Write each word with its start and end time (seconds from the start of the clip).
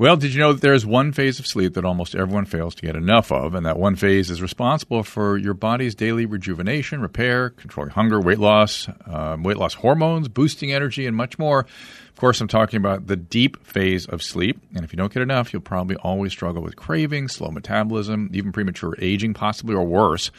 Well, 0.00 0.16
did 0.16 0.32
you 0.32 0.40
know 0.40 0.54
that 0.54 0.62
there's 0.62 0.86
one 0.86 1.12
phase 1.12 1.38
of 1.40 1.46
sleep 1.46 1.74
that 1.74 1.84
almost 1.84 2.14
everyone 2.14 2.46
fails 2.46 2.74
to 2.76 2.86
get 2.86 2.96
enough 2.96 3.30
of, 3.30 3.54
and 3.54 3.66
that 3.66 3.78
one 3.78 3.96
phase 3.96 4.30
is 4.30 4.40
responsible 4.40 5.02
for 5.02 5.36
your 5.36 5.52
body's 5.52 5.94
daily 5.94 6.24
rejuvenation, 6.24 7.02
repair, 7.02 7.50
controlling 7.50 7.90
hunger, 7.90 8.18
weight 8.18 8.38
loss, 8.38 8.88
um, 9.04 9.42
weight 9.42 9.58
loss 9.58 9.74
hormones, 9.74 10.26
boosting 10.28 10.72
energy, 10.72 11.04
and 11.04 11.14
much 11.14 11.38
more. 11.38 11.66
Of 12.08 12.16
course, 12.16 12.40
I'm 12.40 12.48
talking 12.48 12.78
about 12.78 13.08
the 13.08 13.16
deep 13.16 13.62
phase 13.62 14.06
of 14.06 14.22
sleep, 14.22 14.58
and 14.74 14.86
if 14.86 14.92
you 14.94 14.96
don't 14.96 15.12
get 15.12 15.22
enough, 15.22 15.52
you'll 15.52 15.60
probably 15.60 15.96
always 15.96 16.32
struggle 16.32 16.62
with 16.62 16.76
cravings, 16.76 17.34
slow 17.34 17.50
metabolism, 17.50 18.30
even 18.32 18.52
premature 18.52 18.94
aging, 19.00 19.34
possibly 19.34 19.74
or 19.74 19.84
worse. 19.84 20.30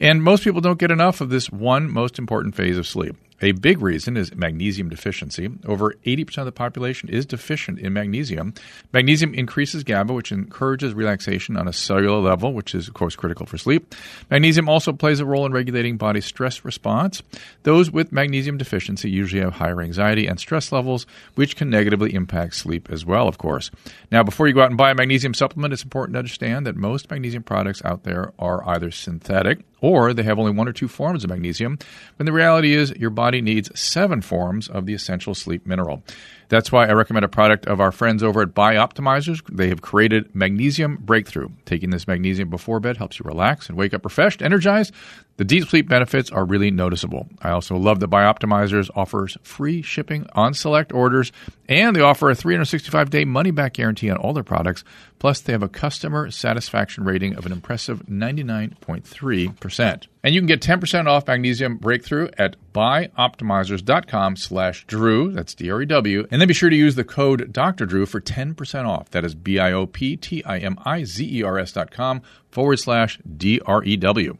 And 0.00 0.20
most 0.20 0.42
people 0.42 0.60
don't 0.60 0.80
get 0.80 0.90
enough 0.90 1.20
of 1.20 1.28
this 1.28 1.48
one 1.48 1.88
most 1.88 2.18
important 2.18 2.56
phase 2.56 2.76
of 2.76 2.88
sleep. 2.88 3.16
A 3.42 3.52
big 3.52 3.82
reason 3.82 4.16
is 4.16 4.34
magnesium 4.34 4.88
deficiency. 4.88 5.50
Over 5.66 5.94
80% 6.06 6.38
of 6.38 6.44
the 6.46 6.52
population 6.52 7.08
is 7.10 7.26
deficient 7.26 7.78
in 7.78 7.92
magnesium. 7.92 8.54
Magnesium 8.92 9.34
increases 9.34 9.84
GABA, 9.84 10.14
which 10.14 10.32
encourages 10.32 10.94
relaxation 10.94 11.56
on 11.56 11.68
a 11.68 11.72
cellular 11.72 12.18
level, 12.20 12.54
which 12.54 12.74
is, 12.74 12.88
of 12.88 12.94
course, 12.94 13.14
critical 13.14 13.44
for 13.44 13.58
sleep. 13.58 13.94
Magnesium 14.30 14.68
also 14.68 14.92
plays 14.92 15.20
a 15.20 15.26
role 15.26 15.44
in 15.44 15.52
regulating 15.52 15.98
body 15.98 16.22
stress 16.22 16.64
response. 16.64 17.22
Those 17.64 17.90
with 17.90 18.10
magnesium 18.10 18.56
deficiency 18.56 19.10
usually 19.10 19.42
have 19.42 19.54
higher 19.54 19.82
anxiety 19.82 20.26
and 20.26 20.40
stress 20.40 20.72
levels, 20.72 21.06
which 21.34 21.56
can 21.56 21.68
negatively 21.68 22.14
impact 22.14 22.54
sleep 22.54 22.88
as 22.90 23.04
well, 23.04 23.28
of 23.28 23.36
course. 23.36 23.70
Now, 24.10 24.22
before 24.22 24.48
you 24.48 24.54
go 24.54 24.62
out 24.62 24.70
and 24.70 24.78
buy 24.78 24.92
a 24.92 24.94
magnesium 24.94 25.34
supplement, 25.34 25.74
it's 25.74 25.84
important 25.84 26.14
to 26.14 26.20
understand 26.20 26.66
that 26.66 26.76
most 26.76 27.10
magnesium 27.10 27.42
products 27.42 27.84
out 27.84 28.04
there 28.04 28.32
are 28.38 28.66
either 28.66 28.90
synthetic 28.90 29.60
or 29.86 30.12
they 30.12 30.24
have 30.24 30.38
only 30.38 30.50
one 30.50 30.66
or 30.66 30.72
two 30.72 30.88
forms 30.88 31.22
of 31.22 31.30
magnesium, 31.30 31.78
when 32.16 32.26
the 32.26 32.32
reality 32.32 32.74
is 32.74 32.90
your 32.96 33.10
body 33.10 33.40
needs 33.40 33.70
seven 33.78 34.20
forms 34.20 34.68
of 34.68 34.84
the 34.84 34.94
essential 34.94 35.32
sleep 35.32 35.64
mineral. 35.64 36.02
That's 36.48 36.72
why 36.72 36.86
I 36.86 36.92
recommend 36.92 37.24
a 37.24 37.28
product 37.28 37.66
of 37.66 37.80
our 37.80 37.92
friends 37.92 38.22
over 38.22 38.42
at 38.42 38.54
Bioptimizers. 38.54 39.42
They 39.50 39.68
have 39.68 39.82
created 39.82 40.34
Magnesium 40.34 40.96
Breakthrough. 40.96 41.50
Taking 41.64 41.90
this 41.90 42.08
magnesium 42.08 42.50
before 42.50 42.80
bed 42.80 42.96
helps 42.96 43.18
you 43.18 43.24
relax 43.24 43.68
and 43.68 43.78
wake 43.78 43.94
up 43.94 44.04
refreshed, 44.04 44.42
energized. 44.42 44.92
The 45.36 45.44
deep 45.44 45.68
sleep 45.68 45.86
benefits 45.88 46.30
are 46.30 46.46
really 46.46 46.70
noticeable. 46.70 47.28
I 47.42 47.50
also 47.50 47.76
love 47.76 48.00
that 48.00 48.08
Bioptimizers 48.08 48.88
offers 48.94 49.36
free 49.42 49.82
shipping 49.82 50.26
on 50.32 50.54
select 50.54 50.94
orders, 50.94 51.30
and 51.68 51.94
they 51.94 52.00
offer 52.00 52.30
a 52.30 52.34
365 52.34 53.10
day 53.10 53.26
money 53.26 53.50
back 53.50 53.74
guarantee 53.74 54.08
on 54.08 54.16
all 54.16 54.32
their 54.32 54.42
products. 54.42 54.82
Plus, 55.18 55.40
they 55.40 55.52
have 55.52 55.62
a 55.62 55.68
customer 55.68 56.30
satisfaction 56.30 57.04
rating 57.04 57.36
of 57.36 57.44
an 57.46 57.52
impressive 57.52 58.06
99.3%. 58.06 60.06
And 60.22 60.34
you 60.34 60.40
can 60.40 60.46
get 60.46 60.62
10% 60.62 61.06
off 61.06 61.26
Magnesium 61.26 61.76
Breakthrough 61.76 62.28
at 62.38 62.56
bioptimizers.com 62.72 64.36
slash 64.36 64.86
Drew. 64.86 65.32
That's 65.32 65.54
D-R-E-W. 65.54 66.28
And 66.30 66.40
then 66.40 66.48
be 66.48 66.54
sure 66.54 66.70
to 66.70 66.76
use 66.76 66.94
the 66.94 67.04
code 67.04 67.52
Dr. 67.52 67.84
Drew 67.86 68.06
for 68.06 68.20
10% 68.20 68.86
off. 68.86 69.10
That 69.10 69.24
is 69.24 69.34
B-I-O-P-T-I-M-I-Z-E-R-S 69.34 71.72
dot 71.72 71.90
com 71.90 72.22
forward 72.50 72.78
slash 72.78 73.18
D-R-E-W. 73.36 74.38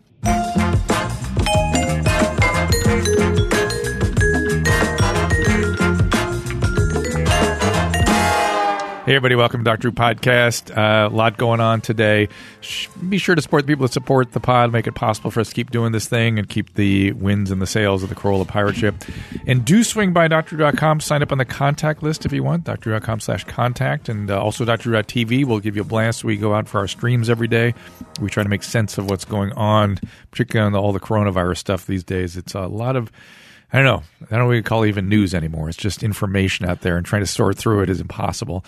Hey, 9.07 9.15
everybody, 9.15 9.37
welcome 9.37 9.61
to 9.61 9.65
Dr. 9.65 9.83
Drew 9.83 9.93
Podcast. 9.93 10.77
Uh, 10.77 11.07
a 11.07 11.15
lot 11.15 11.37
going 11.37 11.61
on 11.61 11.81
today. 11.81 12.29
Sh- 12.61 12.89
be 13.09 13.19
sure 13.19 13.37
to 13.37 13.41
support 13.41 13.63
the 13.63 13.69
people 13.69 13.87
that 13.87 13.93
support 13.93 14.33
the 14.33 14.41
pod, 14.41 14.73
make 14.73 14.89
it 14.89 14.97
possible 14.97 15.31
for 15.31 15.39
us 15.39 15.51
to 15.51 15.55
keep 15.55 15.71
doing 15.71 15.93
this 15.93 16.09
thing 16.09 16.41
and 16.41 16.49
keep 16.49 16.75
the 16.75 17.13
wins 17.13 17.53
and 17.53 17.63
the 17.63 17.69
sales 17.69 18.03
of 18.03 18.09
the 18.09 18.17
Corolla 18.17 18.45
Pirate 18.45 18.75
Ship. 18.75 18.97
And 19.47 19.65
do 19.65 19.85
swing 19.85 20.13
by 20.13 20.27
drdrew.com, 20.27 20.99
sign 20.99 21.23
up 21.23 21.31
on 21.31 21.39
the 21.39 21.45
contact 21.45 22.03
list 22.03 22.27
if 22.27 22.33
you 22.33 22.43
want, 22.43 22.65
drdrew.com 22.65 23.21
slash 23.21 23.45
contact. 23.45 24.09
And 24.09 24.29
uh, 24.29 24.43
also 24.43 24.65
drdrew.tv 24.65 25.45
will 25.45 25.61
give 25.61 25.77
you 25.77 25.83
a 25.83 25.85
blast. 25.85 26.25
We 26.25 26.37
go 26.37 26.53
out 26.53 26.67
for 26.67 26.79
our 26.79 26.89
streams 26.89 27.31
every 27.31 27.47
day. 27.47 27.75
We 28.21 28.29
try 28.29 28.43
to 28.43 28.49
make 28.49 28.65
sense 28.65 28.99
of 28.99 29.09
what's 29.09 29.25
going 29.25 29.53
on, 29.53 30.01
particularly 30.33 30.67
on 30.67 30.73
the, 30.73 30.83
all 30.83 30.93
the 30.93 30.99
coronavirus 30.99 31.59
stuff 31.59 31.87
these 31.87 32.03
days. 32.03 32.37
It's 32.37 32.55
a 32.55 32.67
lot 32.67 32.97
of 32.97 33.13
I 33.77 33.83
don't 33.83 33.85
know. 33.85 34.03
I 34.23 34.37
don't 34.39 34.49
know 34.49 34.55
what 34.55 34.65
call 34.65 34.87
even 34.87 35.11
news 35.11 35.35
anymore. 35.35 35.69
It's 35.69 35.77
just 35.77 36.03
information 36.03 36.65
out 36.65 36.81
there, 36.81 36.97
and 36.97 37.05
trying 37.05 37.21
to 37.21 37.27
sort 37.27 37.59
through 37.59 37.83
it 37.83 37.91
is 37.91 38.01
impossible. 38.01 38.65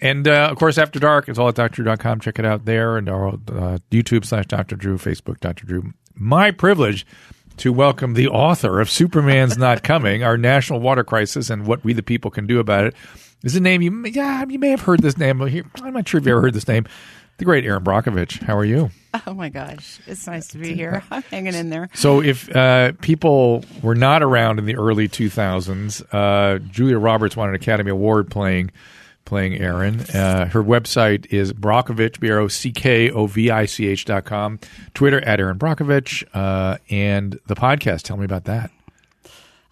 And 0.00 0.28
uh, 0.28 0.46
of 0.52 0.56
course, 0.56 0.78
After 0.78 1.00
Dark 1.00 1.28
it's 1.28 1.36
all 1.36 1.48
at 1.48 1.56
drdrew.com. 1.56 2.20
Check 2.20 2.38
it 2.38 2.44
out 2.44 2.64
there, 2.64 2.96
and 2.96 3.08
our 3.08 3.30
uh, 3.30 3.78
YouTube 3.90 4.24
slash 4.24 4.46
Dr. 4.46 4.76
Drew, 4.76 4.98
Facebook 4.98 5.40
Dr. 5.40 5.66
Drew. 5.66 5.92
My 6.14 6.52
privilege 6.52 7.04
to 7.56 7.72
welcome 7.72 8.14
the 8.14 8.28
author 8.28 8.78
of 8.78 8.88
Superman's 8.88 9.58
Not 9.58 9.82
Coming, 9.82 10.22
our 10.22 10.38
national 10.38 10.78
water 10.78 11.02
crisis, 11.02 11.50
and 11.50 11.66
what 11.66 11.82
we 11.82 11.92
the 11.92 12.04
people 12.04 12.30
can 12.30 12.46
do 12.46 12.60
about 12.60 12.84
it. 12.84 12.94
This 13.42 13.54
is 13.54 13.56
a 13.56 13.60
name 13.60 13.82
you 13.82 13.90
may, 13.90 14.10
yeah 14.10 14.44
you 14.48 14.60
may 14.60 14.70
have 14.70 14.82
heard 14.82 15.00
this 15.00 15.18
name. 15.18 15.42
I'm 15.42 15.92
not 15.92 16.06
sure 16.08 16.20
if 16.20 16.24
you 16.24 16.30
ever 16.30 16.40
heard 16.40 16.54
this 16.54 16.68
name. 16.68 16.86
The 17.38 17.44
great 17.44 17.64
Erin 17.64 17.84
Brockovich. 17.84 18.42
How 18.42 18.56
are 18.56 18.64
you? 18.64 18.90
Oh 19.26 19.34
my 19.34 19.48
gosh, 19.48 20.00
it's 20.06 20.26
nice 20.26 20.48
to 20.48 20.58
be 20.58 20.74
here. 20.74 21.02
I'm 21.10 21.22
hanging 21.24 21.54
in 21.54 21.70
there. 21.70 21.88
So, 21.94 22.22
if 22.22 22.54
uh, 22.54 22.92
people 23.00 23.64
were 23.82 23.94
not 23.94 24.22
around 24.22 24.58
in 24.58 24.64
the 24.66 24.76
early 24.76 25.08
2000s, 25.08 26.04
uh, 26.12 26.58
Julia 26.70 26.98
Roberts 26.98 27.36
won 27.36 27.48
an 27.48 27.54
Academy 27.54 27.90
Award 27.90 28.30
playing 28.30 28.70
playing 29.24 29.58
Erin. 29.58 30.00
Uh, 30.00 30.46
her 30.46 30.62
website 30.62 31.26
is 31.32 31.52
Brockovich, 31.52 32.20
B 32.20 32.30
R 32.30 32.38
O 32.38 32.48
C 32.48 32.72
K 32.72 33.10
O 33.10 33.26
V 33.26 33.50
I 33.50 33.66
C 33.66 33.86
H 33.86 34.04
dot 34.06 34.24
com. 34.24 34.58
Twitter 34.94 35.20
at 35.20 35.40
Erin 35.40 35.58
Brockovich, 35.58 36.24
uh, 36.32 36.78
and 36.88 37.38
the 37.46 37.54
podcast. 37.56 38.02
Tell 38.02 38.16
me 38.16 38.24
about 38.24 38.44
that. 38.44 38.70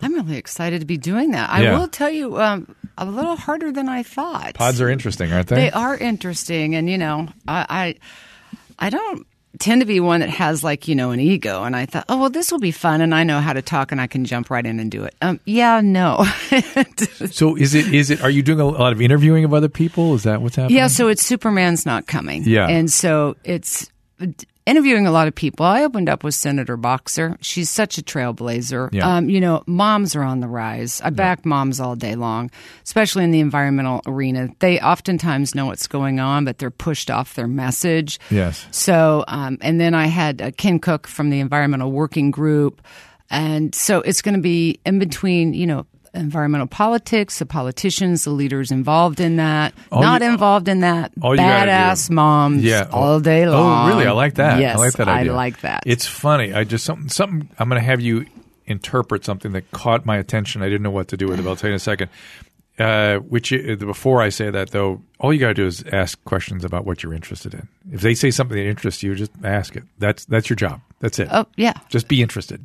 I'm 0.04 0.14
really 0.14 0.36
excited 0.36 0.80
to 0.80 0.86
be 0.86 0.96
doing 0.98 1.30
that. 1.32 1.50
I 1.50 1.62
Yeah. 1.62 1.78
will 1.78 1.88
tell 1.88 2.10
you, 2.10 2.40
um, 2.40 2.74
a 2.98 3.06
little 3.06 3.36
harder 3.36 3.72
than 3.72 3.88
I 3.88 4.02
thought. 4.02 4.54
Pods 4.54 4.80
are 4.80 4.88
interesting, 4.88 5.32
aren't 5.32 5.48
they? 5.48 5.56
They 5.56 5.70
are 5.72 5.96
interesting, 5.96 6.74
and 6.74 6.88
you 6.88 6.98
know, 6.98 7.28
I, 7.48 7.94
I, 8.78 8.86
I 8.86 8.90
don't 8.90 9.26
tend 9.60 9.80
to 9.80 9.86
be 9.86 10.00
one 10.00 10.18
that 10.20 10.30
has 10.30 10.64
like 10.64 10.88
you 10.88 10.94
know 10.94 11.10
an 11.12 11.20
ego, 11.20 11.62
and 11.64 11.74
I 11.74 11.86
thought, 11.86 12.04
oh 12.08 12.18
well, 12.18 12.30
this 12.30 12.52
will 12.52 12.58
be 12.60 12.70
fun, 12.72 13.00
and 13.00 13.14
I 13.14 13.24
know 13.24 13.40
how 13.40 13.52
to 13.52 13.62
talk, 13.62 13.92
and 13.92 14.00
I 14.00 14.06
can 14.06 14.24
jump 14.24 14.50
right 14.50 14.64
in 14.66 14.78
and 14.80 14.90
do 14.90 15.04
it. 15.04 15.14
Um, 15.22 15.40
yeah, 15.44 15.80
no. 15.80 16.24
So, 17.30 17.56
is 17.56 17.74
it 17.74 17.92
is 17.94 18.10
it? 18.10 18.22
Are 18.22 18.30
you 18.30 18.42
doing 18.42 18.60
a 18.60 18.64
lot 18.66 18.92
of 18.92 19.00
interviewing 19.00 19.44
of 19.44 19.54
other 19.54 19.68
people? 19.68 20.14
Is 20.14 20.22
that 20.24 20.42
what's 20.42 20.56
happening? 20.56 20.76
Yeah, 20.76 20.88
so 20.88 21.08
it's 21.08 21.24
Superman's 21.24 21.86
not 21.86 22.06
coming. 22.06 22.44
Yeah. 22.44 22.68
And 22.68 22.90
so 22.92 23.36
it's 23.44 23.88
interviewing 24.66 25.06
a 25.06 25.10
lot 25.10 25.28
of 25.28 25.34
people. 25.34 25.66
I 25.66 25.84
opened 25.84 26.08
up 26.08 26.24
with 26.24 26.34
Senator 26.34 26.76
Boxer. 26.76 27.36
She's 27.40 27.70
such 27.70 27.98
a 27.98 28.02
trailblazer. 28.02 28.92
Yeah. 28.92 29.16
Um, 29.16 29.28
you 29.28 29.40
know, 29.40 29.62
moms 29.66 30.16
are 30.16 30.22
on 30.22 30.40
the 30.40 30.48
rise. 30.48 31.00
I 31.02 31.10
back 31.10 31.44
moms 31.44 31.80
all 31.80 31.96
day 31.96 32.14
long, 32.14 32.50
especially 32.84 33.24
in 33.24 33.30
the 33.30 33.40
environmental 33.40 34.00
arena. 34.06 34.48
They 34.60 34.80
oftentimes 34.80 35.54
know 35.54 35.66
what's 35.66 35.86
going 35.86 36.20
on, 36.20 36.44
but 36.44 36.58
they're 36.58 36.70
pushed 36.70 37.10
off 37.10 37.34
their 37.34 37.48
message. 37.48 38.18
Yes. 38.30 38.66
So, 38.70 39.24
um, 39.28 39.58
and 39.60 39.80
then 39.80 39.94
I 39.94 40.06
had 40.06 40.40
uh, 40.40 40.50
Ken 40.56 40.78
Cook 40.78 41.06
from 41.06 41.30
the 41.30 41.40
Environmental 41.40 41.92
Working 41.92 42.30
Group. 42.30 42.80
And 43.30 43.74
so 43.74 44.00
it's 44.00 44.22
going 44.22 44.34
to 44.34 44.40
be 44.40 44.80
in 44.84 44.98
between, 44.98 45.54
you 45.54 45.66
know, 45.66 45.86
environmental 46.14 46.66
politics, 46.66 47.38
the 47.38 47.46
politicians, 47.46 48.24
the 48.24 48.30
leaders 48.30 48.70
involved 48.70 49.20
in 49.20 49.36
that, 49.36 49.74
All 49.92 50.00
not 50.02 50.22
you- 50.22 50.28
involved 50.28 50.68
in 50.68 50.80
that, 50.80 51.12
all 51.22 51.36
badass 51.36 52.10
moms 52.10 52.62
Yeah. 52.62 52.88
all 52.92 53.20
day 53.20 53.48
long. 53.48 53.86
Oh, 53.86 53.92
really? 53.94 54.06
I 54.06 54.12
like 54.12 54.34
that. 54.34 54.60
Yes, 54.60 54.76
I 54.76 54.78
like 54.78 54.92
that 54.94 55.08
idea. 55.08 55.32
I 55.32 55.36
like 55.36 55.60
that. 55.60 55.82
It's 55.86 56.06
funny. 56.06 56.52
I 56.52 56.64
just 56.64 56.84
something 56.84 57.08
something. 57.08 57.48
I'm 57.58 57.68
going 57.68 57.80
to 57.80 57.86
have 57.86 58.00
you 58.00 58.26
interpret 58.66 59.24
something 59.24 59.52
that 59.52 59.70
caught 59.72 60.06
my 60.06 60.16
attention. 60.16 60.62
I 60.62 60.66
didn't 60.66 60.82
know 60.82 60.90
what 60.90 61.08
to 61.08 61.16
do 61.16 61.26
with 61.28 61.38
it. 61.38 61.42
but 61.42 61.50
I'll 61.50 61.56
tell 61.56 61.68
you 61.68 61.74
in 61.74 61.76
a 61.76 61.80
second. 61.80 62.08
Uh, 62.76 63.18
which 63.18 63.52
uh, 63.52 63.76
before 63.76 64.20
I 64.20 64.30
say 64.30 64.50
that 64.50 64.70
though, 64.70 65.00
all 65.20 65.32
you 65.32 65.38
got 65.38 65.48
to 65.48 65.54
do 65.54 65.64
is 65.66 65.84
ask 65.92 66.22
questions 66.24 66.64
about 66.64 66.84
what 66.84 67.04
you're 67.04 67.14
interested 67.14 67.54
in. 67.54 67.68
If 67.92 68.00
they 68.00 68.14
say 68.16 68.32
something 68.32 68.56
that 68.56 68.66
interests 68.66 69.00
you, 69.00 69.14
just 69.14 69.30
ask 69.44 69.76
it. 69.76 69.84
That's 69.98 70.24
that's 70.24 70.50
your 70.50 70.56
job. 70.56 70.80
That's 70.98 71.20
it. 71.20 71.28
oh, 71.30 71.46
yeah. 71.56 71.74
Just 71.88 72.08
be 72.08 72.20
interested. 72.20 72.64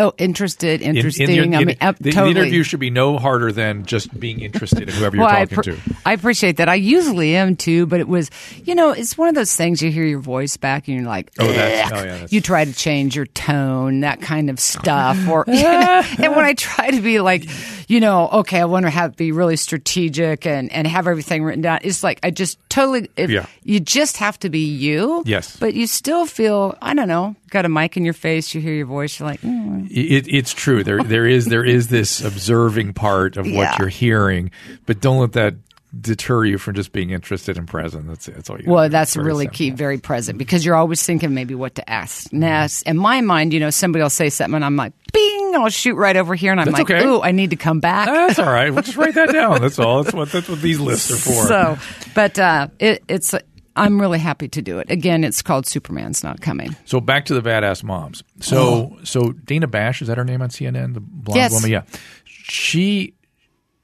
Oh, 0.00 0.12
interested, 0.18 0.82
In- 0.82 0.90
in 0.90 0.96
interesting. 0.96 1.30
your- 1.32 1.44
I 1.44 1.64
mean, 1.64 1.76
uh, 1.80 1.92
the, 2.00 2.10
the 2.10 2.26
interview 2.26 2.64
should 2.64 2.80
be 2.80 2.90
no 2.90 3.16
harder 3.16 3.52
than 3.52 3.86
just 3.86 4.18
being 4.18 4.40
interested 4.40 4.88
in 4.88 4.88
whoever 4.88 5.14
you're 5.16 5.24
well, 5.24 5.32
I, 5.36 5.44
talking 5.44 5.74
to. 5.74 5.80
I 6.04 6.14
appreciate 6.14 6.56
that. 6.56 6.68
I 6.68 6.74
usually 6.74 7.36
am 7.36 7.54
too, 7.54 7.86
but 7.86 8.00
it 8.00 8.08
was, 8.08 8.28
you 8.64 8.74
know, 8.74 8.90
it's 8.90 9.16
one 9.16 9.28
of 9.28 9.36
those 9.36 9.54
things 9.54 9.80
you 9.80 9.92
hear 9.92 10.04
your 10.04 10.18
voice 10.18 10.56
back 10.56 10.88
and 10.88 10.96
you're 10.96 11.06
like, 11.06 11.30
Oh, 11.38 11.46
that's- 11.46 11.92
oh, 11.92 11.96
yeah, 11.98 12.04
that's- 12.06 12.32
you 12.32 12.40
try 12.40 12.64
to 12.64 12.72
change 12.72 13.14
your 13.14 13.26
tone, 13.26 14.00
that 14.00 14.20
kind 14.20 14.50
of 14.50 14.58
stuff. 14.58 15.28
Or, 15.28 15.44
you 15.48 15.62
know, 15.62 16.02
and 16.18 16.34
when 16.34 16.44
I 16.44 16.54
try 16.54 16.90
to 16.90 17.00
be 17.00 17.20
like, 17.20 17.44
you 17.88 18.00
know, 18.00 18.28
okay, 18.32 18.60
I 18.60 18.64
want 18.64 18.86
to 18.86 18.90
have 18.90 19.16
be 19.16 19.32
really 19.32 19.56
strategic 19.56 20.46
and, 20.46 20.72
and 20.72 20.86
have 20.86 21.06
everything 21.06 21.44
written 21.44 21.62
down. 21.62 21.80
It's 21.82 22.02
like 22.02 22.20
I 22.22 22.30
just 22.30 22.58
totally, 22.68 23.08
if, 23.16 23.30
Yeah. 23.30 23.46
you 23.62 23.80
just 23.80 24.16
have 24.18 24.38
to 24.40 24.50
be 24.50 24.60
you. 24.60 25.22
Yes. 25.26 25.56
But 25.56 25.74
you 25.74 25.86
still 25.86 26.26
feel, 26.26 26.76
I 26.80 26.94
don't 26.94 27.08
know, 27.08 27.36
got 27.50 27.64
a 27.64 27.68
mic 27.68 27.96
in 27.96 28.04
your 28.04 28.14
face, 28.14 28.54
you 28.54 28.60
hear 28.60 28.74
your 28.74 28.86
voice, 28.86 29.18
you're 29.18 29.28
like, 29.28 29.40
mm. 29.42 29.88
It, 29.90 30.26
it's 30.28 30.52
true. 30.52 30.82
There, 30.84 31.02
there 31.02 31.26
is, 31.26 31.46
there 31.46 31.64
is 31.64 31.88
this 31.88 32.22
observing 32.22 32.94
part 32.94 33.36
of 33.36 33.44
what 33.46 33.52
Yeah. 33.52 33.76
you're 33.78 33.88
hearing, 33.88 34.50
but 34.86 35.00
don't 35.00 35.18
let 35.20 35.32
that 35.32 35.54
deter 36.00 36.44
you 36.44 36.58
from 36.58 36.74
just 36.74 36.90
being 36.90 37.10
interested 37.10 37.56
and 37.56 37.68
present. 37.68 38.08
That's 38.08 38.26
it. 38.26 38.34
That's 38.34 38.50
all 38.50 38.60
you. 38.60 38.68
Well, 38.68 38.88
that's 38.88 39.16
really 39.16 39.44
simple. 39.44 39.56
key, 39.56 39.70
very 39.70 39.98
present, 39.98 40.38
because 40.38 40.64
you're 40.66 40.74
always 40.74 41.00
thinking 41.04 41.34
maybe 41.34 41.54
what 41.54 41.76
to 41.76 41.88
ask 41.88 42.32
next. 42.32 42.82
In 42.82 42.96
my 42.96 43.20
mind, 43.20 43.52
you 43.52 43.60
know, 43.60 43.70
somebody 43.70 44.02
will 44.02 44.10
say 44.10 44.28
something, 44.28 44.56
and 44.56 44.64
I'm 44.64 44.74
like, 44.74 44.92
bing, 45.12 45.33
I'll 45.54 45.68
shoot 45.68 45.94
right 45.94 46.16
over 46.16 46.34
here, 46.34 46.50
and 46.52 46.60
I'm 46.60 46.66
That's 46.66 46.78
like, 46.78 46.90
okay. 46.90 47.06
ooh, 47.06 47.20
I 47.20 47.32
need 47.32 47.50
to 47.50 47.56
come 47.56 47.80
back. 47.80 48.06
That's 48.06 48.38
all 48.38 48.46
right. 48.46 48.70
We'll 48.72 48.82
just 48.82 48.96
write 48.96 49.14
that 49.14 49.32
down. 49.32 49.60
That's 49.60 49.78
all. 49.78 50.02
That's 50.02 50.14
what 50.14 50.30
that's 50.32 50.48
what 50.48 50.60
these 50.60 50.80
lists 50.80 51.10
are 51.10 51.16
for. 51.16 51.46
So, 51.46 51.78
but 52.14 52.38
uh, 52.38 52.68
it, 52.78 53.02
it's. 53.08 53.34
I'm 53.76 54.00
really 54.00 54.20
happy 54.20 54.46
to 54.50 54.62
do 54.62 54.78
it. 54.78 54.88
Again, 54.88 55.24
it's 55.24 55.42
called 55.42 55.66
Superman's 55.66 56.22
Not 56.22 56.40
Coming. 56.40 56.76
So 56.84 57.00
back 57.00 57.24
to 57.24 57.34
the 57.34 57.42
badass 57.42 57.82
moms. 57.82 58.22
So 58.40 58.96
so 59.02 59.32
Dana 59.32 59.66
Bash 59.66 60.00
is 60.00 60.06
that 60.08 60.16
her 60.16 60.24
name 60.24 60.42
on 60.42 60.50
CNN? 60.50 60.94
The 60.94 61.00
blonde 61.00 61.36
Yes. 61.36 61.52
woman. 61.52 61.70
Yeah, 61.70 61.82
she 62.24 63.14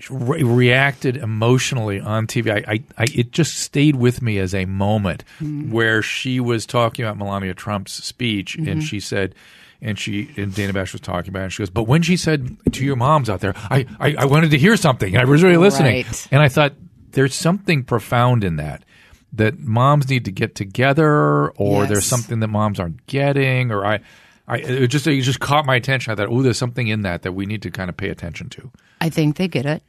re- 0.09 0.45
reacted 0.45 1.17
emotionally 1.17 1.99
on 2.01 2.27
TV. 2.29 2.53
I, 2.53 2.73
I, 2.75 2.83
I 2.99 3.07
it 3.15 3.33
just 3.33 3.57
stayed 3.59 3.97
with 3.97 4.23
me 4.23 4.39
as 4.39 4.55
a 4.55 4.65
moment 4.65 5.25
where 5.41 6.03
she 6.03 6.39
was 6.39 6.67
talking 6.67 7.05
about 7.05 7.19
Melania 7.19 7.55
Trump's 7.55 7.93
speech, 7.93 8.55
and 8.57 8.83
she 8.83 9.01
said. 9.01 9.35
And 9.83 9.99
she 9.99 10.31
and 10.37 10.55
Dana 10.55 10.73
Bash 10.73 10.93
was 10.93 11.01
talking 11.01 11.31
about 11.31 11.41
it. 11.41 11.45
And 11.45 11.53
she 11.53 11.63
goes, 11.63 11.71
but 11.71 11.85
when 11.85 12.03
she 12.03 12.17
said 12.17 12.57
to 12.73 12.85
your 12.85 12.97
moms 12.97 13.31
out 13.31 13.41
there, 13.41 13.55
I, 13.57 13.87
I, 13.99 14.15
I 14.21 14.25
wanted 14.27 14.51
to 14.51 14.59
hear 14.59 14.77
something. 14.77 15.15
and 15.15 15.23
I 15.23 15.25
was 15.25 15.43
really 15.43 15.57
listening. 15.57 16.05
Right. 16.05 16.29
And 16.31 16.43
I 16.43 16.49
thought 16.49 16.75
there's 17.13 17.35
something 17.35 17.85
profound 17.85 18.45
in 18.45 18.57
that. 18.57 18.85
That 19.33 19.61
moms 19.61 20.09
need 20.11 20.25
to 20.25 20.33
get 20.33 20.55
together, 20.57 21.51
or 21.51 21.83
Yes. 21.83 21.89
there's 21.89 22.05
something 22.07 22.41
that 22.41 22.49
moms 22.49 22.81
aren't 22.81 23.07
getting, 23.07 23.71
or 23.71 23.87
I, 23.87 24.01
I 24.49 24.57
it 24.59 24.89
just 24.89 25.07
it 25.07 25.21
just 25.23 25.39
caught 25.39 25.65
my 25.65 25.77
attention. 25.77 26.13
I 26.13 26.17
thought, 26.17 26.29
oh, 26.29 26.43
there's 26.43 26.59
something 26.59 26.89
in 26.89 27.03
that 27.03 27.23
that 27.23 27.31
we 27.33 27.47
need 27.47 27.63
to 27.63 27.71
kind 27.71 27.89
of 27.89 27.97
pay 27.97 28.09
attention 28.09 28.49
to. 28.51 28.73
I 29.01 29.09
think 29.09 29.37
they 29.37 29.47
get 29.47 29.67
it. 29.67 29.85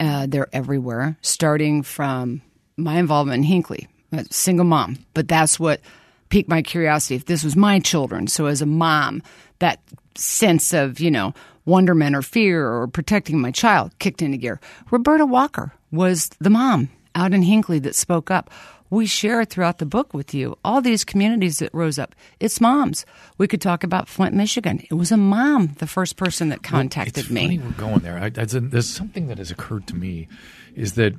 Uh, 0.00 0.26
they're 0.26 0.48
everywhere, 0.54 1.18
starting 1.20 1.82
from 1.82 2.40
my 2.78 2.96
involvement 2.98 3.44
in 3.44 3.62
Hinkley, 3.62 3.88
a 4.10 4.24
single 4.32 4.64
mom. 4.64 5.04
But 5.12 5.28
that's 5.28 5.60
what 5.60 5.82
piqued 6.28 6.48
my 6.48 6.62
curiosity. 6.62 7.16
If 7.16 7.26
this 7.26 7.44
was 7.44 7.56
my 7.56 7.78
children, 7.80 8.26
so 8.26 8.46
as 8.46 8.62
a 8.62 8.66
mom, 8.66 9.22
that 9.58 9.80
sense 10.14 10.72
of 10.72 11.00
you 11.00 11.10
know 11.10 11.34
wonderment 11.64 12.16
or 12.16 12.22
fear 12.22 12.66
or 12.66 12.88
protecting 12.88 13.40
my 13.40 13.50
child 13.50 13.92
kicked 13.98 14.22
into 14.22 14.38
gear. 14.38 14.60
Roberta 14.90 15.26
Walker 15.26 15.72
was 15.92 16.30
the 16.40 16.50
mom 16.50 16.90
out 17.14 17.32
in 17.32 17.42
Hinkley 17.42 17.82
that 17.82 17.94
spoke 17.94 18.30
up. 18.30 18.50
We 18.90 19.04
share 19.04 19.44
throughout 19.44 19.78
the 19.78 19.86
book 19.86 20.14
with 20.14 20.32
you 20.32 20.56
all 20.64 20.80
these 20.80 21.04
communities 21.04 21.58
that 21.58 21.74
rose 21.74 21.98
up. 21.98 22.14
It's 22.40 22.58
moms. 22.58 23.04
We 23.36 23.46
could 23.46 23.60
talk 23.60 23.84
about 23.84 24.08
Flint, 24.08 24.34
Michigan. 24.34 24.80
It 24.90 24.94
was 24.94 25.12
a 25.12 25.18
mom, 25.18 25.74
the 25.78 25.86
first 25.86 26.16
person 26.16 26.48
that 26.48 26.62
contacted 26.62 27.24
it's 27.24 27.30
me. 27.30 27.42
Funny 27.42 27.58
we're 27.58 27.72
going 27.72 28.00
there. 28.00 28.18
I, 28.18 28.26
I, 28.26 28.46
there's 28.46 28.88
something 28.88 29.28
that 29.28 29.36
has 29.36 29.50
occurred 29.50 29.86
to 29.88 29.94
me, 29.94 30.28
is 30.74 30.94
that 30.94 31.14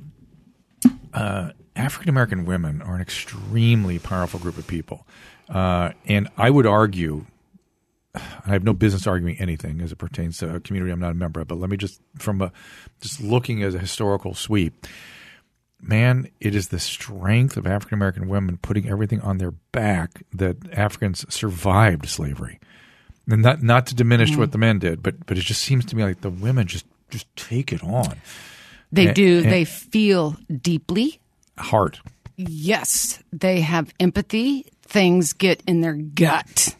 uh, 1.14 1.50
African 1.76 2.08
American 2.08 2.44
women 2.44 2.82
are 2.82 2.94
an 2.94 3.00
extremely 3.00 3.98
powerful 3.98 4.40
group 4.40 4.58
of 4.58 4.66
people, 4.66 5.06
uh, 5.48 5.90
and 6.06 6.28
I 6.36 6.50
would 6.50 6.66
argue. 6.66 7.26
I 8.12 8.50
have 8.50 8.64
no 8.64 8.72
business 8.72 9.06
arguing 9.06 9.38
anything 9.38 9.80
as 9.80 9.92
it 9.92 9.96
pertains 9.96 10.38
to 10.38 10.56
a 10.56 10.58
community 10.58 10.90
I'm 10.90 10.98
not 10.98 11.12
a 11.12 11.14
member 11.14 11.40
of, 11.40 11.46
but 11.46 11.58
let 11.60 11.70
me 11.70 11.76
just 11.76 12.00
from 12.18 12.40
a 12.42 12.50
just 13.00 13.20
looking 13.20 13.62
as 13.62 13.74
a 13.76 13.78
historical 13.78 14.34
sweep. 14.34 14.84
Man, 15.80 16.28
it 16.40 16.54
is 16.56 16.68
the 16.68 16.80
strength 16.80 17.56
of 17.56 17.66
African 17.68 17.94
American 17.94 18.28
women 18.28 18.58
putting 18.60 18.88
everything 18.88 19.20
on 19.20 19.38
their 19.38 19.52
back 19.52 20.24
that 20.32 20.56
Africans 20.72 21.24
survived 21.32 22.06
slavery. 22.08 22.58
And 23.28 23.42
not 23.42 23.62
not 23.62 23.86
to 23.86 23.94
diminish 23.94 24.36
what 24.36 24.50
the 24.50 24.58
men 24.58 24.80
did, 24.80 25.02
but 25.04 25.24
but 25.26 25.38
it 25.38 25.42
just 25.42 25.62
seems 25.62 25.84
to 25.86 25.96
me 25.96 26.02
like 26.02 26.20
the 26.20 26.30
women 26.30 26.66
just 26.66 26.86
just 27.10 27.34
take 27.36 27.72
it 27.72 27.82
on. 27.84 28.16
They 28.90 29.06
And- 29.06 29.14
do. 29.14 29.38
and- 29.38 29.52
they 29.52 29.64
feel 29.64 30.36
deeply. 30.50 31.19
Heart. 31.60 32.00
Yes, 32.36 33.22
they 33.32 33.60
have 33.60 33.92
empathy. 34.00 34.66
Things 34.82 35.32
get 35.34 35.62
in 35.66 35.80
their 35.82 35.94
gut. 35.94 36.74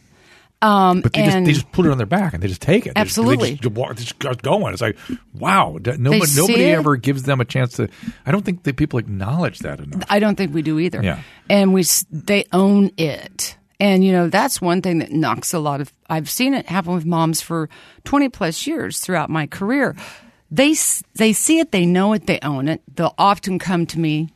Um, 0.63 1.01
But 1.01 1.13
they 1.13 1.23
just 1.25 1.37
they 1.45 1.53
just 1.53 1.71
put 1.71 1.85
it 1.87 1.91
on 1.91 1.97
their 1.97 2.05
back 2.05 2.33
and 2.33 2.43
they 2.43 2.47
just 2.47 2.61
take 2.61 2.85
it. 2.85 2.93
They 2.93 3.01
just- 3.03 3.17
Absolutely. 3.17 3.51
They 3.55 3.69
just, 3.95 4.19
they 4.19 4.29
just 4.29 4.41
going. 4.43 4.73
It's 4.73 4.81
like, 4.81 4.97
wow. 5.33 5.77
Nobody, 5.83 6.25
nobody 6.35 6.65
ever 6.65 6.97
gives 6.97 7.23
them 7.23 7.41
a 7.41 7.45
chance 7.45 7.73
to. 7.77 7.89
I 8.25 8.31
don't 8.31 8.43
think 8.45 8.63
that 8.63 8.75
people 8.75 8.99
acknowledge 8.99 9.59
that 9.59 9.79
enough. 9.79 10.03
I 10.09 10.19
don't 10.19 10.35
think 10.35 10.53
we 10.53 10.61
do 10.61 10.77
either. 10.77 11.01
Yeah. 11.03 11.21
And 11.49 11.73
we 11.73 11.83
they 12.11 12.45
own 12.53 12.91
it. 12.97 13.57
And 13.79 14.05
you 14.05 14.11
know 14.11 14.29
that's 14.29 14.61
one 14.61 14.83
thing 14.83 14.99
that 14.99 15.11
knocks 15.11 15.53
a 15.53 15.59
lot 15.59 15.81
of. 15.81 15.91
I've 16.07 16.29
seen 16.29 16.53
it 16.53 16.67
happen 16.67 16.93
with 16.93 17.05
moms 17.05 17.41
for 17.41 17.67
twenty 18.03 18.29
plus 18.29 18.67
years 18.67 18.99
throughout 18.99 19.31
my 19.31 19.47
career. 19.47 19.95
They 20.51 20.75
they 21.15 21.33
see 21.33 21.57
it, 21.57 21.71
they 21.71 21.87
know 21.87 22.13
it, 22.13 22.27
they 22.27 22.37
own 22.43 22.67
it. 22.67 22.83
They'll 22.93 23.15
often 23.17 23.57
come 23.57 23.87
to 23.87 23.99
me, 23.99 24.29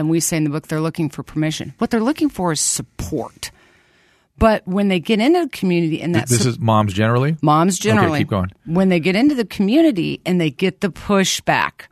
and 0.00 0.10
we 0.10 0.18
say 0.18 0.36
in 0.38 0.44
the 0.44 0.50
book 0.50 0.66
they're 0.66 0.80
looking 0.80 1.08
for 1.10 1.22
permission. 1.22 1.74
What 1.78 1.90
they're 1.90 2.00
looking 2.00 2.28
for 2.28 2.50
is 2.50 2.58
support. 2.60 3.52
But 4.38 4.66
when 4.66 4.88
they 4.88 4.98
get 5.00 5.20
into 5.20 5.42
the 5.42 5.48
community 5.50 6.00
and 6.00 6.14
that 6.14 6.28
This 6.28 6.46
is 6.46 6.58
moms 6.58 6.92
generally. 6.94 7.36
moms 7.42 7.78
generally 7.78 8.20
keep 8.20 8.28
going. 8.28 8.50
when 8.64 8.88
they 8.88 8.98
get 8.98 9.14
into 9.14 9.34
the 9.34 9.44
community 9.44 10.20
and 10.26 10.40
they 10.40 10.50
get 10.50 10.80
the 10.80 10.88
pushback 10.90 11.82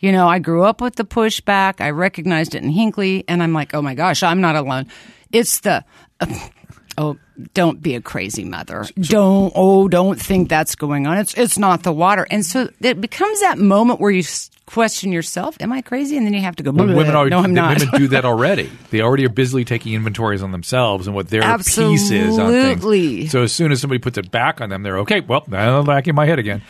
you 0.00 0.10
know 0.12 0.26
i 0.28 0.38
grew 0.38 0.62
up 0.62 0.80
with 0.80 0.94
the 0.96 1.04
pushback 1.04 1.80
i 1.82 1.90
recognized 1.90 2.54
it 2.54 2.62
in 2.62 2.70
hinkley 2.72 3.24
and 3.28 3.42
i'm 3.42 3.52
like 3.52 3.74
oh 3.74 3.82
my 3.82 3.94
gosh 3.94 4.22
i'm 4.22 4.40
not 4.40 4.54
alone 4.56 4.86
it's 5.32 5.60
the 5.60 5.84
oh 6.98 7.16
don't 7.54 7.80
be 7.80 7.94
a 7.94 8.00
crazy 8.00 8.44
mother 8.44 8.84
don't 9.00 9.52
oh 9.54 9.86
don't 9.88 10.20
think 10.20 10.48
that's 10.48 10.74
going 10.74 11.06
on 11.06 11.16
it's 11.18 11.34
it's 11.34 11.58
not 11.58 11.82
the 11.84 11.92
water 11.92 12.26
and 12.30 12.44
so 12.44 12.68
it 12.80 13.00
becomes 13.00 13.40
that 13.40 13.58
moment 13.58 14.00
where 14.00 14.10
you 14.10 14.24
question 14.66 15.12
yourself 15.12 15.56
am 15.60 15.72
i 15.72 15.80
crazy 15.80 16.16
and 16.16 16.26
then 16.26 16.34
you 16.34 16.40
have 16.40 16.56
to 16.56 16.62
go 16.62 16.70
Well, 16.72 16.86
women 16.86 17.14
already, 17.14 17.30
no 17.30 17.38
i'm 17.38 17.54
not 17.54 17.78
women 17.78 17.94
do 18.00 18.08
that 18.08 18.24
already. 18.26 18.70
They 18.90 19.00
already 19.00 19.24
are 19.24 19.30
busily 19.30 19.64
taking 19.64 19.94
inventories 19.94 20.42
on 20.42 20.52
themselves 20.52 21.06
and 21.06 21.14
what 21.14 21.28
their 21.28 21.42
piece 21.58 22.10
is 22.10 22.38
on 22.38 22.52
Absolutely. 22.52 23.18
things. 23.20 23.30
So 23.32 23.42
as 23.42 23.52
soon 23.52 23.72
as 23.72 23.80
somebody 23.80 23.98
puts 23.98 24.18
it 24.18 24.30
back 24.30 24.60
on 24.60 24.68
them, 24.70 24.82
they're 24.82 24.98
okay. 25.00 25.20
Well, 25.20 25.44
I'm 25.52 25.84
back 25.84 26.08
in 26.08 26.14
my 26.14 26.26
head 26.26 26.38
again. 26.38 26.62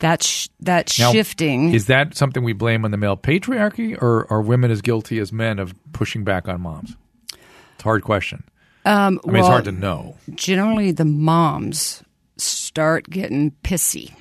that 0.00 0.22
sh- 0.22 0.48
that 0.60 0.92
Now, 0.98 1.12
shifting 1.12 1.72
Is 1.74 1.86
that 1.86 2.16
something 2.16 2.42
we 2.44 2.52
blame 2.52 2.84
on 2.84 2.90
the 2.90 2.96
male 2.96 3.16
patriarchy, 3.16 4.00
or 4.00 4.26
are 4.30 4.40
women 4.42 4.70
as 4.70 4.80
guilty 4.82 5.18
as 5.18 5.32
men 5.32 5.58
of 5.58 5.74
pushing 5.92 6.24
back 6.24 6.48
on 6.48 6.60
moms? 6.60 6.96
It's 7.32 7.80
a 7.80 7.82
hard 7.84 8.02
question. 8.02 8.44
Um, 8.86 9.20
I 9.26 9.30
mean, 9.30 9.36
it's 9.36 9.48
hard 9.48 9.64
to 9.64 9.72
know. 9.72 10.16
generally 10.34 10.92
the 10.92 11.04
moms 11.04 12.02
start 12.36 13.08
getting 13.10 13.50
pissy 13.62 14.14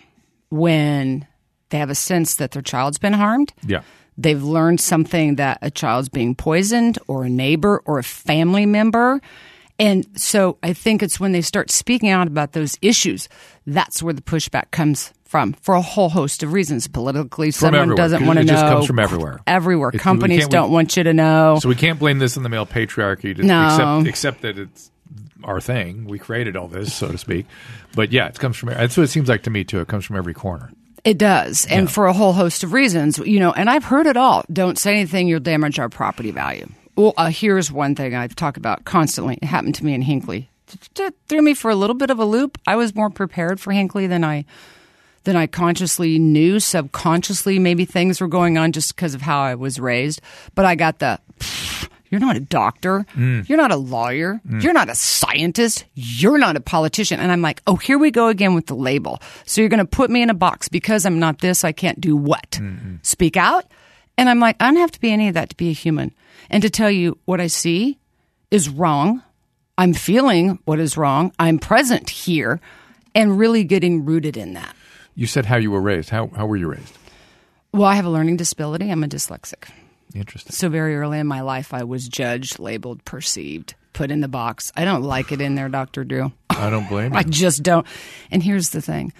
when 0.49 1.27
they 1.69 1.77
have 1.77 1.89
a 1.89 1.95
sense 1.95 2.35
that 2.35 2.51
their 2.51 2.61
child's 2.61 2.97
been 2.97 3.13
harmed. 3.13 3.53
Yeah. 3.65 3.81
They've 4.17 4.41
learned 4.41 4.79
something 4.79 5.35
that 5.35 5.59
a 5.61 5.69
child's 5.69 6.09
being 6.09 6.35
poisoned 6.35 6.97
or 7.07 7.25
a 7.25 7.29
neighbor 7.29 7.81
or 7.85 7.99
a 7.99 8.03
family 8.03 8.65
member. 8.65 9.19
And 9.77 10.07
so 10.17 10.57
I 10.63 10.73
think 10.73 11.03
it's 11.03 11.19
when 11.19 11.33
they 11.33 11.41
start 11.41 11.69
speaking 11.69 12.09
out 12.09 12.27
about 12.27 12.53
those 12.53 12.77
issues, 12.81 13.27
that's 13.67 14.01
where 14.01 14.13
the 14.13 14.21
pushback 14.21 14.71
comes 14.71 15.13
from 15.25 15.53
for 15.61 15.75
a 15.75 15.81
whole 15.81 16.09
host 16.09 16.43
of 16.43 16.53
reasons. 16.53 16.87
Politically, 16.87 17.51
someone 17.51 17.75
everywhere, 17.81 17.95
doesn't 17.97 18.25
want 18.25 18.37
to 18.37 18.41
it 18.41 18.45
know. 18.45 18.53
just 18.53 18.65
comes 18.65 18.85
from 18.85 18.99
everywhere. 18.99 19.39
Everywhere. 19.47 19.89
It's- 19.89 20.01
Companies 20.03 20.39
can't- 20.41 20.51
we- 20.51 20.57
don't 20.57 20.71
want 20.71 20.97
you 20.97 21.03
to 21.03 21.13
know. 21.13 21.57
So 21.61 21.69
we 21.69 21.75
can't 21.75 21.99
blame 21.99 22.19
this 22.19 22.37
on 22.37 22.43
the 22.43 22.49
male 22.49 22.65
patriarchy, 22.65 23.35
to, 23.35 23.43
No. 23.43 23.65
except 24.01 24.07
except 24.07 24.41
that 24.43 24.57
it's 24.57 24.91
our 25.43 25.59
thing. 25.59 26.05
We 26.05 26.19
created 26.19 26.55
all 26.55 26.67
this, 26.67 26.93
so 26.93 27.11
to 27.11 27.17
speak. 27.17 27.45
But 27.95 28.11
yeah, 28.11 28.27
it 28.27 28.39
comes 28.39 28.57
from. 28.57 28.69
That's 28.69 28.95
what 28.97 29.03
it 29.03 29.07
seems 29.09 29.29
like 29.29 29.43
to 29.43 29.49
me 29.49 29.63
too. 29.63 29.79
It 29.79 29.87
comes 29.87 30.05
from 30.05 30.15
every 30.15 30.33
corner. 30.33 30.71
It 31.03 31.19
does, 31.19 31.67
and 31.69 31.89
for 31.91 32.07
a 32.07 32.13
whole 32.13 32.33
host 32.33 32.63
of 32.63 32.73
reasons, 32.73 33.19
you 33.19 33.39
know. 33.39 33.51
And 33.51 33.69
I've 33.69 33.83
heard 33.83 34.07
it 34.07 34.17
all. 34.17 34.43
Don't 34.51 34.77
say 34.77 34.91
anything; 34.95 35.27
you'll 35.27 35.39
damage 35.39 35.77
our 35.77 35.87
property 35.89 36.31
value. 36.31 36.67
Well, 36.95 37.13
uh, 37.17 37.27
here's 37.29 37.71
one 37.71 37.93
thing 37.93 38.15
I've 38.15 38.35
talked 38.35 38.57
about 38.57 38.85
constantly. 38.85 39.37
It 39.41 39.45
happened 39.45 39.75
to 39.75 39.85
me 39.85 39.93
in 39.93 40.01
Hinkley. 40.03 40.47
It 40.97 41.13
threw 41.29 41.41
me 41.43 41.53
for 41.53 41.69
a 41.69 41.75
little 41.75 41.93
bit 41.95 42.09
of 42.09 42.17
a 42.19 42.25
loop. 42.25 42.57
I 42.65 42.75
was 42.75 42.95
more 42.95 43.09
prepared 43.11 43.59
for 43.59 43.71
Hinkley 43.71 44.09
than 44.09 44.23
I 44.23 44.45
than 45.25 45.35
I 45.35 45.47
consciously 45.47 46.17
knew. 46.17 46.59
Subconsciously, 46.59 47.59
maybe 47.59 47.85
things 47.85 48.21
were 48.21 48.27
going 48.27 48.57
on 48.57 48.71
just 48.71 48.95
because 48.95 49.13
of 49.13 49.21
how 49.21 49.41
I 49.41 49.55
was 49.55 49.79
raised. 49.79 50.21
But 50.55 50.65
I 50.65 50.75
got 50.75 50.99
the. 50.99 51.19
You're 52.09 52.21
not 52.21 52.37
a 52.37 52.41
doctor. 52.41 53.05
Mm. 53.15 53.49
You're 53.49 53.57
not 53.57 53.71
a 53.71 53.75
lawyer. 53.75 54.39
Mm. 54.47 54.63
You're 54.63 54.73
not 54.73 54.89
a 54.89 54.95
scientist. 54.95 55.85
You're 55.95 56.37
not 56.37 56.55
a 56.55 56.61
politician. 56.61 57.19
And 57.19 57.31
I'm 57.31 57.41
like, 57.41 57.61
oh, 57.67 57.75
here 57.75 57.97
we 57.97 58.11
go 58.11 58.27
again 58.27 58.53
with 58.53 58.67
the 58.67 58.75
label. 58.75 59.19
So 59.45 59.59
you're 59.59 59.69
going 59.69 59.79
to 59.79 59.85
put 59.85 60.09
me 60.09 60.21
in 60.21 60.29
a 60.29 60.35
box 60.35 60.69
because 60.69 61.05
I'm 61.05 61.19
not 61.19 61.39
this. 61.39 61.65
I 61.65 61.71
can't 61.71 61.99
do 61.99 62.15
what? 62.15 62.59
Speak 63.01 63.35
out. 63.35 63.65
And 64.17 64.29
I'm 64.29 64.39
like, 64.39 64.55
I 64.59 64.67
don't 64.67 64.77
have 64.77 64.91
to 64.91 65.01
be 65.01 65.11
any 65.11 65.27
of 65.27 65.33
that 65.33 65.49
to 65.49 65.57
be 65.57 65.69
a 65.69 65.73
human. 65.73 66.13
And 66.49 66.63
to 66.63 66.69
tell 66.69 66.91
you 66.91 67.17
what 67.25 67.41
I 67.41 67.47
see 67.47 67.99
is 68.49 68.69
wrong. 68.69 69.21
I'm 69.77 69.93
feeling 69.93 70.59
what 70.63 70.79
is 70.79 70.95
wrong. 70.95 71.33
I'm 71.37 71.59
present 71.59 72.09
here 72.09 72.61
and 73.13 73.37
really 73.37 73.63
getting 73.63 74.05
rooted 74.05 74.37
in 74.37 74.53
that. 74.53 74.73
You 75.15 75.27
said 75.27 75.45
how 75.45 75.57
you 75.57 75.71
were 75.71 75.81
raised. 75.81 76.09
How 76.09 76.27
how 76.35 76.45
were 76.45 76.57
you 76.57 76.67
raised? 76.69 76.97
Well, 77.71 77.85
I 77.85 77.95
have 77.95 78.05
a 78.05 78.09
learning 78.09 78.37
disability. 78.37 78.89
I'm 78.91 79.03
a 79.03 79.07
dyslexic. 79.07 79.69
Interesting. 80.13 80.51
So 80.53 80.69
very 80.69 80.95
early 80.95 81.19
in 81.19 81.27
my 81.27 81.41
life, 81.41 81.73
I 81.73 81.83
was 81.83 82.07
judged, 82.07 82.57
labeled, 82.59 83.03
perceived, 83.03 83.75
put 83.93 84.11
in 84.11 84.21
the 84.21 84.27
box. 84.29 84.71
I 84.77 84.85
don't 84.85 85.01
like 85.03 85.31
it 85.33 85.41
in 85.41 85.55
there, 85.55 85.67
Dr. 85.67 86.05
Drew. 86.05 86.31
I 86.49 86.69
don't 86.69 86.87
blame 86.87 87.11
you. 87.13 87.19
I 87.19 87.23
just 87.23 87.63
don't. 87.63 87.85
And 88.31 88.41
here's 88.41 88.69
the 88.69 88.81
thing 88.81 89.11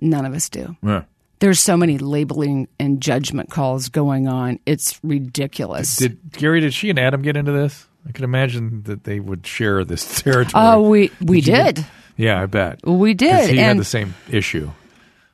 none 0.00 0.24
of 0.24 0.32
us 0.34 0.48
do. 0.48 0.76
Yeah. 0.82 1.02
There's 1.40 1.60
so 1.60 1.76
many 1.76 1.96
labeling 1.98 2.68
and 2.78 3.00
judgment 3.02 3.50
calls 3.50 3.88
going 3.88 4.28
on. 4.28 4.58
It's 4.66 4.98
ridiculous. 5.02 5.96
Did 5.96 6.18
Gary? 6.32 6.60
Did 6.60 6.74
she 6.74 6.90
and 6.90 6.98
Adam 6.98 7.22
get 7.22 7.36
into 7.36 7.52
this? 7.52 7.86
I 8.08 8.12
can 8.12 8.24
imagine 8.24 8.82
that 8.84 9.04
they 9.04 9.20
would 9.20 9.46
share 9.46 9.84
this 9.84 10.20
territory. 10.22 10.52
Oh, 10.64 10.82
we 10.88 11.10
we 11.22 11.36
you 11.38 11.42
get- 11.42 11.74
did. 11.76 11.86
Yeah, 12.16 12.40
I 12.42 12.44
bet 12.46 12.80
We 12.86 13.14
did. 13.14 13.48
He 13.50 13.56
had 13.56 13.78
the 13.78 13.84
same 13.84 14.14
issue. 14.30 14.70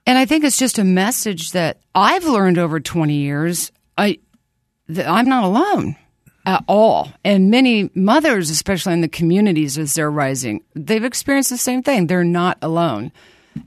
And 0.07 0.17
I 0.17 0.25
think 0.25 0.45
it's 0.45 0.59
just 0.59 0.79
a 0.79 0.85
message 0.85 1.51
that 1.53 1.81
I've 1.95 2.25
learned 2.25 2.59
over 2.59 2.81
20 2.81 3.15
years. 3.15 3.73
I, 3.99 4.19
that 4.89 5.09
I'm 5.09 5.29
not 5.29 5.45
alone 5.45 5.97
at 6.45 6.65
all. 6.69 7.13
And 7.25 7.51
many 7.51 7.91
mothers, 7.95 8.51
especially 8.51 8.93
in 8.93 9.01
the 9.01 9.09
communities 9.09 9.77
as 9.79 9.95
they're 9.95 10.11
rising, 10.11 10.63
they've 10.75 11.05
experienced 11.05 11.51
the 11.51 11.59
same 11.59 11.83
thing. 11.83 12.07
They're 12.07 12.25
not 12.25 12.59
alone. 12.63 13.11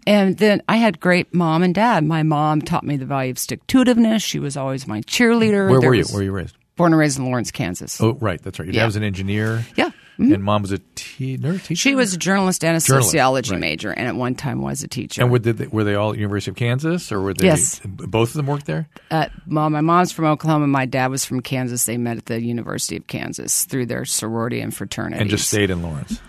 And 0.07 0.37
then 0.37 0.61
I 0.69 0.77
had 0.77 0.99
great 0.99 1.33
mom 1.33 1.63
and 1.63 1.75
dad. 1.75 2.03
My 2.05 2.23
mom 2.23 2.61
taught 2.61 2.83
me 2.83 2.95
the 2.95 3.05
value 3.05 3.31
of 3.31 3.39
stick 3.39 3.65
to 3.67 3.83
itiveness. 3.83 4.23
She 4.23 4.39
was 4.39 4.55
always 4.55 4.87
my 4.87 5.01
cheerleader. 5.01 5.69
Where 5.69 5.79
There 5.79 5.89
were 5.89 5.95
you? 5.95 6.05
Where 6.05 6.17
were 6.19 6.23
you 6.23 6.31
raised? 6.31 6.55
Born 6.77 6.93
and 6.93 6.99
raised 6.99 7.17
in 7.17 7.25
Lawrence, 7.25 7.51
Kansas. 7.51 7.99
Oh, 7.99 8.13
right. 8.21 8.41
That's 8.41 8.59
right. 8.59 8.65
Your 8.67 8.73
dad 8.73 8.85
was 8.85 8.95
an 8.95 9.03
engineer. 9.03 9.65
Yeah. 9.75 9.89
And 10.19 10.43
mom 10.43 10.63
was 10.63 10.71
a 10.73 10.79
te- 10.95 11.37
nurse 11.37 11.65
teacher. 11.65 11.79
She 11.79 11.95
was 11.95 12.13
a 12.13 12.17
journalist 12.17 12.63
and 12.65 12.75
a 12.75 12.79
Journalist, 12.79 13.09
sociology 13.11 13.51
right. 13.51 13.59
major, 13.59 13.91
and 13.91 14.07
at 14.07 14.15
one 14.15 14.35
time 14.35 14.61
was 14.61 14.83
a 14.83 14.87
teacher. 14.87 15.21
And 15.21 15.31
were 15.31 15.39
they, 15.39 15.67
were 15.67 15.85
they 15.85 15.95
all 15.95 16.15
University 16.15 16.51
of 16.51 16.57
Kansas, 16.57 17.11
or 17.11 17.21
were 17.21 17.33
they? 17.33 17.45
Yes. 17.45 17.79
Both 17.85 18.29
of 18.29 18.33
them 18.35 18.47
worked 18.47 18.65
there. 18.65 18.89
uh, 19.11 19.29
well, 19.47 19.69
my 19.69 19.81
mom's 19.81 20.11
from 20.11 20.25
Oklahoma. 20.25 20.67
My 20.67 20.85
dad 20.85 21.07
was 21.07 21.23
from 21.23 21.41
Kansas. 21.41 21.85
They 21.85 21.97
met 21.97 22.17
at 22.17 22.25
the 22.25 22.41
University 22.41 22.97
of 22.97 23.07
Kansas 23.07 23.63
through 23.65 23.85
their 23.85 24.03
sorority 24.03 24.59
and 24.59 24.75
fraternity. 24.75 25.21
And 25.21 25.29
just 25.29 25.47
stayed 25.47 25.69
in 25.69 25.81
Lawrence. 25.81 26.19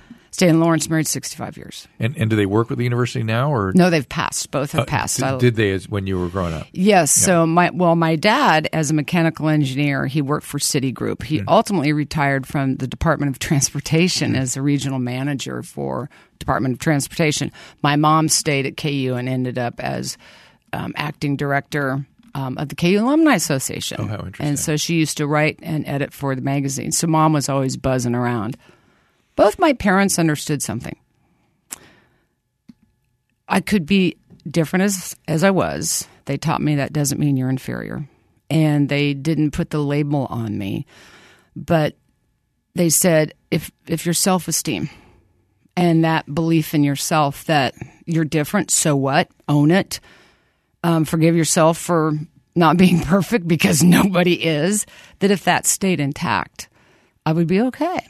Stayed 0.40 0.49
in 0.49 0.61
Lawrence, 0.61 0.88
married 0.88 1.06
65 1.06 1.59
years. 1.59 1.87
And 1.99 2.16
and 2.16 2.30
do 2.30 2.37
they 2.37 2.47
work 2.47 2.70
with 2.70 2.78
the 2.78 2.85
university 2.85 3.23
now, 3.23 3.52
or 3.52 3.73
No, 3.75 3.90
they've 3.90 4.09
passed. 4.09 4.50
Both 4.50 4.73
have 4.73 4.82
uh, 4.82 4.85
passed. 4.87 5.20
did, 5.20 5.38
did 5.38 5.56
they 5.56 5.70
as 5.73 5.87
when 5.87 6.06
you 6.06 6.18
were 6.18 6.30
growing 6.30 6.54
up? 6.54 6.66
Yes. 6.73 7.11
So 7.12 7.47
my 7.47 7.68
well, 7.75 7.94
my 7.94 8.16
dad, 8.16 8.66
as 8.73 8.90
a 8.90 8.94
mechanical 8.94 9.50
engineer, 9.50 10.06
he 10.06 10.23
worked 10.23 10.47
for 10.47 10.59
Citigroup. 10.59 11.25
He 11.25 11.42
ultimately 11.47 11.92
retired 11.92 12.47
from 12.47 12.76
the 12.76 12.87
Department 12.87 13.30
of 13.30 13.38
Transportation 13.38 14.35
as 14.35 14.56
a 14.56 14.62
regional 14.62 14.99
manager 14.99 15.62
for 15.62 16.09
Department 16.38 16.73
of 16.73 16.78
Transportation. 16.78 17.52
My 17.82 17.97
mom 17.97 18.30
stayed 18.30 18.64
at 18.64 18.78
KU 18.78 19.14
and 19.18 19.28
ended 19.28 19.59
up 19.59 19.78
as 19.78 20.16
um, 20.73 20.94
acting 20.97 21.37
director. 21.37 22.06
Um, 22.32 22.59
of 22.59 22.68
the 22.68 22.76
KU 22.76 22.97
Alumni 23.00 23.35
Association. 23.35 23.97
Oh, 24.00 24.06
how 24.06 24.18
interesting. 24.18 24.47
And 24.47 24.56
so 24.56 24.76
she 24.76 24.94
used 24.94 25.16
to 25.16 25.26
write 25.26 25.59
and 25.64 25.85
edit 25.85 26.12
for 26.12 26.37
the 26.37 26.42
magazine. 26.42 26.92
So 26.92 27.09
mom 27.09 27.32
was 27.32 27.49
always 27.49 27.76
buzzing 27.76 28.14
around. 28.14 28.56
Both 29.37 29.58
my 29.58 29.72
parents 29.72 30.18
understood 30.18 30.62
something. 30.62 30.96
I 33.49 33.60
could 33.60 33.84
be 33.84 34.16
different 34.49 34.84
as 34.84 35.16
as 35.26 35.44
I 35.44 35.50
was. 35.50 36.06
They 36.25 36.37
taught 36.37 36.62
me 36.62 36.76
that 36.76 36.92
doesn't 36.92 37.18
mean 37.20 37.37
you're 37.37 37.50
inferior. 37.50 38.08
And 38.49 38.88
they 38.88 39.14
didn't 39.14 39.52
put 39.52 39.70
the 39.70 39.82
label 39.82 40.26
on 40.30 40.56
me. 40.56 40.87
But 41.56 41.96
they 42.75 42.88
said 42.88 43.34
if 43.50 43.70
if 43.87 44.06
your 44.06 44.14
self-esteem 44.14 44.88
and 45.76 46.04
that 46.04 46.32
belief 46.32 46.75
in 46.75 46.84
yourself 46.84 47.44
that 47.46 47.75
you're 48.06 48.25
different, 48.25 48.70
so 48.70 48.96
what? 48.96 49.28
Own 49.49 49.70
it. 49.70 50.00
Um, 50.82 51.04
forgive 51.04 51.37
yourself 51.37 51.78
for 51.78 52.12
not 52.54 52.76
being 52.78 53.00
perfect 53.00 53.46
because 53.49 53.82
nobody 53.82 54.34
is. 54.34 54.87
That 55.18 55.30
if 55.30 55.44
that 55.44 55.66
stayed 55.66 56.00
intact, 56.00 56.68
I 57.26 57.32
would 57.32 57.46
be 57.46 57.60
okay. 57.62 58.00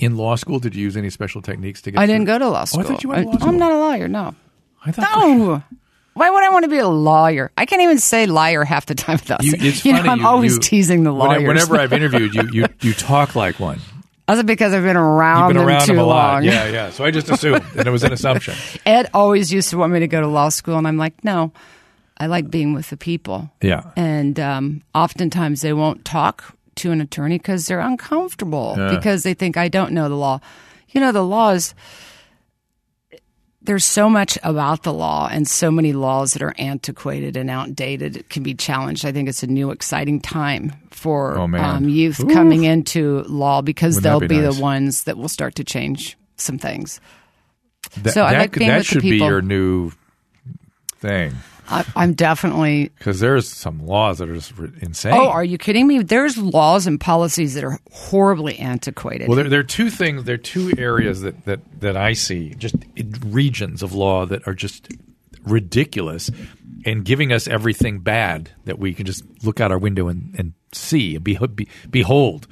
In 0.00 0.16
law 0.16 0.34
school, 0.36 0.58
did 0.58 0.74
you 0.74 0.82
use 0.82 0.96
any 0.96 1.10
special 1.10 1.42
techniques 1.42 1.82
to 1.82 1.90
get? 1.90 1.98
I 2.00 2.06
through? 2.06 2.14
didn't 2.14 2.26
go 2.26 2.38
to 2.38 2.48
law 2.48 2.62
Oh, 2.62 2.64
school. 2.64 2.80
I 2.80 2.84
thought 2.84 3.02
you 3.02 3.08
went 3.10 3.22
to 3.22 3.26
law 3.28 3.34
I- 3.34 3.38
school. 3.38 3.48
I'm 3.50 3.58
not 3.58 3.72
a 3.72 3.78
lawyer. 3.78 4.08
No. 4.08 4.34
I 4.84 4.92
thought 4.92 5.08
No. 5.36 5.62
Why 6.14 6.28
would 6.28 6.42
I 6.42 6.48
want 6.50 6.64
to 6.64 6.68
be 6.70 6.78
a 6.78 6.88
lawyer? 6.88 7.52
I 7.56 7.66
can't 7.66 7.82
even 7.82 7.98
say 7.98 8.26
liar 8.26 8.64
half 8.64 8.86
the 8.86 8.94
time 8.96 9.14
without 9.20 9.44
You, 9.44 9.52
it's 9.56 9.84
you 9.84 9.92
funny. 9.92 10.04
know, 10.06 10.12
I'm 10.12 10.20
you- 10.20 10.26
always 10.26 10.54
you- 10.54 10.60
teasing 10.60 11.04
the 11.04 11.12
lawyers. 11.12 11.46
Whenever 11.46 11.76
I've 11.76 11.92
interviewed 12.00 12.34
you, 12.34 12.48
you 12.52 12.66
you 12.80 12.92
talk 12.94 13.36
like 13.36 13.60
one. 13.60 13.78
That's 14.26 14.40
it 14.40 14.46
because 14.46 14.72
I've 14.74 14.82
been 14.84 14.96
around 14.96 15.48
You've 15.48 15.58
been 15.58 15.66
around 15.68 15.80
too 15.82 15.86
them 15.94 15.98
a 15.98 16.04
lot. 16.04 16.34
long. 16.34 16.44
Yeah, 16.44 16.68
yeah. 16.68 16.90
So 16.90 17.04
I 17.04 17.10
just 17.10 17.28
assumed, 17.34 17.62
and 17.76 17.86
it 17.86 17.90
was 17.90 18.04
an 18.04 18.12
assumption. 18.12 18.54
Ed 18.86 19.10
always 19.12 19.52
used 19.52 19.70
to 19.70 19.76
want 19.78 19.92
me 19.92 19.98
to 20.00 20.08
go 20.08 20.20
to 20.20 20.26
law 20.28 20.48
school, 20.50 20.78
and 20.78 20.86
I'm 20.86 20.96
like, 20.96 21.24
no, 21.24 21.52
I 22.16 22.26
like 22.26 22.48
being 22.50 22.72
with 22.72 22.90
the 22.90 22.96
people. 22.96 23.50
Yeah. 23.60 23.90
And 23.96 24.38
um, 24.38 24.82
oftentimes 24.94 25.62
they 25.62 25.72
won't 25.72 26.04
talk 26.04 26.54
to 26.80 26.92
an 26.92 27.00
attorney 27.00 27.38
because 27.38 27.66
they're 27.66 27.80
uncomfortable 27.80 28.74
Yeah. 28.76 28.94
because 28.96 29.22
they 29.22 29.34
think 29.34 29.56
I 29.56 29.68
don't 29.68 29.92
know 29.92 30.08
the 30.08 30.16
law. 30.16 30.40
You 30.90 31.00
know, 31.00 31.12
the 31.12 31.22
law 31.24 31.50
is. 31.50 31.74
There's 33.62 33.84
so 33.84 34.08
much 34.08 34.38
about 34.42 34.84
the 34.84 34.92
law 34.92 35.28
and 35.30 35.46
so 35.46 35.70
many 35.70 35.92
laws 35.92 36.32
that 36.32 36.40
are 36.42 36.54
antiquated 36.58 37.36
and 37.36 37.50
outdated. 37.50 38.16
It 38.16 38.30
can 38.30 38.42
be 38.42 38.54
challenged. 38.54 39.04
I 39.04 39.12
think 39.12 39.28
it's 39.28 39.42
a 39.42 39.46
new, 39.46 39.70
exciting 39.70 40.18
time 40.20 40.72
for 40.90 41.36
Oh, 41.38 41.42
um, 41.44 41.86
youth 41.86 42.26
coming 42.32 42.64
into 42.64 43.22
law 43.28 43.60
because 43.60 43.96
Wouldn't 43.96 44.02
they'll 44.20 44.20
be 44.20 44.28
be, 44.28 44.40
nice? 44.40 44.56
the 44.56 44.62
ones 44.62 45.04
that 45.04 45.18
will 45.18 45.28
start 45.28 45.56
to 45.56 45.64
change 45.64 46.16
some 46.36 46.56
things. 46.56 47.02
That, 48.02 48.14
So 48.14 48.24
I 48.24 48.32
that, 48.32 48.38
like 48.38 48.52
being 48.52 48.70
that 48.70 48.78
with 48.78 48.86
the 48.86 48.92
should 48.94 49.02
be 49.02 49.18
your 49.18 49.42
new 49.42 49.92
thing 50.98 51.34
I, 51.70 51.84
I'm 51.94 52.14
definitely 52.14 52.90
because 52.98 53.20
there's 53.20 53.48
some 53.48 53.86
laws 53.86 54.18
that 54.18 54.28
are 54.28 54.34
just 54.34 54.52
insane. 54.80 55.14
Oh, 55.14 55.28
are 55.28 55.44
you 55.44 55.56
kidding 55.56 55.86
me? 55.86 56.02
There's 56.02 56.36
laws 56.36 56.86
and 56.86 57.00
policies 57.00 57.54
that 57.54 57.64
are 57.64 57.78
horribly 57.92 58.58
antiquated. 58.58 59.28
Well, 59.28 59.36
there, 59.36 59.48
there 59.48 59.60
are 59.60 59.64
two 59.64 59.88
things. 59.88 60.24
There 60.24 60.34
are 60.34 60.38
two 60.38 60.72
areas 60.76 61.20
that, 61.20 61.44
that, 61.44 61.60
that 61.80 61.96
I 61.96 62.14
see, 62.14 62.54
just 62.54 62.74
regions 63.24 63.82
of 63.82 63.94
law 63.94 64.26
that 64.26 64.46
are 64.48 64.54
just 64.54 64.88
ridiculous 65.44 66.30
and 66.84 67.04
giving 67.04 67.32
us 67.32 67.46
everything 67.46 68.00
bad 68.00 68.50
that 68.64 68.78
we 68.78 68.92
can 68.92 69.06
just 69.06 69.22
look 69.44 69.60
out 69.60 69.70
our 69.70 69.78
window 69.78 70.08
and, 70.08 70.34
and 70.36 70.52
see 70.72 71.14
and 71.14 71.24
be, 71.24 71.38
be, 71.54 71.68
behold. 71.88 72.46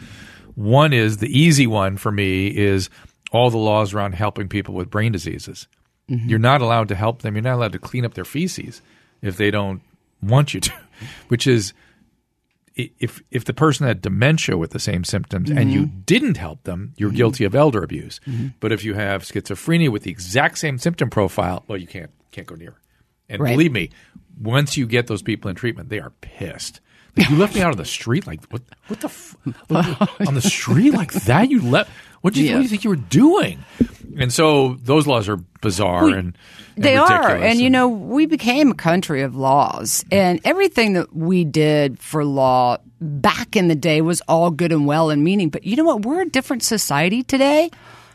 One 0.54 0.92
is 0.92 1.18
the 1.18 1.28
easy 1.28 1.66
one 1.66 1.96
for 1.96 2.12
me 2.12 2.48
is 2.48 2.88
all 3.32 3.50
the 3.50 3.58
laws 3.58 3.94
around 3.94 4.14
helping 4.14 4.48
people 4.48 4.74
with 4.74 4.90
brain 4.90 5.12
diseases. 5.12 5.66
Mm-hmm. 6.08 6.28
You're 6.28 6.38
not 6.38 6.62
allowed 6.62 6.88
to 6.88 6.94
help 6.94 7.22
them. 7.22 7.34
You're 7.34 7.42
not 7.42 7.54
allowed 7.54 7.72
to 7.72 7.78
clean 7.78 8.04
up 8.04 8.14
their 8.14 8.24
feces 8.24 8.80
if 9.22 9.36
they 9.36 9.50
don't 9.50 9.80
want 10.22 10.54
you 10.54 10.60
to, 10.60 10.72
which 11.28 11.46
is 11.46 11.72
if 12.76 13.20
if 13.32 13.44
the 13.44 13.52
person 13.52 13.86
had 13.86 14.00
dementia 14.00 14.56
with 14.56 14.70
the 14.70 14.78
same 14.78 15.02
symptoms 15.04 15.50
and 15.50 15.72
you 15.72 15.82
Mm-hmm. 15.86 16.00
didn't 16.06 16.36
help 16.36 16.62
them, 16.62 16.92
you're 16.96 17.10
guilty 17.10 17.44
of 17.44 17.54
elder 17.54 17.82
abuse. 17.82 18.20
But 18.60 18.70
if 18.72 18.84
you 18.84 18.94
have 18.94 19.22
schizophrenia 19.24 19.88
with 19.90 20.04
the 20.04 20.10
exact 20.10 20.58
same 20.58 20.78
symptom 20.78 21.10
profile, 21.10 21.64
well, 21.66 21.78
you 21.78 21.86
can't 21.88 22.10
can't 22.30 22.46
go 22.46 22.54
near. 22.54 22.74
And 23.28 23.42
Right. 23.42 23.50
believe 23.52 23.72
me, 23.72 23.90
once 24.40 24.76
you 24.76 24.86
get 24.86 25.06
those 25.08 25.22
people 25.22 25.50
in 25.50 25.56
treatment, 25.56 25.88
they 25.88 25.98
are 25.98 26.10
pissed. 26.20 26.80
Like, 27.16 27.28
you 27.30 27.36
left 27.36 27.54
me 27.56 27.62
out 27.62 27.72
on 27.72 27.76
the 27.78 27.84
street, 27.84 28.26
like 28.28 28.44
what? 28.46 28.62
What 28.86 29.00
the? 29.00 29.08
F- 29.08 29.36
on 30.28 30.34
the 30.34 30.40
street 30.40 30.94
like 30.94 31.12
that? 31.12 31.50
You 31.50 31.60
left? 31.62 31.90
What 32.20 32.34
do 32.34 32.42
you, 32.42 32.52
what 32.52 32.58
do 32.58 32.62
you 32.62 32.68
think 32.68 32.84
you 32.84 32.90
were 32.90 32.96
doing? 32.96 33.58
And 34.18 34.32
so 34.32 34.74
those 34.82 35.06
laws 35.06 35.28
are 35.28 35.36
bizarre 35.60 36.08
and, 36.08 36.36
and 36.76 36.84
they 36.84 36.96
are. 36.96 37.22
ridiculous 37.22 37.50
And, 37.52 37.60
you 37.60 37.70
know, 37.70 37.88
we 37.88 38.26
became 38.26 38.70
a 38.72 38.74
country 38.74 39.22
of 39.22 39.34
laws. 39.36 40.04
And 40.10 40.40
everything 40.44 40.94
that 40.94 41.14
we 41.14 41.44
did 41.44 41.98
for 42.00 42.24
law 42.24 42.78
back 43.00 43.54
in 43.56 43.68
the 43.68 43.74
day 43.76 44.00
was 44.00 44.20
all 44.28 44.50
good 44.50 44.72
and 44.72 44.86
well 44.86 45.10
and 45.10 45.22
meaning. 45.22 45.50
But 45.50 45.64
you 45.64 45.76
know 45.76 45.84
what? 45.84 46.04
We're 46.04 46.22
a 46.22 46.28
different 46.28 46.62
society 46.64 47.22
today. 47.22 47.70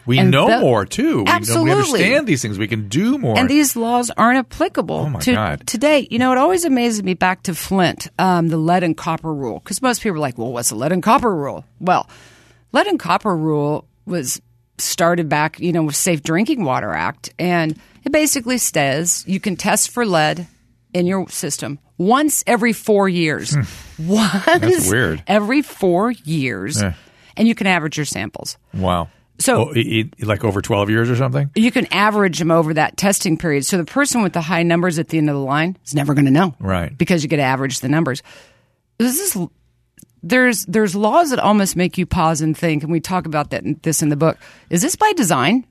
we 0.05 0.19
and 0.19 0.29
know 0.31 0.47
the- 0.49 0.59
more 0.59 0.85
too. 0.85 1.19
We, 1.19 1.23
know, 1.23 1.23
we 1.23 1.31
Absolutely. 1.31 1.71
understand 1.71 2.27
these 2.27 2.41
things. 2.41 2.57
We 2.57 2.67
can 2.67 2.89
do 2.89 3.17
more. 3.17 3.37
And 3.37 3.49
these 3.49 3.77
laws 3.77 4.11
aren't 4.11 4.39
applicable 4.39 4.95
Oh, 4.97 5.09
my 5.09 5.19
to 5.21 5.31
God. 5.33 5.65
today. 5.67 6.05
You 6.11 6.19
know, 6.19 6.33
it 6.33 6.37
always 6.37 6.65
amazes 6.65 7.01
me 7.03 7.13
back 7.13 7.43
to 7.43 7.55
Flint, 7.55 8.09
um, 8.19 8.49
the 8.49 8.57
lead 8.57 8.83
and 8.83 8.97
copper 8.97 9.33
rule, 9.33 9.59
because 9.59 9.81
most 9.81 10.01
people 10.03 10.17
are 10.17 10.19
like, 10.19 10.37
well, 10.37 10.51
what's 10.51 10.67
the 10.69 10.75
lead 10.75 10.91
and 10.91 11.01
copper 11.01 11.33
rule? 11.33 11.63
Well, 11.79 12.09
lead 12.73 12.87
and 12.87 12.99
copper 12.99 13.35
rule 13.37 13.87
was 14.05 14.41
started 14.83 15.29
back, 15.29 15.59
you 15.59 15.71
know, 15.71 15.83
with 15.83 15.95
Safe 15.95 16.21
Drinking 16.23 16.63
Water 16.63 16.91
Act, 16.93 17.33
and 17.39 17.79
it 18.03 18.11
basically 18.11 18.57
says 18.57 19.23
you 19.27 19.39
can 19.39 19.55
test 19.55 19.89
for 19.89 20.05
lead 20.05 20.47
in 20.93 21.05
your 21.07 21.27
system 21.29 21.79
once 21.97 22.43
every 22.47 22.73
four 22.73 23.07
years. 23.09 23.55
Once 23.99 24.31
Hmm. 24.33 24.59
That's 24.59 24.89
weird. 24.89 25.23
every 25.27 25.61
four 25.61 26.11
years, 26.11 26.81
Yeah. 26.81 26.93
and 27.37 27.47
you 27.47 27.53
can 27.55 27.67
average 27.67 27.95
your 27.97 28.05
samples. 28.05 28.57
wow. 28.73 29.07
So- 29.39 29.69
Oh, 29.69 29.71
it- 29.71 30.13
it- 30.19 30.25
like 30.27 30.43
over 30.43 30.61
twelve 30.61 30.89
years 30.89 31.09
or 31.09 31.15
something. 31.15 31.49
you 31.55 31.71
can 31.71 31.85
average 31.93 32.37
them 32.39 32.51
over 32.51 32.73
that 32.75 32.97
testing 32.97 33.37
period. 33.37 33.65
So 33.65 33.77
the 33.77 33.85
person 33.85 34.21
with 34.23 34.33
the 34.33 34.41
high 34.41 34.63
numbers 34.63 34.99
at 34.99 35.09
the 35.09 35.17
end 35.17 35.29
of 35.29 35.35
the 35.35 35.41
line 35.41 35.77
is 35.85 35.93
never 35.95 36.13
going 36.13 36.25
to 36.25 36.31
know, 36.31 36.53
Right. 36.59 36.95
Because 36.97 37.23
you 37.23 37.29
get 37.29 37.37
to 37.37 37.43
average 37.43 37.79
the 37.79 37.89
numbers. 37.89 38.21
This 38.99 39.19
is 39.19 39.47
there's 40.23 40.65
there's 40.65 40.95
laws 40.95 41.29
that 41.31 41.39
almost 41.39 41.75
make 41.75 41.97
you 41.97 42.05
pause 42.05 42.41
and 42.41 42.57
think, 42.57 42.81
and 42.83 42.91
we 42.91 42.99
talk 42.99 43.25
about 43.25 43.49
that 43.51 43.83
this 43.83 44.01
in 44.01 44.09
the 44.09 44.15
book. 44.15 44.37
Is 44.69 44.81
this 44.81 44.95
by 44.95 45.11
design? 45.13 45.65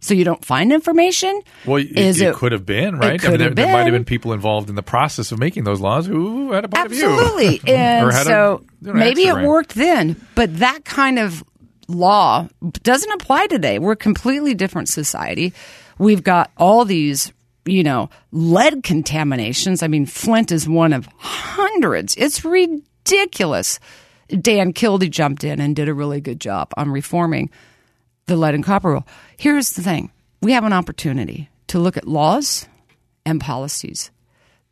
So 0.00 0.14
you 0.14 0.22
don't 0.24 0.44
find 0.44 0.72
information? 0.72 1.40
Well, 1.66 1.78
it, 1.78 1.90
it 1.98 2.20
it- 2.20 2.34
could 2.36 2.52
have 2.52 2.64
been, 2.64 2.98
right? 2.98 3.24
I 3.24 3.28
mean, 3.30 3.38
there, 3.38 3.50
there 3.50 3.72
might 3.72 3.82
have 3.84 3.92
been. 3.92 4.04
people 4.04 4.32
involved 4.32 4.68
in 4.70 4.76
the 4.76 4.82
process 4.82 5.32
of 5.32 5.40
making 5.40 5.64
those 5.64 5.80
laws 5.80 6.06
who 6.06 6.52
had 6.52 6.64
a 6.64 6.68
point 6.68 6.86
of 6.86 6.92
view. 6.92 7.08
Absolutely. 7.10 7.60
And 7.74 8.12
had 8.12 8.22
a- 8.22 8.30
so 8.30 8.64
maybe 8.80 9.22
it 9.22 9.32
grind. 9.32 9.48
worked 9.48 9.74
then, 9.74 10.14
but 10.36 10.58
that 10.58 10.84
kind 10.84 11.18
of 11.18 11.42
law 11.88 12.46
doesn't 12.84 13.10
apply 13.12 13.48
today. 13.48 13.80
We're 13.80 13.92
a 13.92 13.96
completely 13.96 14.54
different 14.54 14.88
society. 14.88 15.52
We've 15.98 16.22
got 16.22 16.52
all 16.56 16.84
these, 16.84 17.32
you 17.64 17.82
know, 17.82 18.08
lead 18.30 18.84
contaminations. 18.84 19.82
I 19.82 19.88
mean, 19.88 20.06
Flint 20.06 20.52
is 20.52 20.68
one 20.68 20.92
of 20.92 21.08
hundreds. 21.16 22.14
It's 22.16 22.44
ridiculous. 22.44 22.84
Dan 23.08 24.72
Kildee 24.72 25.08
jumped 25.08 25.44
in 25.44 25.60
and 25.60 25.74
did 25.74 25.88
a 25.88 25.94
really 25.94 26.20
good 26.20 26.40
job 26.40 26.72
on 26.76 26.90
reforming 26.90 27.50
the 28.26 28.36
lead 28.36 28.54
and 28.54 28.64
copper 28.64 28.90
rule. 28.90 29.06
Here's 29.36 29.72
the 29.72 29.82
thing 29.82 30.10
we 30.40 30.52
have 30.52 30.64
an 30.64 30.72
opportunity 30.72 31.48
to 31.68 31.78
look 31.78 31.96
at 31.96 32.06
laws 32.06 32.68
and 33.24 33.40
policies 33.40 34.10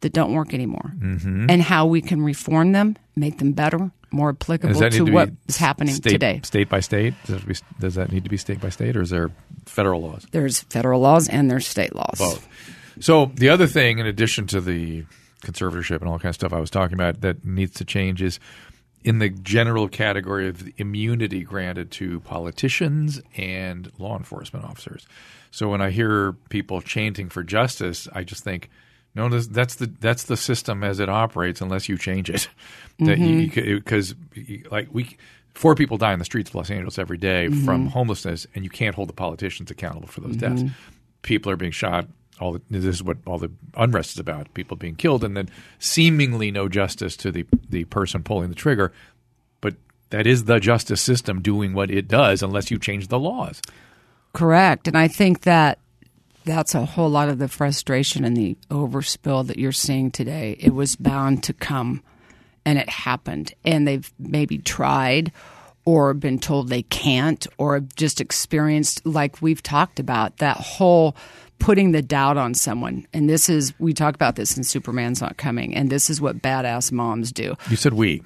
that 0.01 0.13
don't 0.13 0.33
work 0.33 0.55
anymore 0.55 0.93
mm-hmm. 0.99 1.47
and 1.49 1.63
how 1.63 1.87
we 1.87 2.03
can 2.03 2.23
reform 2.23 2.73
them, 2.73 2.97
make 3.17 3.39
them 3.39 3.53
better, 3.53 3.91
more 4.11 4.31
applicable 4.31 4.79
to 4.79 4.91
to 4.91 5.05
what 5.05 5.31
is 5.49 5.57
happening 5.57 5.95
state, 5.95 6.11
today. 6.11 6.41
State 6.45 6.69
by 6.69 6.81
state? 6.81 7.15
Does, 7.27 7.63
does 7.81 7.95
that 7.95 8.13
need 8.13 8.25
to 8.25 8.31
be 8.31 8.37
state 8.37 8.61
by 8.61 8.69
state, 8.69 8.97
or 8.97 9.03
is 9.03 9.11
there 9.11 9.31
federal 9.65 10.03
laws? 10.03 10.27
There's 10.31 10.61
federal 10.63 11.01
laws 11.01 11.29
and 11.29 11.51
there's 11.51 11.67
state 11.67 11.95
laws. 11.95 12.19
Both. 12.19 12.49
So 13.01 13.33
the 13.35 13.49
other 13.49 13.67
thing, 13.67 13.99
in 13.99 14.07
addition 14.07 14.47
to 14.49 14.61
the 14.61 15.05
conservatorship 15.43 16.01
and 16.01 16.09
all 16.09 16.19
kind 16.19 16.31
of 16.31 16.35
stuff 16.35 16.53
I 16.53 16.61
was 16.61 16.71
talking 16.71 16.95
about, 16.95 17.21
that 17.21 17.45
needs 17.45 17.75
to 17.75 17.85
change 17.85 18.23
is 18.23 18.41
in 19.05 19.21
the 19.21 19.29
general 19.29 19.89
category 19.89 20.49
of 20.49 20.65
the 20.65 20.75
immunity 20.79 21.43
granted 21.43 21.91
to 21.93 22.21
politicians 22.21 23.21
and 23.37 23.91
law 23.99 24.17
enforcement 24.17 24.65
officers. 24.65 25.07
So 25.53 25.69
when 25.69 25.81
I 25.81 25.91
hear 25.91 26.33
people 26.49 26.81
chanting 26.81 27.29
for 27.29 27.45
justice, 27.45 28.09
I 28.13 28.25
just 28.25 28.43
think, 28.43 28.69
no, 29.15 29.29
that's 29.29 29.77
the 29.77 29.87
that's 29.87 30.25
the 30.25 30.37
system 30.37 30.85
as 30.85 30.99
it 31.01 31.09
operates 31.09 31.61
unless 31.61 31.89
you 31.89 31.97
change 31.97 32.29
it. 32.29 32.49
That 32.99 33.19
because 33.19 34.15
mm-hmm. 34.15 34.73
like 34.73 34.89
we. 34.91 35.17
Four 35.53 35.75
people 35.75 35.97
die 35.97 36.13
in 36.13 36.19
the 36.19 36.27
streets 36.27 36.51
of 36.51 36.55
Los 36.55 36.71
Angeles 36.71 36.99
every 36.99 37.17
day 37.17 37.49
from 37.49 37.85
mm-hmm. 37.85 37.87
homelessness, 37.87 38.47
and 38.55 38.63
you 38.63 38.69
can't 38.69 38.95
hold 38.95 39.09
the 39.09 39.15
politicians 39.15 39.71
accountable 39.71 40.07
for 40.07 40.21
those 40.21 40.37
deaths. 40.37 40.61
Mm-hmm. 40.61 40.75
People 41.23 41.51
are 41.51 41.57
being 41.57 41.73
shot. 41.73 42.07
All 42.41 42.53
the, 42.53 42.63
this 42.71 42.85
is 42.85 43.03
what 43.03 43.19
all 43.27 43.39
the 43.39 43.51
unrest 43.77 44.13
is 44.13 44.19
about: 44.19 44.53
people 44.55 44.77
being 44.77 44.97
killed, 44.97 45.25
and 45.25 45.37
then 45.37 45.49
seemingly 45.79 46.51
no 46.51 46.69
justice 46.69 47.17
to 47.19 47.33
the 47.33 47.47
the 47.69 47.85
person 47.85 48.23
pulling 48.23 48.49
the 48.49 48.55
trigger. 48.55 48.93
But 49.61 49.75
that 50.11 50.27
is 50.27 50.45
the 50.45 50.61
justice 50.61 51.01
system 51.01 51.41
doing 51.41 51.73
what 51.73 51.91
it 51.91 52.09
does, 52.09 52.43
unless 52.43 52.71
you 52.71 52.79
change 52.79 53.09
the 53.09 53.19
laws. 53.19 53.63
Correct. 54.33 54.87
And 54.87 54.99
I 54.99 55.09
think 55.09 55.43
that 55.43 55.79
that's 56.45 56.75
a 56.75 56.85
whole 56.85 57.09
lot 57.09 57.29
of 57.29 57.39
the 57.39 57.49
frustration 57.49 58.25
and 58.25 58.37
the 58.37 58.57
overspill 58.71 59.47
that 59.47 59.59
you're 59.59 59.73
seeing 59.73 60.11
today. 60.11 60.57
It 60.61 60.75
was 60.75 60.95
bound 60.95 61.43
to 61.45 61.53
come 61.53 62.03
and 62.65 62.79
it 62.79 62.89
happened. 62.89 63.55
And 63.65 63.87
they've 63.87 64.13
maybe 64.19 64.59
tried 64.59 65.33
or 65.85 66.15
been 66.15 66.39
told 66.39 66.69
they 66.69 66.83
can't 66.83 67.47
or 67.59 67.81
just 67.97 68.21
experienced, 68.21 69.05
like 69.07 69.41
we've 69.41 69.63
talked 69.63 69.99
about, 69.99 70.37
that 70.39 70.57
whole 70.57 71.17
putting 71.59 71.93
the 71.93 72.03
doubt 72.03 72.37
on 72.37 72.55
someone. 72.55 73.07
And 73.13 73.29
this 73.29 73.49
is, 73.49 73.73
we 73.79 73.93
talk 73.93 74.15
about 74.15 74.37
this 74.37 74.57
in 74.57 74.65
Superman's 74.65 75.21
Not 75.21 75.37
Coming, 75.37 75.75
and 75.75 75.91
this 75.91 76.11
is 76.11 76.21
what 76.21 76.41
badass 76.43 76.93
moms 76.93 77.33
do 77.33 77.55
You 77.71 77.77
said 77.77 77.95
we. 77.95 78.23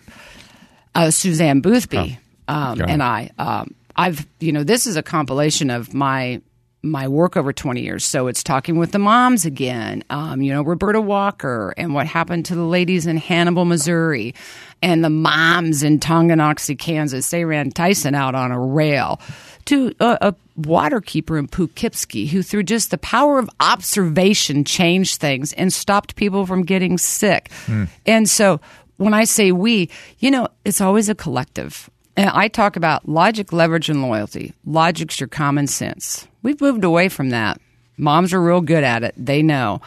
uh, 0.95 1.11
Suzanne 1.11 1.61
Boothby 1.61 2.19
um, 2.49 2.81
and 2.81 3.03
I. 3.03 3.31
Um, 3.39 3.75
I've 3.97 4.27
you 4.39 4.53
know 4.53 4.63
this 4.65 4.87
is 4.87 4.97
a 4.97 5.03
compilation 5.03 5.69
of 5.71 5.93
my 5.95 6.41
my 6.83 7.09
work 7.09 7.37
over 7.37 7.53
20 7.53 7.83
years. 7.83 8.07
So 8.07 8.27
it's 8.29 8.43
talking 8.43 8.79
with 8.79 8.93
the 8.93 8.99
moms 8.99 9.45
again. 9.45 10.03
Um, 10.11 10.41
you 10.41 10.53
know 10.53 10.63
Roberta 10.63 11.01
Walker 11.01 11.75
and 11.77 11.93
what 11.93 12.07
happened 12.07 12.47
to 12.47 12.55
the 12.55 12.65
ladies 12.65 13.07
in 13.07 13.17
Hannibal, 13.19 13.65
Missouri, 13.65 14.35
and 14.81 15.05
the 15.05 15.11
moms 15.11 15.83
in 15.83 15.99
Tonganoxie, 16.01 16.79
Kansas. 16.79 17.29
They 17.31 17.45
ran 17.45 17.71
Tyson 17.71 18.15
out 18.15 18.35
on 18.35 18.53
a 18.53 18.61
rail. 18.61 19.21
To 19.67 19.93
a, 20.01 20.19
a 20.21 20.35
water 20.67 21.01
keeper 21.01 21.39
in 21.39 21.49
Poughkeepsie 21.49 22.27
who, 22.27 22.43
through 22.43 22.65
just 22.65 22.91
the 22.91 22.99
power 22.99 23.39
of 23.39 23.51
observation, 23.61 24.65
changed 24.65 25.21
things 25.21 25.53
and 25.55 25.73
stopped 25.73 26.17
people 26.17 26.47
from 26.47 26.63
getting 26.65 26.99
sick. 26.99 27.51
Hmm. 27.67 27.85
And 28.07 28.29
so 28.29 28.61
when 28.97 29.15
I 29.15 29.25
say 29.25 29.53
we, 29.53 29.89
you 30.19 30.31
know, 30.31 30.49
it's 30.65 30.81
always 30.81 31.09
a 31.09 31.15
collective. 31.15 31.89
And 32.17 32.29
I 32.31 32.49
talk 32.49 32.77
about 32.77 33.09
logic, 33.09 33.53
leverage, 33.53 33.89
and 33.89 34.03
loyalty. 34.03 34.53
Logic's 34.67 35.19
your 35.19 35.29
common 35.29 35.67
sense. 35.67 36.29
We've 36.43 36.61
moved 36.61 36.85
away 36.85 37.09
from 37.09 37.31
that. 37.31 37.61
Moms 37.97 38.33
are 38.33 38.43
real 38.43 38.61
good 38.61 38.85
at 38.85 39.03
it. 39.03 39.15
They 39.17 39.43
know. 39.43 39.81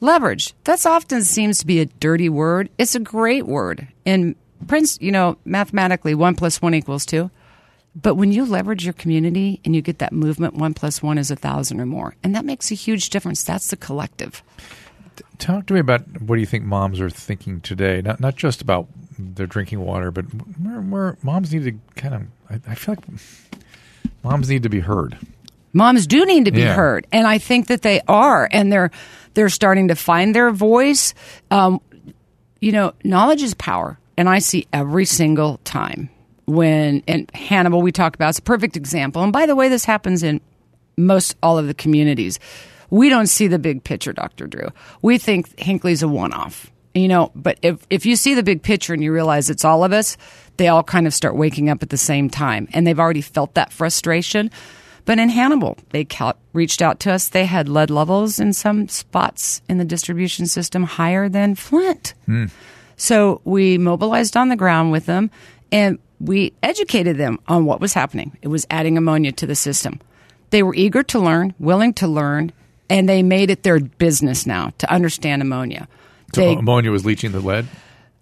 Leverage, 0.00 0.54
that's 0.64 0.86
often 0.86 1.22
seems 1.22 1.58
to 1.58 1.66
be 1.66 1.80
a 1.80 1.86
dirty 1.86 2.28
word. 2.28 2.70
It's 2.78 2.94
a 2.94 3.00
great 3.00 3.46
word. 3.46 3.86
In 4.04 4.36
Prince, 4.66 4.98
you 5.00 5.12
know, 5.12 5.38
mathematically, 5.44 6.14
one 6.14 6.36
plus 6.36 6.62
one 6.62 6.74
equals 6.74 7.04
two. 7.04 7.30
But 7.96 8.14
when 8.14 8.30
you 8.32 8.44
leverage 8.44 8.84
your 8.84 8.92
community 8.94 9.60
and 9.64 9.74
you 9.74 9.82
get 9.82 9.98
that 9.98 10.12
movement, 10.12 10.54
one 10.54 10.72
plus 10.74 11.02
one 11.02 11.18
is 11.18 11.30
a 11.30 11.36
thousand 11.36 11.80
or 11.80 11.86
more. 11.86 12.14
And 12.22 12.34
that 12.36 12.44
makes 12.44 12.70
a 12.70 12.74
huge 12.74 13.10
difference. 13.10 13.42
That's 13.42 13.68
the 13.70 13.76
collective. 13.76 14.42
Talk 15.38 15.66
to 15.66 15.74
me 15.74 15.80
about 15.80 16.02
what 16.22 16.36
do 16.36 16.40
you 16.40 16.46
think 16.46 16.64
moms 16.64 17.00
are 17.00 17.10
thinking 17.10 17.60
today? 17.60 18.00
Not 18.02 18.20
not 18.20 18.36
just 18.36 18.60
about 18.62 18.86
their 19.18 19.46
drinking 19.46 19.80
water, 19.80 20.10
but 20.12 20.22
where, 20.60 20.80
where 20.80 21.16
moms 21.22 21.52
need 21.52 21.64
to 21.64 22.00
kind 22.00 22.14
of. 22.14 22.22
I, 22.50 22.72
I 22.72 22.74
feel 22.76 22.94
like 22.96 23.20
moms 24.22 24.48
need 24.48 24.62
to 24.64 24.68
be 24.68 24.80
heard. 24.80 25.18
moms 25.72 26.06
do 26.06 26.24
need 26.24 26.44
to 26.44 26.50
be 26.52 26.60
Yeah. 26.62 26.74
heard 26.74 27.06
and 27.12 27.26
i 27.26 27.38
think 27.38 27.66
that 27.68 27.82
they 27.82 28.00
are 28.08 28.48
and 28.50 28.72
they're 28.72 28.90
they're 29.34 29.48
starting 29.50 29.88
to 29.88 29.94
find 29.94 30.34
their 30.34 30.50
voice 30.50 31.14
um, 31.50 31.80
you 32.60 32.72
know 32.72 32.94
knowledge 33.04 33.42
is 33.42 33.52
power 33.54 33.98
and 34.16 34.28
i 34.28 34.38
see 34.38 34.66
every 34.72 35.04
single 35.04 35.60
time 35.64 36.08
when 36.48 37.02
and 37.06 37.30
hannibal 37.34 37.82
we 37.82 37.92
talk 37.92 38.14
about 38.14 38.30
is 38.30 38.38
a 38.38 38.42
perfect 38.42 38.76
example. 38.76 39.22
And 39.22 39.32
by 39.32 39.46
the 39.46 39.54
way 39.54 39.68
this 39.68 39.84
happens 39.84 40.22
in 40.22 40.40
most 40.96 41.36
all 41.42 41.58
of 41.58 41.66
the 41.66 41.74
communities. 41.74 42.40
We 42.90 43.10
don't 43.10 43.26
see 43.26 43.46
the 43.46 43.58
big 43.58 43.84
picture 43.84 44.12
dr 44.12 44.46
drew. 44.46 44.68
We 45.02 45.18
think 45.18 45.54
hinkley's 45.56 46.02
a 46.02 46.08
one-off 46.08 46.70
you 46.94 47.06
know 47.06 47.30
but 47.34 47.58
if, 47.62 47.86
if 47.90 48.06
you 48.06 48.16
see 48.16 48.34
the 48.34 48.42
big 48.42 48.62
picture 48.62 48.94
and 48.94 49.04
you 49.04 49.12
realize 49.12 49.50
it's 49.50 49.64
all 49.64 49.84
of 49.84 49.92
us 49.92 50.16
they 50.58 50.68
all 50.68 50.82
kind 50.82 51.06
of 51.06 51.14
start 51.14 51.36
waking 51.36 51.70
up 51.70 51.82
at 51.82 51.88
the 51.88 51.96
same 51.96 52.28
time 52.28 52.68
and 52.72 52.86
they've 52.86 53.00
already 53.00 53.22
felt 53.22 53.54
that 53.54 53.72
frustration. 53.72 54.50
But 55.06 55.18
in 55.18 55.30
Hannibal, 55.30 55.78
they 55.90 56.06
reached 56.52 56.82
out 56.82 57.00
to 57.00 57.12
us. 57.12 57.30
They 57.30 57.46
had 57.46 57.66
lead 57.66 57.88
levels 57.88 58.38
in 58.38 58.52
some 58.52 58.88
spots 58.88 59.62
in 59.66 59.78
the 59.78 59.84
distribution 59.84 60.46
system 60.46 60.82
higher 60.82 61.30
than 61.30 61.54
Flint. 61.54 62.12
Hmm. 62.26 62.46
So 62.96 63.40
we 63.44 63.78
mobilized 63.78 64.36
on 64.36 64.50
the 64.50 64.56
ground 64.56 64.92
with 64.92 65.06
them 65.06 65.30
and 65.72 65.98
we 66.20 66.52
educated 66.62 67.16
them 67.16 67.38
on 67.46 67.64
what 67.64 67.80
was 67.80 67.92
happening. 67.94 68.36
It 68.42 68.48
was 68.48 68.66
adding 68.70 68.96
ammonia 68.98 69.32
to 69.32 69.46
the 69.46 69.54
system. 69.54 70.00
They 70.50 70.62
were 70.62 70.74
eager 70.74 71.02
to 71.04 71.18
learn, 71.18 71.54
willing 71.58 71.92
to 71.94 72.08
learn, 72.08 72.52
and 72.90 73.08
they 73.08 73.22
made 73.22 73.50
it 73.50 73.62
their 73.62 73.80
business 73.80 74.46
now 74.46 74.72
to 74.78 74.90
understand 74.90 75.42
ammonia. 75.42 75.86
So 76.34 76.40
They, 76.40 76.54
ammonia 76.54 76.90
was 76.90 77.04
leaching 77.04 77.32
the 77.32 77.40
lead. 77.40 77.66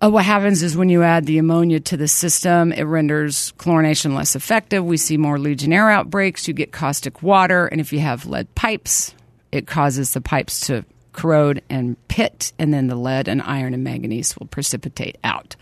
uh, 0.03 0.11
what 0.11 0.25
happens 0.25 0.63
is 0.63 0.77
when 0.77 0.89
you 0.89 1.03
add 1.03 1.25
the 1.27 1.39
ammonia 1.39 1.81
to 1.81 1.97
the 1.97 2.09
system, 2.09 2.73
it 2.73 2.83
renders 2.83 3.53
chlorination 3.59 4.15
less 4.15 4.37
effective. 4.37 4.85
We 4.85 4.97
see 4.97 5.17
more 5.17 5.39
Legionnaire 5.39 5.91
outbreaks. 5.91 6.49
You 6.49 6.55
get 6.55 6.73
caustic 6.73 7.23
water. 7.23 7.67
And 7.67 7.81
if 7.81 7.93
you 7.93 8.01
have 8.01 8.27
lead 8.27 8.55
pipes, 8.55 9.15
it 9.53 9.67
causes 9.67 10.13
the 10.13 10.21
pipes 10.21 10.67
to 10.67 10.85
corrode 11.13 11.63
and 11.71 11.97
pit, 12.09 12.53
and 12.59 12.75
then 12.75 12.89
the 12.89 12.97
lead 12.97 13.27
and 13.27 13.41
iron 13.41 13.73
and 13.73 13.83
manganese 13.83 14.37
will 14.37 14.49
precipitate 14.49 15.17
out. 15.25 15.57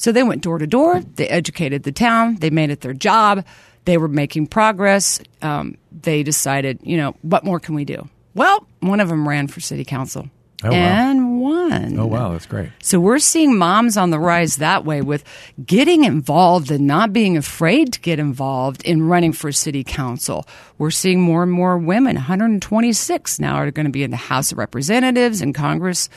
So 0.00 0.12
they 0.12 0.22
went 0.22 0.42
door 0.42 0.56
to 0.58 0.66
door. 0.66 1.00
They 1.16 1.28
educated 1.28 1.82
the 1.82 1.92
town. 1.92 2.36
They 2.36 2.48
made 2.48 2.70
it 2.70 2.80
their 2.80 2.94
job. 2.94 3.44
They 3.84 3.98
were 3.98 4.08
making 4.08 4.46
progress. 4.46 5.20
Um, 5.42 5.76
they 5.92 6.22
decided, 6.22 6.78
you 6.82 6.96
know, 6.96 7.14
what 7.20 7.44
more 7.44 7.60
can 7.60 7.74
we 7.74 7.84
do? 7.84 8.08
Well, 8.34 8.66
one 8.80 9.00
of 9.00 9.08
them 9.10 9.28
ran 9.28 9.46
for 9.48 9.60
city 9.60 9.84
council 9.84 10.30
Oh, 10.64 10.68
wow. 10.70 10.74
and 10.76 11.40
won. 11.40 11.98
Oh 11.98 12.06
wow, 12.06 12.32
that's 12.32 12.46
great. 12.46 12.68
So 12.82 13.00
we're 13.00 13.18
seeing 13.18 13.56
moms 13.58 13.96
on 13.96 14.10
the 14.10 14.18
rise 14.18 14.56
that 14.56 14.84
way 14.84 15.00
with 15.02 15.24
getting 15.66 16.04
involved 16.04 16.70
and 16.70 16.86
not 16.86 17.12
being 17.12 17.36
afraid 17.36 17.92
to 17.94 18.00
get 18.00 18.18
involved 18.18 18.82
in 18.84 19.02
running 19.08 19.32
for 19.32 19.52
city 19.52 19.82
council. 19.84 20.46
We're 20.78 20.90
seeing 20.90 21.20
more 21.20 21.42
and 21.42 21.52
more 21.52 21.76
women, 21.78 22.16
126 22.16 23.38
now 23.40 23.56
are 23.56 23.70
going 23.70 23.86
to 23.86 23.92
be 23.92 24.02
in 24.02 24.10
the 24.10 24.16
House 24.18 24.52
of 24.52 24.58
Representatives 24.58 25.40
and 25.40 25.54
Congress, 25.54 26.08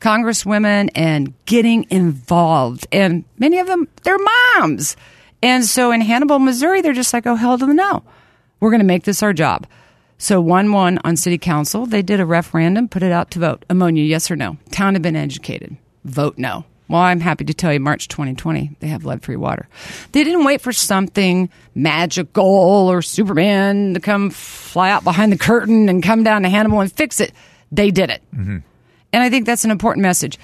congresswomen 0.00 0.90
and 0.94 1.32
getting 1.44 1.86
involved. 1.90 2.86
And 2.92 3.24
many 3.38 3.58
of 3.58 3.66
them, 3.66 3.88
they're 4.02 4.18
moms. 4.58 4.96
And 5.42 5.64
so 5.64 5.92
in 5.92 6.00
Hannibal, 6.00 6.38
Missouri, 6.38 6.80
they're 6.80 6.92
just 6.92 7.12
like, 7.12 7.26
oh, 7.26 7.36
hell 7.36 7.58
to 7.58 7.66
the 7.66 7.74
no. 7.74 8.02
We're 8.60 8.70
going 8.70 8.80
to 8.80 8.86
make 8.86 9.04
this 9.04 9.22
our 9.22 9.32
job. 9.32 9.66
So 10.18 10.40
one 10.40 10.72
one 10.72 10.98
on 11.04 11.16
city 11.16 11.36
council, 11.36 11.84
they 11.84 12.02
did 12.02 12.20
a 12.20 12.26
referendum, 12.26 12.88
put 12.88 13.02
it 13.02 13.12
out 13.12 13.30
to 13.32 13.38
vote. 13.38 13.64
Ammonia, 13.68 14.02
yes 14.02 14.30
or 14.30 14.36
no? 14.36 14.56
Town 14.70 14.94
had 14.94 15.02
been 15.02 15.16
educated. 15.16 15.76
Vote 16.04 16.38
no. 16.38 16.64
Well, 16.88 17.00
I'm 17.00 17.20
happy 17.20 17.44
to 17.44 17.54
tell 17.54 17.72
you, 17.72 17.80
March 17.80 18.06
2020, 18.08 18.76
they 18.78 18.86
have 18.86 19.04
lead-free 19.04 19.36
water. 19.36 19.68
They 20.12 20.22
didn't 20.22 20.44
wait 20.44 20.60
for 20.60 20.72
something 20.72 21.50
magical 21.74 22.44
or 22.44 23.02
Superman 23.02 23.94
to 23.94 24.00
come 24.00 24.30
fly 24.30 24.90
out 24.90 25.02
behind 25.02 25.32
the 25.32 25.38
curtain 25.38 25.88
and 25.88 26.02
come 26.02 26.22
down 26.22 26.42
to 26.42 26.48
Hannibal 26.48 26.80
and 26.80 26.92
fix 26.92 27.20
it. 27.20 27.32
They 27.72 27.90
did 27.90 28.10
it, 28.10 28.22
mm-hmm. 28.34 28.58
And 29.12 29.22
I 29.22 29.30
think 29.30 29.46
that's 29.46 29.64
an 29.64 29.70
important 29.70 30.02
message. 30.02 30.38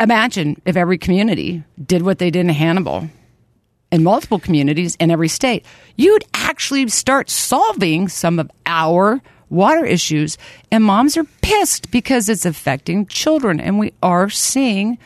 Imagine 0.00 0.60
if 0.64 0.76
every 0.76 0.98
community 0.98 1.62
did 1.84 2.02
what 2.02 2.18
they 2.18 2.30
did 2.30 2.40
in 2.40 2.48
Hannibal 2.48 3.08
in 3.92 4.02
multiple 4.02 4.40
communities 4.40 4.96
in 4.96 5.10
every 5.10 5.28
state, 5.28 5.64
you'd 5.96 6.24
actually 6.34 6.88
start 6.88 7.30
solving 7.30 8.08
some 8.08 8.40
of 8.40 8.50
our 8.66 9.22
water 9.50 9.84
issues. 9.84 10.36
And 10.72 10.82
moms 10.82 11.16
are 11.16 11.24
pissed 11.42 11.90
because 11.90 12.28
it's 12.28 12.44
affecting 12.44 13.06
children. 13.06 13.60
And 13.60 13.78
we 13.78 13.92
are 14.02 14.28
seeing 14.28 14.98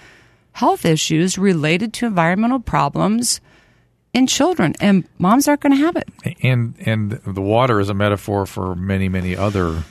health 0.53 0.85
issues 0.85 1.38
related 1.38 1.93
to 1.95 2.07
environmental 2.07 2.61
problems 2.61 3.41
in 4.14 4.27
children. 4.27 4.75
And 4.81 5.05
moms 5.19 5.47
aren't 5.47 5.61
going 5.61 5.77
to 5.77 5.85
have 5.85 5.97
it. 5.97 6.09
And 6.43 6.75
and 6.87 7.12
the 7.12 7.43
water 7.43 7.81
is 7.81 7.91
a 7.91 7.95
metaphor 7.95 8.47
for 8.47 8.75
many 8.75 9.09
many 9.09 9.37
other 9.37 9.85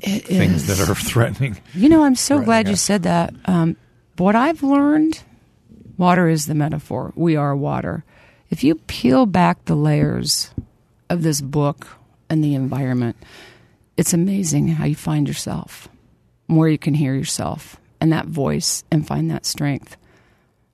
It 0.00 0.24
things 0.24 0.68
is. 0.68 0.78
that 0.78 0.88
are 0.88 0.94
threatening. 1.10 1.58
You 1.74 1.88
know, 1.88 2.04
I'm 2.04 2.14
so 2.14 2.40
glad 2.40 2.66
I 2.66 2.70
you 2.70 2.76
said 2.76 3.04
that. 3.04 3.34
Um, 3.46 3.76
what 4.16 4.36
I've 4.36 4.62
learned, 4.62 5.22
water 5.96 6.28
is 6.28 6.46
the 6.46 6.54
metaphor. 6.54 7.12
We 7.16 7.36
are 7.36 7.56
water. 7.56 8.04
If 8.50 8.62
you 8.62 8.76
peel 8.76 9.26
back 9.26 9.64
the 9.64 9.74
layers 9.74 10.50
of 11.10 11.22
this 11.22 11.40
book 11.40 11.88
and 12.30 12.42
the 12.42 12.54
environment, 12.54 13.16
it's 13.96 14.12
amazing 14.12 14.68
how 14.68 14.84
you 14.84 14.94
find 14.94 15.26
yourself, 15.26 15.88
where 16.46 16.68
you 16.68 16.78
can 16.78 16.94
hear 16.94 17.14
yourself 17.14 17.76
and 18.00 18.12
that 18.12 18.26
voice 18.26 18.84
and 18.90 19.06
find 19.06 19.30
that 19.30 19.46
strength. 19.46 19.96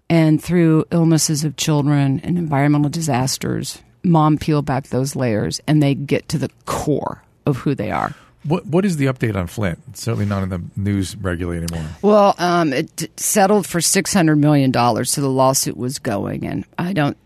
And 0.08 0.42
through 0.42 0.86
illnesses 0.90 1.44
of 1.44 1.56
children 1.56 2.20
and 2.24 2.36
environmental 2.36 2.90
disasters, 2.90 3.80
mom 4.02 4.38
peel 4.38 4.62
back 4.62 4.88
those 4.88 5.14
layers 5.14 5.60
and 5.66 5.82
they 5.82 5.94
get 5.94 6.28
to 6.30 6.38
the 6.38 6.50
core 6.66 7.22
of 7.46 7.58
who 7.58 7.74
they 7.74 7.90
are. 7.90 8.14
What 8.44 8.66
What 8.66 8.84
is 8.84 8.96
the 8.96 9.06
update 9.06 9.36
on 9.36 9.46
Flint? 9.46 9.78
It's 9.90 10.02
certainly 10.02 10.26
not 10.26 10.42
in 10.42 10.48
the 10.48 10.62
news 10.76 11.16
regularly 11.16 11.62
anymore. 11.62 11.88
Well, 12.00 12.34
um, 12.38 12.72
it 12.72 13.10
settled 13.20 13.66
for 13.66 13.80
six 13.80 14.12
hundred 14.14 14.36
million 14.36 14.70
dollars, 14.70 15.10
so 15.10 15.20
the 15.20 15.28
lawsuit 15.28 15.76
was 15.76 15.98
going, 15.98 16.46
and 16.46 16.64
I 16.78 16.92
don't. 16.92 17.16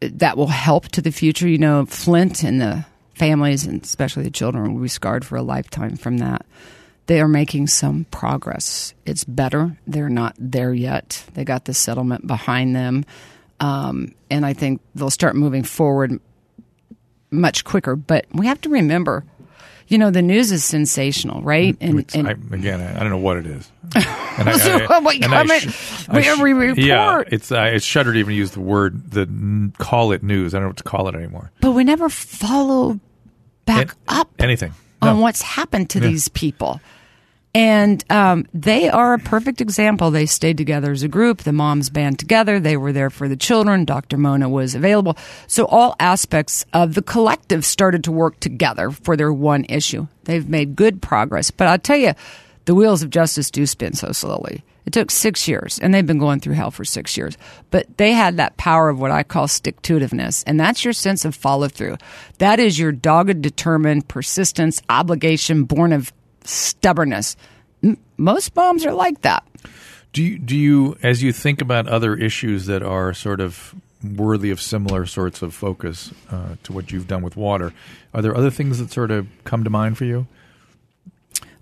That 0.00 0.36
will 0.36 0.48
help 0.48 0.88
to 0.88 1.00
the 1.00 1.12
future. 1.12 1.48
You 1.48 1.58
know, 1.58 1.86
Flint 1.86 2.42
and 2.42 2.60
the 2.60 2.84
families, 3.14 3.64
and 3.64 3.82
especially 3.82 4.24
the 4.24 4.30
children, 4.30 4.74
will 4.74 4.82
be 4.82 4.88
scarred 4.88 5.24
for 5.24 5.36
a 5.36 5.42
lifetime 5.42 5.96
from 5.96 6.18
that. 6.18 6.44
They 7.06 7.20
are 7.20 7.28
making 7.28 7.68
some 7.68 8.04
progress. 8.10 8.92
It's 9.06 9.22
better. 9.22 9.78
They're 9.86 10.08
not 10.08 10.34
there 10.38 10.74
yet. 10.74 11.24
They 11.34 11.44
got 11.44 11.64
the 11.64 11.74
settlement 11.74 12.26
behind 12.26 12.74
them, 12.74 13.04
um, 13.60 14.12
and 14.28 14.44
I 14.44 14.52
think 14.52 14.80
they'll 14.96 15.10
start 15.10 15.36
moving 15.36 15.62
forward 15.62 16.20
much 17.30 17.62
quicker. 17.64 17.94
But 17.94 18.26
we 18.32 18.46
have 18.46 18.60
to 18.62 18.68
remember, 18.68 19.24
you 19.88 19.98
know, 19.98 20.10
the 20.10 20.22
news 20.22 20.50
is 20.52 20.64
sensational, 20.64 21.42
right? 21.42 21.76
And, 21.80 22.04
and 22.14 22.28
I, 22.28 22.32
again, 22.54 22.80
I, 22.80 22.96
I 22.96 23.00
don't 23.00 23.10
know 23.10 23.18
what 23.18 23.36
it 23.36 23.46
is. 23.46 23.70
And 24.38 24.50
I, 24.50 24.58
So, 24.58 24.86
I- 24.90 25.00
wait, 25.00 25.24
and 25.24 25.34
I 25.34 25.44
sh- 25.58 26.08
We- 26.08 26.18
I 26.18 26.22
sh- 26.36 26.38
we 26.40 26.52
report. 26.52 26.78
Yeah, 26.78 27.22
it's 27.26 27.50
uh, 27.50 27.70
it's 27.72 27.86
shudder 27.86 28.12
to 28.12 28.18
even 28.18 28.34
use 28.34 28.50
the 28.50 28.60
word 28.60 29.10
the 29.10 29.72
call 29.78 30.12
it 30.12 30.22
news. 30.22 30.52
I 30.54 30.58
don't 30.58 30.64
know 30.64 30.68
what 30.68 30.76
to 30.76 30.82
call 30.84 31.08
it 31.08 31.14
anymore. 31.14 31.50
but 31.60 31.70
we 31.70 31.84
never 31.84 32.10
follow 32.10 33.00
back 33.64 33.94
up 34.08 34.28
anything. 34.38 34.74
on 35.00 35.20
what's 35.20 35.40
happened 35.40 35.88
to 35.90 36.00
these 36.00 36.28
people. 36.28 36.80
And 37.56 38.04
um, 38.12 38.46
they 38.52 38.90
are 38.90 39.14
a 39.14 39.18
perfect 39.18 39.62
example. 39.62 40.10
They 40.10 40.26
stayed 40.26 40.58
together 40.58 40.92
as 40.92 41.02
a 41.02 41.08
group. 41.08 41.42
The 41.42 41.54
moms 41.54 41.88
band 41.88 42.18
together. 42.18 42.60
They 42.60 42.76
were 42.76 42.92
there 42.92 43.08
for 43.08 43.28
the 43.28 43.36
children. 43.36 43.86
Dr. 43.86 44.18
Mona 44.18 44.46
was 44.46 44.74
available. 44.74 45.16
So 45.46 45.64
all 45.64 45.96
aspects 45.98 46.66
of 46.74 46.92
the 46.92 47.00
collective 47.00 47.64
started 47.64 48.04
to 48.04 48.12
work 48.12 48.40
together 48.40 48.90
for 48.90 49.16
their 49.16 49.32
one 49.32 49.64
issue. 49.70 50.06
They've 50.24 50.46
made 50.46 50.76
good 50.76 51.00
progress. 51.00 51.50
But 51.50 51.68
I'll 51.68 51.78
tell 51.78 51.96
you, 51.96 52.12
the 52.66 52.74
wheels 52.74 53.02
of 53.02 53.08
justice 53.08 53.50
do 53.50 53.64
spin 53.64 53.94
so 53.94 54.12
slowly. 54.12 54.62
It 54.84 54.92
took 54.92 55.10
six 55.10 55.48
years, 55.48 55.78
and 55.80 55.94
they've 55.94 56.06
been 56.06 56.18
going 56.18 56.40
through 56.40 56.54
hell 56.54 56.70
for 56.70 56.84
six 56.84 57.16
years. 57.16 57.38
But 57.70 57.96
they 57.96 58.12
had 58.12 58.36
that 58.36 58.56
power 58.56 58.90
of 58.90 59.00
what 59.00 59.10
I 59.10 59.22
call 59.22 59.48
stick 59.48 59.80
to 59.82 59.98
itiveness, 59.98 60.44
and 60.46 60.60
that's 60.60 60.84
your 60.84 60.92
sense 60.92 61.24
of 61.24 61.34
follow 61.34 61.68
through. 61.68 61.96
That 62.38 62.60
is 62.60 62.78
your 62.78 62.92
dogged, 62.92 63.42
determined 63.42 64.06
persistence, 64.06 64.80
obligation 64.88 65.64
born 65.64 65.92
of 65.92 66.12
stubbornness. 66.46 67.36
M- 67.82 67.98
Most 68.16 68.54
moms 68.56 68.86
are 68.86 68.92
like 68.92 69.20
that. 69.22 69.46
Do 70.12 70.22
you, 70.22 70.38
do 70.38 70.56
you, 70.56 70.96
as 71.02 71.22
you 71.22 71.32
think 71.32 71.60
about 71.60 71.86
other 71.88 72.14
issues 72.16 72.66
that 72.66 72.82
are 72.82 73.12
sort 73.12 73.40
of 73.40 73.74
worthy 74.14 74.50
of 74.50 74.60
similar 74.60 75.04
sorts 75.04 75.42
of 75.42 75.52
focus 75.52 76.12
uh, 76.30 76.56
to 76.62 76.72
what 76.72 76.90
you've 76.90 77.06
done 77.08 77.22
with 77.22 77.36
water, 77.36 77.72
are 78.14 78.22
there 78.22 78.36
other 78.36 78.50
things 78.50 78.78
that 78.78 78.90
sort 78.90 79.10
of 79.10 79.26
come 79.44 79.64
to 79.64 79.70
mind 79.70 79.98
for 79.98 80.04
you? 80.04 80.26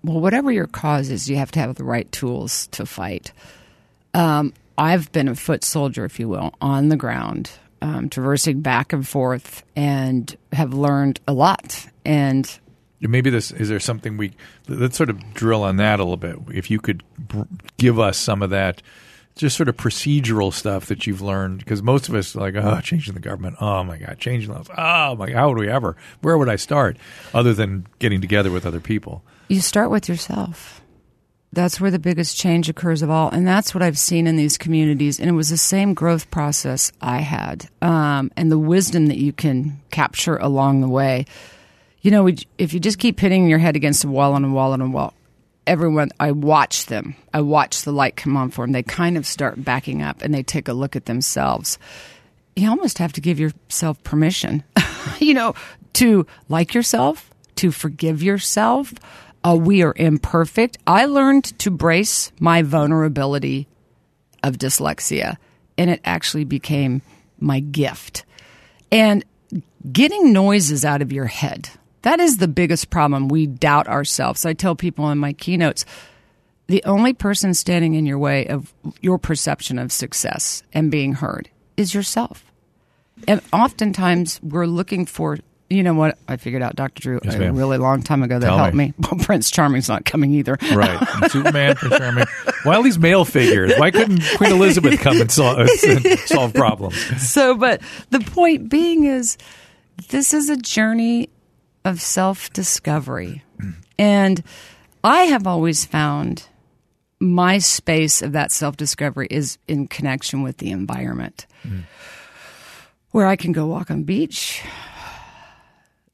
Well, 0.05 0.20
whatever 0.20 0.53
your 0.53 0.66
cause 0.66 1.11
is, 1.11 1.29
you 1.31 1.37
have 1.37 1.51
to 1.53 1.61
have 1.61 1.75
the 1.77 1.85
right 1.85 2.11
tools 2.12 2.66
to 2.68 2.85
fight. 2.85 3.33
Um, 4.12 4.53
I've 4.77 5.11
been 5.12 5.29
a 5.29 5.35
foot 5.35 5.64
soldier, 5.64 6.05
if 6.05 6.20
you 6.20 6.29
will, 6.29 6.53
on 6.61 6.90
the 6.90 6.97
ground, 6.97 7.51
um, 7.81 8.11
traversing 8.11 8.61
back 8.61 8.92
and 8.92 9.07
forth, 9.07 9.64
and 9.75 10.37
have 10.53 10.75
learned 10.75 11.20
a 11.27 11.33
lot. 11.33 11.87
And 12.05 12.47
Maybe 13.07 13.31
this 13.31 13.51
is 13.51 13.69
there 13.69 13.81
something 13.81 14.17
we 14.17 14.33
let's 14.69 14.97
sort 14.97 15.11
of 15.11 15.35
drill 15.35 15.62
on 15.62 15.77
that 15.77 16.01
a 16.01 16.05
little 16.05 16.17
bit. 16.17 16.37
If 16.53 16.71
you 16.71 16.81
could 16.81 17.03
give 17.77 17.99
us 17.99 18.17
some 18.17 18.43
of 18.43 18.51
that, 18.51 18.83
just 19.37 19.57
sort 19.57 19.69
of 19.69 19.77
procedural 19.77 20.53
stuff 20.53 20.87
that 20.87 21.07
you've 21.07 21.21
learned, 21.21 21.59
because 21.59 21.83
most 21.83 22.09
of 22.09 22.14
us 22.14 22.35
are 22.35 22.40
like, 22.40 22.55
oh, 22.57 22.81
changing 22.81 23.14
the 23.14 23.21
government, 23.21 23.57
oh 23.61 23.85
my 23.85 23.99
god, 23.99 24.19
changing 24.19 24.53
laws, 24.53 24.69
oh 24.71 25.17
my, 25.17 25.27
god 25.27 25.37
how 25.37 25.49
would 25.49 25.59
we 25.59 25.69
ever? 25.69 25.97
Where 26.23 26.38
would 26.38 26.49
I 26.49 26.57
start, 26.57 26.97
other 27.33 27.53
than 27.53 27.87
getting 27.99 28.21
together 28.21 28.51
with 28.51 28.64
other 28.64 28.81
people? 28.81 29.23
you 29.49 29.61
start 29.61 29.90
with 29.90 30.09
yourself. 30.09 30.81
That's 31.53 31.81
where 31.81 31.90
the 31.90 32.01
biggest 32.01 32.37
change 32.37 32.69
occurs 32.69 33.03
of 33.03 33.11
all. 33.11 33.31
And 33.31 33.47
that's 33.47 33.75
what 33.75 33.83
I've 33.83 33.99
seen 33.99 34.27
in 34.27 34.37
these 34.37 34.59
communities. 34.59 35.21
And 35.21 35.29
it 35.29 35.35
was 35.35 35.51
the 35.51 35.57
same 35.57 35.95
growth 35.95 36.31
process 36.31 36.90
I 37.01 37.19
had 37.19 37.69
um, 37.81 38.33
and 38.37 38.51
the 38.51 38.59
wisdom 38.59 39.07
that 39.07 39.19
you 39.19 39.33
can 39.33 39.81
capture 39.90 40.37
along 40.37 40.81
the 40.81 40.88
way. 40.88 41.27
You 42.05 42.11
know, 42.11 42.29
if 42.59 42.75
you 42.75 42.81
just 42.81 42.99
keep 42.99 43.19
hitting 43.19 43.49
your 43.49 43.59
head 43.59 43.77
against 43.77 44.05
a 44.05 44.09
wall 44.09 44.37
and 44.37 44.45
a 44.45 44.51
wall 44.51 44.75
and 44.75 44.83
a 44.83 44.87
wall, 44.87 45.14
everyone, 45.67 46.11
I 46.21 46.33
watch 46.33 46.85
them. 46.85 47.17
I 47.33 47.40
watch 47.40 47.81
the 47.81 47.93
light 47.93 48.14
come 48.14 48.37
on 48.37 48.51
for 48.51 48.67
them. 48.67 48.73
They 48.73 48.83
kind 48.83 49.17
of 49.17 49.27
start 49.27 49.64
backing 49.64 50.03
up 50.03 50.21
and 50.21 50.35
they 50.35 50.43
take 50.43 50.69
a 50.69 50.75
look 50.75 50.97
at 50.97 51.07
themselves. 51.07 51.79
You 52.57 52.69
almost 52.69 52.99
have 52.99 53.14
to 53.14 53.23
give 53.23 53.40
yourself 53.40 54.03
permission, 54.03 54.62
you 55.19 55.33
know, 55.33 55.55
to 55.95 56.27
like 56.51 56.75
yourself, 56.75 57.31
to 57.57 57.71
forgive 57.71 58.23
yourself. 58.23 58.93
Uh, 59.43 59.57
we 59.59 59.83
are 59.83 59.95
imperfect. 59.97 60.77
I 60.87 61.07
learned 61.07 61.59
to 61.61 61.71
brace 61.71 62.33
my 62.38 62.61
vulnerability 62.61 63.67
of 64.43 64.59
dyslexia, 64.59 65.38
and 65.79 65.88
it 65.88 66.03
actually 66.05 66.45
became 66.45 67.01
my 67.40 67.61
gift. 67.61 68.27
And 68.93 69.25
getting 69.90 70.35
noises 70.35 70.85
out 70.85 71.01
of 71.01 71.11
your 71.11 71.27
head. 71.29 71.71
That 72.05 72.21
is 72.21 72.37
the 72.37 72.49
biggest 72.49 72.90
problem. 72.90 73.29
We 73.29 73.47
doubt 73.47 73.88
ourselves. 73.88 74.45
I 74.45 74.53
tell 74.53 74.77
people 74.77 75.11
in 75.11 75.19
my 75.19 75.33
keynotes 75.33 75.85
the 76.67 76.83
only 76.85 77.12
person 77.12 77.55
standing 77.55 77.95
in 77.95 78.07
your 78.07 78.19
way 78.19 78.47
of 78.47 78.73
your 79.01 79.19
perception 79.19 79.79
of 79.79 79.90
success 79.90 80.62
and 80.73 80.90
being 80.90 81.14
heard 81.14 81.49
is 81.77 81.95
yourself. 81.95 82.45
And 83.27 83.40
oftentimes 83.53 84.38
we're 84.43 84.67
looking 84.67 85.07
for, 85.07 85.38
you 85.71 85.83
know 85.83 85.95
what? 85.95 86.19
I 86.29 86.37
figured 86.37 86.62
out, 86.62 86.77
Dr. 86.77 87.01
Drew, 87.01 87.21
Yes, 87.25 87.37
a 87.37 87.53
really 87.53 87.79
long 87.79 88.03
time 88.03 88.23
ago 88.23 88.38
that 88.38 88.47
Tell 88.47 88.59
helped 88.59 88.75
me. 88.75 88.88
me. 88.88 88.95
Well, 89.11 89.25
Prince 89.25 89.51
Charming's 89.51 89.88
not 89.88 90.05
coming 90.05 90.33
either. 90.33 90.59
Right, 90.75 91.09
Superman, 91.31 91.75
Prince 91.77 91.99
Charming. 91.99 92.27
Why 92.64 92.75
all 92.77 92.83
these 92.83 92.99
male 92.99 93.25
figures? 93.25 93.73
Why 93.79 93.90
couldn't 93.90 94.23
Queen 94.37 94.53
Elizabeth 94.53 95.01
come 95.01 95.21
and 95.21 95.31
solve, 95.31 95.59
uh, 95.59 96.17
solve 96.27 96.53
problems? 96.53 96.97
so, 97.31 97.55
but 97.57 97.81
the 98.11 98.21
point 98.21 98.69
being 98.69 99.05
is 99.05 99.38
this 100.09 100.35
is 100.35 100.51
a 100.51 100.57
journey 100.57 101.31
of 101.85 102.01
self 102.01 102.53
discovery. 102.53 103.42
And 103.99 104.42
I 105.03 105.23
have 105.25 105.47
always 105.47 105.85
found 105.85 106.47
my 107.20 107.59
space 107.59 108.23
of 108.23 108.33
that 108.33 108.53
self 108.53 108.77
discovery 108.77 109.29
is 109.31 109.59
in 109.68 109.87
connection 109.88 110.42
with 110.42 110.59
the 110.59 110.70
environment, 110.70 111.47
where 113.11 113.27
I 113.27 113.37
can 113.37 113.53
go 113.53 113.66
walk 113.66 113.90
on 113.90 113.99
the 113.99 114.05
beach, 114.05 114.62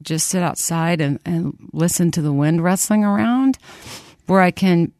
just 0.01 0.27
sit 0.27 0.43
outside 0.43 1.01
and, 1.01 1.19
and 1.25 1.57
listen 1.73 2.11
to 2.11 2.21
the 2.21 2.33
wind 2.33 2.63
rustling 2.63 3.03
around, 3.03 3.57
where 4.27 4.41
I 4.41 4.51
can 4.51 4.91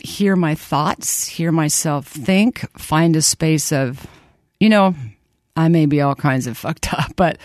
hear 0.00 0.36
my 0.36 0.54
thoughts, 0.54 1.26
hear 1.26 1.52
myself 1.52 2.06
think, 2.06 2.60
find 2.78 3.16
a 3.16 3.22
space 3.22 3.72
of, 3.72 4.06
you 4.60 4.68
know, 4.68 4.94
I 5.56 5.68
may 5.68 5.86
be 5.86 6.00
all 6.00 6.14
kinds 6.14 6.46
of 6.46 6.56
fucked 6.58 6.92
up, 6.92 7.12
but 7.16 7.38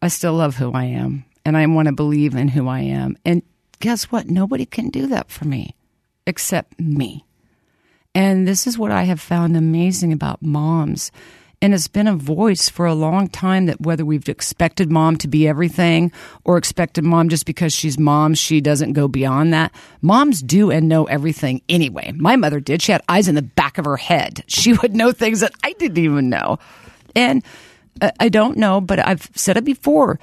I 0.00 0.08
still 0.08 0.34
love 0.34 0.56
who 0.56 0.72
I 0.72 0.84
am 0.84 1.24
and 1.44 1.56
I 1.56 1.66
want 1.66 1.86
to 1.86 1.92
believe 1.92 2.34
in 2.34 2.48
who 2.48 2.68
I 2.68 2.80
am. 2.80 3.16
And 3.24 3.42
guess 3.80 4.04
what? 4.04 4.28
Nobody 4.28 4.66
can 4.66 4.90
do 4.90 5.06
that 5.08 5.30
for 5.30 5.44
me 5.46 5.74
except 6.26 6.78
me. 6.78 7.24
And 8.14 8.46
this 8.46 8.66
is 8.66 8.78
what 8.78 8.90
I 8.90 9.04
have 9.04 9.20
found 9.20 9.56
amazing 9.56 10.12
about 10.12 10.42
moms. 10.42 11.10
And 11.62 11.72
it's 11.72 11.88
been 11.88 12.08
a 12.08 12.16
voice 12.16 12.68
for 12.68 12.86
a 12.86 12.94
long 12.94 13.28
time 13.28 13.66
that 13.66 13.80
whether 13.80 14.04
we've 14.04 14.28
expected 14.28 14.90
mom 14.90 15.16
to 15.18 15.28
be 15.28 15.46
everything 15.46 16.10
or 16.44 16.58
expected 16.58 17.04
mom 17.04 17.28
just 17.28 17.46
because 17.46 17.72
she's 17.72 18.00
mom, 18.00 18.34
she 18.34 18.60
doesn't 18.60 18.94
go 18.94 19.06
beyond 19.06 19.54
that. 19.54 19.72
Moms 20.00 20.42
do 20.42 20.72
and 20.72 20.88
know 20.88 21.04
everything 21.04 21.62
anyway. 21.68 22.12
My 22.16 22.34
mother 22.34 22.58
did. 22.58 22.82
She 22.82 22.90
had 22.90 23.02
eyes 23.08 23.28
in 23.28 23.36
the 23.36 23.42
back 23.42 23.78
of 23.78 23.84
her 23.84 23.96
head. 23.96 24.42
She 24.48 24.72
would 24.82 24.94
know 24.94 25.12
things 25.12 25.40
that 25.40 25.52
I 25.62 25.72
didn't 25.74 25.98
even 25.98 26.28
know. 26.28 26.58
And 27.14 27.44
uh, 28.00 28.10
I 28.18 28.28
don't 28.28 28.58
know, 28.58 28.80
but 28.80 28.98
I've 28.98 29.30
said 29.34 29.56
it 29.56 29.64
before. 29.64 30.18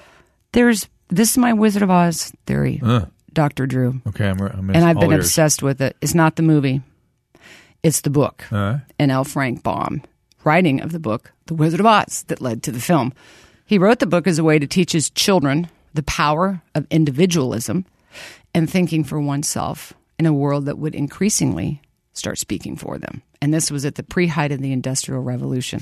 There's 0.52 0.90
this 1.10 1.32
is 1.32 1.38
my 1.38 1.54
Wizard 1.54 1.82
of 1.84 1.90
Oz 1.90 2.32
theory, 2.46 2.82
Dr. 3.34 3.66
Drew. 3.68 4.02
Okay, 4.08 4.28
I'm, 4.30 4.40
I'm 4.42 4.70
And 4.70 4.84
I've 4.86 4.98
all 4.98 5.02
been 5.02 5.12
ears. 5.14 5.26
obsessed 5.26 5.62
with 5.64 5.82
it. 5.82 5.96
It's 6.02 6.16
not 6.16 6.36
the 6.36 6.44
movie, 6.44 6.82
it's 7.84 8.02
the 8.02 8.10
book. 8.10 8.44
Uh, 8.52 8.80
And 8.98 9.12
L. 9.12 9.24
Frank 9.24 9.64
Baum, 9.64 10.02
writing 10.44 10.82
of 10.82 10.92
the 10.92 11.00
book, 11.00 11.32
The 11.48 11.54
Wizard 11.56 11.80
of 11.80 11.86
Oz, 11.86 12.24
that 12.28 12.42
led 12.42 12.64
to 12.64 12.72
the 12.72 12.80
film. 12.82 13.14
He 13.66 13.78
wrote 13.78 14.00
the 14.00 14.06
book 14.08 14.26
as 14.28 14.40
a 14.40 14.44
way 14.44 14.58
to 14.60 14.68
teach 14.68 14.92
his 14.94 15.10
children 15.10 15.70
the 15.94 16.04
power 16.04 16.62
of 16.76 16.86
individualism 16.90 17.86
and 18.54 18.70
thinking 18.70 19.04
for 19.04 19.20
oneself 19.20 19.94
in 20.18 20.26
a 20.26 20.34
world 20.34 20.66
that 20.66 20.78
would 20.80 20.96
increasingly 20.96 21.82
start 22.14 22.38
speaking 22.40 22.76
for 22.76 22.98
them. 22.98 23.22
And 23.42 23.54
this 23.54 23.72
was 23.72 23.86
at 23.86 23.96
the 23.96 24.04
pre 24.04 24.28
height 24.28 24.52
of 24.52 24.60
the 24.60 24.72
Industrial 24.74 25.22
Revolution. 25.22 25.82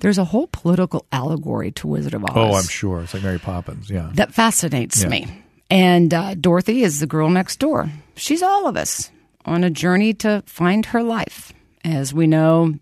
There's 0.00 0.18
a 0.18 0.24
whole 0.24 0.46
political 0.48 1.06
allegory 1.10 1.72
to 1.72 1.86
Wizard 1.86 2.14
of 2.14 2.24
Oz. 2.24 2.30
Oh, 2.34 2.54
I'm 2.54 2.64
sure. 2.68 3.00
It's 3.02 3.14
like 3.14 3.22
Mary 3.22 3.38
Poppins. 3.38 3.88
Yeah. 3.90 4.10
That 4.14 4.34
fascinates 4.34 5.02
Yeah. 5.02 5.08
me. 5.08 5.42
And 5.70 6.12
uh, 6.14 6.34
Dorothy 6.34 6.82
is 6.82 7.00
the 7.00 7.06
girl 7.06 7.28
next 7.30 7.58
door. 7.58 7.90
She's 8.14 8.42
all 8.42 8.66
of 8.68 8.76
us 8.76 9.10
on 9.44 9.64
a 9.64 9.70
journey 9.70 10.12
to 10.14 10.42
find 10.46 10.86
her 10.86 11.02
life. 11.02 11.52
As 11.84 12.12
we 12.14 12.26
know, 12.26 12.74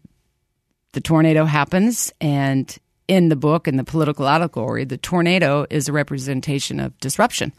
the 0.93 1.01
tornado 1.01 1.45
happens, 1.45 2.13
and 2.21 2.77
in 3.09 3.29
the 3.29 3.37
book, 3.37 3.69
in 3.69 3.77
the 3.77 3.85
political 3.85 4.27
allegory, 4.29 4.85
the 4.85 4.97
tornado 4.97 5.67
is 5.71 5.89
a 5.89 5.93
representation 5.93 6.81
of 6.81 6.99
disruption 7.01 7.53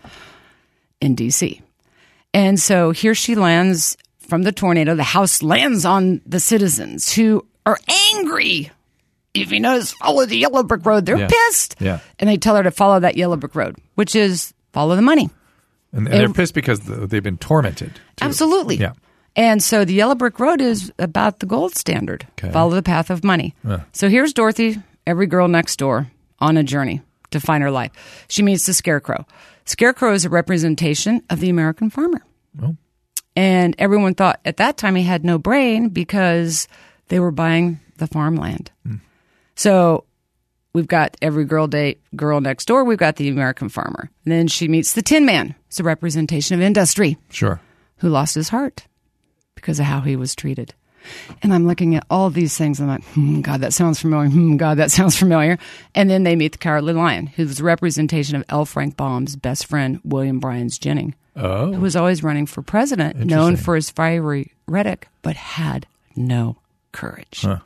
in 1.02 1.16
DC. 1.16 1.62
And 2.34 2.60
so 2.60 2.92
here 2.92 3.16
she 3.16 3.36
lands 3.36 3.96
from 4.20 4.44
the 4.44 4.52
tornado. 4.52 4.96
The 4.96 5.04
house 5.04 5.42
lands 5.44 5.86
on 5.86 6.22
the 6.26 6.40
citizens 6.40 7.14
who 7.14 7.46
are 7.66 7.78
angry. 8.14 8.72
If 9.36 9.52
you 9.52 9.60
notice, 9.60 9.94
follow 9.94 10.26
the 10.26 10.38
yellow 10.38 10.64
brick 10.64 10.86
road. 10.86 11.06
They're 11.06 11.18
Yeah. 11.18 11.28
pissed. 11.30 11.76
Yeah. 11.80 12.00
And 12.20 12.30
they 12.30 12.38
tell 12.38 12.56
her 12.56 12.64
to 12.64 12.72
follow 12.72 13.00
that 13.00 13.18
yellow 13.18 13.36
brick 13.38 13.56
road, 13.56 13.76
which 13.96 14.16
is 14.16 14.54
follow 14.74 14.96
the 14.96 15.02
money. 15.02 15.30
And, 15.92 16.08
and 16.08 16.14
they're 16.22 16.30
pissed 16.34 16.54
because 16.54 16.80
they've 16.82 17.24
been 17.24 17.38
tormented. 17.38 17.96
too. 18.18 18.26
Absolutely. 18.26 18.78
Yeah. 18.78 18.94
And 19.36 19.62
so 19.62 19.84
the 19.86 19.94
yellow 19.94 20.16
brick 20.16 20.40
road 20.40 20.62
is 20.62 20.92
about 21.00 21.40
the 21.40 21.46
gold 21.46 21.76
standard. 21.76 22.26
Okay. 22.40 22.52
Follow 22.52 22.74
the 22.76 22.82
path 22.84 23.10
of 23.10 23.24
money. 23.24 23.54
So 23.92 24.08
here's 24.10 24.32
Dorothy, 24.34 24.82
every 25.06 25.28
girl 25.28 25.48
next 25.50 25.78
door, 25.78 26.08
on 26.40 26.56
a 26.58 26.64
journey 26.64 27.02
to 27.32 27.40
find 27.42 27.62
her 27.64 27.72
life. 27.72 27.92
She 28.30 28.44
meets 28.44 28.66
the 28.66 28.74
scarecrow. 28.74 29.26
Scarecrow 29.66 30.14
is 30.14 30.24
a 30.26 30.30
representation 30.30 31.22
of 31.30 31.40
the 31.42 31.50
American 31.50 31.90
farmer. 31.90 32.22
Oh. 32.62 32.76
And 33.36 33.76
everyone 33.78 34.16
thought 34.16 34.40
at 34.46 34.58
that 34.58 34.78
time 34.78 34.96
he 34.96 35.04
had 35.04 35.26
no 35.26 35.38
brain 35.38 35.90
because 35.90 36.70
they 37.10 37.20
were 37.20 37.32
buying 37.32 37.80
the 37.98 38.08
farmland. 38.08 38.72
Hmm. 38.86 38.96
So 39.56 40.04
we've 40.74 40.88
got 40.88 41.16
every 41.22 41.46
girl 41.46 41.68
date 41.68 42.00
girl 42.16 42.42
next 42.42 42.66
door. 42.66 42.84
We've 42.84 42.98
got 42.98 43.16
the 43.16 43.30
American 43.30 43.70
farmer. 43.70 44.10
And 44.26 44.32
then 44.32 44.48
she 44.48 44.68
meets 44.68 44.94
the 44.94 45.02
Tin 45.02 45.26
Man. 45.26 45.56
It's 45.68 45.80
a 45.80 45.84
representation 45.84 46.56
of 46.56 46.62
industry 46.62 47.18
Sure. 47.30 47.60
who 47.98 48.10
lost 48.10 48.36
his 48.36 48.50
heart 48.50 48.88
because 49.56 49.80
of 49.80 49.86
how 49.86 50.02
he 50.02 50.16
was 50.16 50.36
treated. 50.36 50.74
And 51.44 51.54
I'm 51.54 51.68
looking 51.68 51.96
at 51.96 52.06
all 52.10 52.32
these 52.32 52.58
things. 52.58 52.80
I'm 52.82 52.88
like, 52.88 53.04
hmm, 53.14 53.42
God, 53.42 53.62
that 53.62 53.74
sounds 53.74 54.00
familiar. 54.02 54.30
Hmm, 54.30 54.58
God, 54.58 54.78
that 54.78 54.90
sounds 54.98 55.16
familiar. 55.16 55.58
And 55.94 56.10
then 56.10 56.24
they 56.24 56.36
meet 56.36 56.54
the 56.54 56.58
Cowardly 56.58 56.94
Lion, 56.94 57.28
who's 57.28 57.60
a 57.60 57.64
representation 57.64 58.36
of 58.36 58.44
L. 58.50 58.66
Frank 58.66 58.98
Baum's 58.98 59.36
best 59.36 59.68
friend, 59.68 60.00
William 60.04 60.40
Bryan's 60.40 60.80
Jennings, 60.80 61.14
who 61.36 61.42
Oh. 61.42 61.70
was 61.80 61.96
always 61.96 62.24
running 62.24 62.48
for 62.48 62.62
president, 62.64 63.18
known 63.18 63.56
for 63.56 63.76
his 63.76 63.92
fiery 63.92 64.52
rhetoric, 64.68 65.08
but 65.22 65.36
had 65.36 65.86
no 66.16 66.58
courage. 66.92 67.42
Huh. 67.44 67.60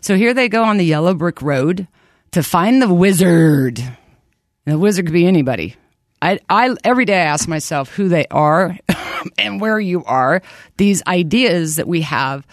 So 0.00 0.16
here 0.16 0.34
they 0.34 0.48
go 0.48 0.64
on 0.64 0.76
the 0.76 0.84
yellow 0.84 1.14
brick 1.14 1.42
road 1.42 1.86
to 2.32 2.42
find 2.42 2.80
the 2.80 2.92
wizard. 2.92 3.78
And 3.78 4.74
the 4.74 4.78
wizard 4.78 5.06
could 5.06 5.12
be 5.12 5.26
anybody. 5.26 5.76
I, 6.22 6.38
I 6.48 6.74
every 6.84 7.04
day 7.04 7.20
I 7.20 7.26
ask 7.26 7.48
myself 7.48 7.94
who 7.94 8.08
they 8.08 8.26
are 8.30 8.76
and 9.38 9.60
where 9.60 9.80
you 9.80 10.04
are. 10.04 10.42
These 10.76 11.02
ideas 11.06 11.76
that 11.76 11.88
we 11.88 12.02
have 12.02 12.46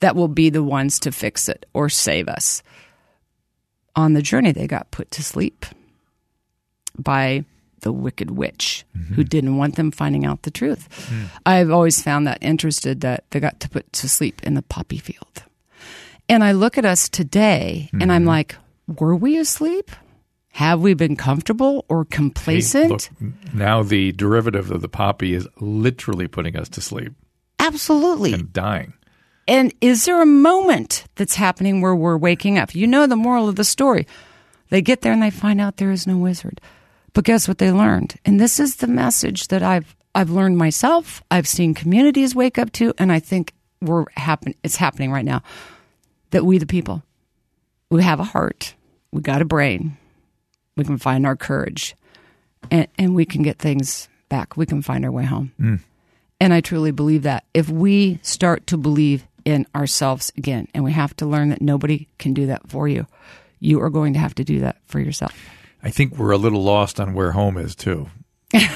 that 0.00 0.14
will 0.14 0.28
be 0.28 0.50
the 0.50 0.62
ones 0.62 1.00
to 1.00 1.12
fix 1.12 1.48
it 1.48 1.66
or 1.72 1.88
save 1.88 2.28
us. 2.28 2.62
On 3.96 4.12
the 4.12 4.22
journey, 4.22 4.52
they 4.52 4.66
got 4.66 4.90
put 4.90 5.10
to 5.12 5.24
sleep 5.24 5.66
by 6.96 7.44
the 7.80 7.92
wicked 7.92 8.30
witch 8.30 8.84
mm-hmm. 8.96 9.14
who 9.14 9.24
didn't 9.24 9.56
want 9.56 9.76
them 9.76 9.90
finding 9.90 10.24
out 10.24 10.42
the 10.42 10.50
truth. 10.50 10.88
Hmm. 11.08 11.24
I've 11.46 11.70
always 11.70 12.02
found 12.02 12.26
that 12.26 12.38
interested 12.40 13.00
that 13.00 13.24
they 13.30 13.40
got 13.40 13.60
to 13.60 13.68
put 13.68 13.92
to 13.94 14.08
sleep 14.08 14.42
in 14.42 14.54
the 14.54 14.62
poppy 14.62 14.98
field. 14.98 15.44
And 16.28 16.44
I 16.44 16.52
look 16.52 16.76
at 16.78 16.84
us 16.84 17.08
today 17.08 17.88
and 17.92 18.12
I'm 18.12 18.22
mm-hmm. 18.22 18.28
like, 18.28 18.56
were 18.86 19.16
we 19.16 19.38
asleep? 19.38 19.90
Have 20.52 20.80
we 20.80 20.94
been 20.94 21.16
comfortable 21.16 21.84
or 21.88 22.04
Hey, 22.04 22.16
complacent? 22.16 23.10
look, 23.20 23.54
now 23.54 23.82
the 23.82 24.12
derivative 24.12 24.70
of 24.70 24.82
the 24.82 24.88
poppy 24.88 25.34
is 25.34 25.48
literally 25.60 26.26
putting 26.26 26.56
us 26.56 26.68
to 26.70 26.80
sleep 26.80 27.12
Absolutely. 27.58 28.32
and 28.32 28.52
dying. 28.52 28.94
And 29.46 29.72
is 29.80 30.04
there 30.04 30.20
a 30.20 30.26
moment 30.26 31.04
that's 31.14 31.34
happening 31.34 31.80
where 31.80 31.94
we're 31.94 32.18
waking 32.18 32.58
up? 32.58 32.74
You 32.74 32.86
know 32.86 33.06
the 33.06 33.16
moral 33.16 33.48
of 33.48 33.56
the 33.56 33.64
story. 33.64 34.06
They 34.68 34.82
get 34.82 35.00
there 35.00 35.12
and 35.12 35.22
they 35.22 35.30
find 35.30 35.60
out 35.60 35.78
there 35.78 35.90
is 35.90 36.06
no 36.06 36.18
wizard. 36.18 36.60
But 37.14 37.24
guess 37.24 37.48
what 37.48 37.58
they 37.58 37.72
learned? 37.72 38.16
And 38.26 38.38
this 38.38 38.60
is 38.60 38.76
the 38.76 38.86
message 38.86 39.48
that 39.48 39.62
I've 39.62 39.96
I've 40.14 40.30
learned 40.30 40.58
myself. 40.58 41.22
I've 41.30 41.48
seen 41.48 41.74
communities 41.74 42.34
wake 42.34 42.58
up 42.58 42.72
to, 42.72 42.92
and 42.98 43.12
I 43.12 43.20
think 43.20 43.54
we're 43.80 44.04
happen 44.16 44.54
it's 44.62 44.76
happening 44.76 45.10
right 45.10 45.24
now. 45.24 45.42
That 46.30 46.44
we 46.44 46.58
the 46.58 46.66
people, 46.66 47.02
we 47.90 48.02
have 48.02 48.20
a 48.20 48.24
heart, 48.24 48.74
we 49.12 49.22
got 49.22 49.40
a 49.42 49.46
brain, 49.46 49.96
we 50.76 50.84
can 50.84 50.98
find 50.98 51.24
our 51.26 51.36
courage, 51.36 51.94
and, 52.70 52.86
and 52.98 53.14
we 53.14 53.24
can 53.24 53.42
get 53.42 53.58
things 53.58 54.08
back. 54.28 54.56
We 54.56 54.66
can 54.66 54.82
find 54.82 55.04
our 55.04 55.10
way 55.10 55.24
home. 55.24 55.52
Hmm. 55.58 55.76
And 56.40 56.52
I 56.52 56.60
truly 56.60 56.90
believe 56.92 57.22
that 57.22 57.44
if 57.54 57.68
we 57.68 58.20
start 58.22 58.66
to 58.68 58.76
believe 58.76 59.26
in 59.44 59.66
ourselves 59.74 60.30
again, 60.36 60.68
and 60.74 60.84
we 60.84 60.92
have 60.92 61.16
to 61.16 61.26
learn 61.26 61.48
that 61.48 61.62
nobody 61.62 62.06
can 62.18 62.34
do 62.34 62.46
that 62.46 62.68
for 62.68 62.86
you, 62.86 63.06
you 63.58 63.80
are 63.82 63.90
going 63.90 64.12
to 64.12 64.18
have 64.18 64.34
to 64.36 64.44
do 64.44 64.60
that 64.60 64.76
for 64.86 65.00
yourself. 65.00 65.34
I 65.82 65.90
think 65.90 66.16
we're 66.16 66.32
a 66.32 66.36
little 66.38 66.62
lost 66.62 67.00
on 67.00 67.14
where 67.14 67.32
home 67.32 67.56
is 67.56 67.74
too. 67.74 68.08
you 68.52 68.60
know 68.60 68.66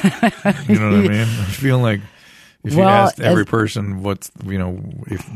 what 0.65 0.69
I 0.69 1.09
mean? 1.09 1.21
I 1.21 1.25
feel 1.45 1.79
like 1.79 2.01
if 2.65 2.73
you 2.73 2.79
Well, 2.81 2.89
asked 2.89 3.21
every 3.21 3.43
as- 3.43 3.49
person 3.49 4.03
what's 4.03 4.31
you 4.45 4.59
know 4.59 4.81
if 5.07 5.29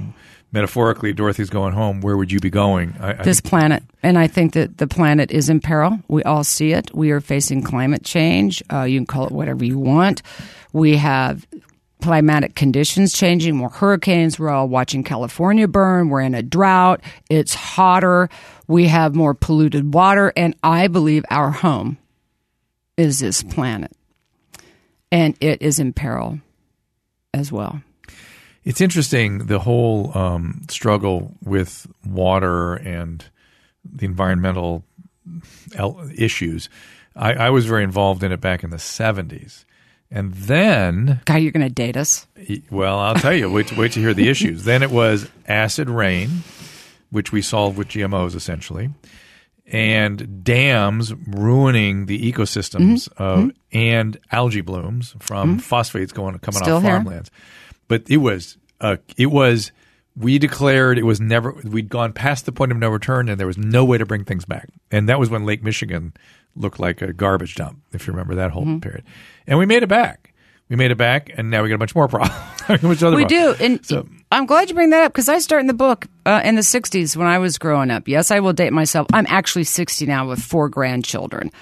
metaphorically 0.56 1.12
Dorothy's 1.12 1.50
going 1.50 1.74
home, 1.74 2.00
where 2.00 2.16
would 2.16 2.32
you 2.32 2.40
be 2.40 2.48
going? 2.48 2.96
I, 2.98 3.10
I 3.10 3.22
This 3.22 3.42
planet, 3.42 3.82
and 4.02 4.18
I 4.18 4.26
think 4.26 4.54
that 4.54 4.78
the 4.78 4.86
planet 4.86 5.30
is 5.30 5.50
in 5.50 5.60
peril. 5.60 5.98
We 6.08 6.22
all 6.22 6.44
see 6.44 6.72
it. 6.72 6.94
We 6.94 7.10
are 7.10 7.20
facing 7.20 7.60
climate 7.62 8.02
change. 8.04 8.62
Uh, 8.72 8.84
you 8.84 8.98
can 8.98 9.04
call 9.04 9.26
it 9.26 9.32
whatever 9.32 9.66
you 9.66 9.78
want. 9.78 10.22
We 10.72 10.96
have 10.96 11.46
climatic 12.00 12.54
conditions 12.54 13.12
changing, 13.12 13.54
more 13.54 13.68
hurricanes. 13.68 14.38
We're 14.38 14.48
all 14.48 14.66
watching 14.66 15.04
California 15.04 15.68
burn. 15.68 16.08
We're 16.08 16.22
in 16.22 16.34
a 16.34 16.42
drought. 16.42 17.02
It's 17.28 17.52
hotter. 17.52 18.30
We 18.66 18.86
have 18.86 19.14
more 19.14 19.34
polluted 19.34 19.92
water. 19.92 20.32
And 20.38 20.56
I 20.62 20.88
believe 20.88 21.22
our 21.30 21.50
home 21.50 21.98
is 22.96 23.18
this 23.18 23.42
planet. 23.42 23.92
And 25.12 25.36
it 25.40 25.60
is 25.60 25.78
in 25.78 25.92
peril 25.92 26.40
as 27.34 27.52
well. 27.52 27.82
It's 28.66 28.80
interesting 28.82 29.46
the 29.46 29.60
whole 29.60 30.16
um, 30.18 30.62
struggle 30.68 31.34
with 31.42 31.86
water 32.04 32.74
and 32.74 33.24
the 33.84 34.04
environmental 34.04 34.84
issues. 36.16 36.68
I, 37.14 37.32
I 37.34 37.50
was 37.50 37.64
very 37.66 37.84
involved 37.84 38.22
in 38.22 38.32
it 38.32 38.40
back 38.40 38.62
in 38.64 38.70
the 38.70 38.78
seventies, 38.78 39.64
and 40.10 40.34
then 40.34 41.20
God, 41.24 41.36
you're 41.36 41.52
going 41.52 41.66
to 41.66 41.72
date 41.72 41.96
us. 41.96 42.26
Well, 42.70 42.98
I'll 42.98 43.14
tell 43.14 43.32
you. 43.32 43.50
Wait, 43.50 43.68
to, 43.68 43.78
wait 43.78 43.92
to 43.92 44.00
hear 44.00 44.12
the 44.14 44.28
issues. 44.28 44.64
Then 44.64 44.82
it 44.82 44.90
was 44.90 45.28
acid 45.46 45.88
rain, 45.88 46.42
which 47.10 47.32
we 47.32 47.42
solved 47.42 47.78
with 47.78 47.88
GMOs 47.88 48.34
essentially, 48.34 48.90
and 49.66 50.44
dams 50.44 51.14
ruining 51.26 52.06
the 52.06 52.32
ecosystems 52.32 53.08
Mm-hmm. 53.10 53.22
of 53.22 53.52
and 53.72 54.18
algae 54.32 54.60
blooms 54.60 55.14
from 55.20 55.58
phosphates 55.58 56.12
going 56.12 56.38
coming 56.40 56.62
Still 56.62 56.76
off 56.78 56.82
here. 56.82 57.22
But 57.88 58.04
it 58.08 58.18
was 58.18 58.56
uh, 58.80 58.96
it 59.16 59.26
was 59.26 59.72
we 60.16 60.38
declared 60.38 60.98
it 60.98 61.04
was 61.04 61.20
never 61.20 61.52
we'd 61.64 61.88
gone 61.88 62.12
past 62.12 62.46
the 62.46 62.52
point 62.52 62.72
of 62.72 62.78
no 62.78 62.88
return 62.90 63.28
and 63.28 63.38
there 63.38 63.46
was 63.46 63.58
no 63.58 63.84
way 63.84 63.98
to 63.98 64.06
bring 64.06 64.24
things 64.24 64.44
back. 64.44 64.68
And 64.90 65.08
that 65.08 65.18
was 65.20 65.28
when 65.30 65.44
Lake 65.44 65.62
Michigan 65.62 66.12
looked 66.56 66.80
like 66.80 67.02
a 67.02 67.12
garbage 67.12 67.54
dump, 67.54 67.80
if 67.92 68.06
you 68.06 68.12
remember 68.12 68.34
that 68.36 68.50
whole 68.50 68.62
Mm-hmm. 68.64 68.78
period. 68.80 69.04
And 69.46 69.58
we 69.58 69.66
made 69.66 69.82
it 69.82 69.88
back. 69.88 70.32
We 70.68 70.74
made 70.74 70.90
it 70.90 70.96
back, 70.98 71.30
and 71.36 71.48
now 71.48 71.62
we 71.62 71.68
got 71.68 71.76
a 71.76 71.78
bunch 71.78 71.94
more 71.94 72.08
problems. 72.08 72.34
A 72.68 72.78
bunch 72.78 73.00
of 73.00 73.04
other 73.04 73.16
We 73.16 73.24
problems. 73.24 73.58
do, 73.58 73.64
and 73.64 73.86
So- 73.86 74.08
I'm 74.32 74.46
glad 74.46 74.68
you 74.68 74.74
bring 74.74 74.90
that 74.90 75.04
up 75.04 75.12
because 75.12 75.28
I 75.28 75.38
start 75.38 75.60
in 75.60 75.68
the 75.68 75.74
book 75.74 76.06
uh, 76.24 76.40
in 76.44 76.56
the 76.56 76.62
'60s 76.62 77.16
when 77.16 77.28
I 77.28 77.38
was 77.38 77.56
growing 77.58 77.92
up. 77.92 78.08
Yes, 78.08 78.32
I 78.32 78.40
will 78.40 78.52
date 78.52 78.72
myself. 78.72 79.06
I'm 79.12 79.26
actually 79.28 79.62
60 79.62 80.06
now 80.06 80.26
with 80.28 80.40
four 80.42 80.68
grandchildren, 80.68 81.52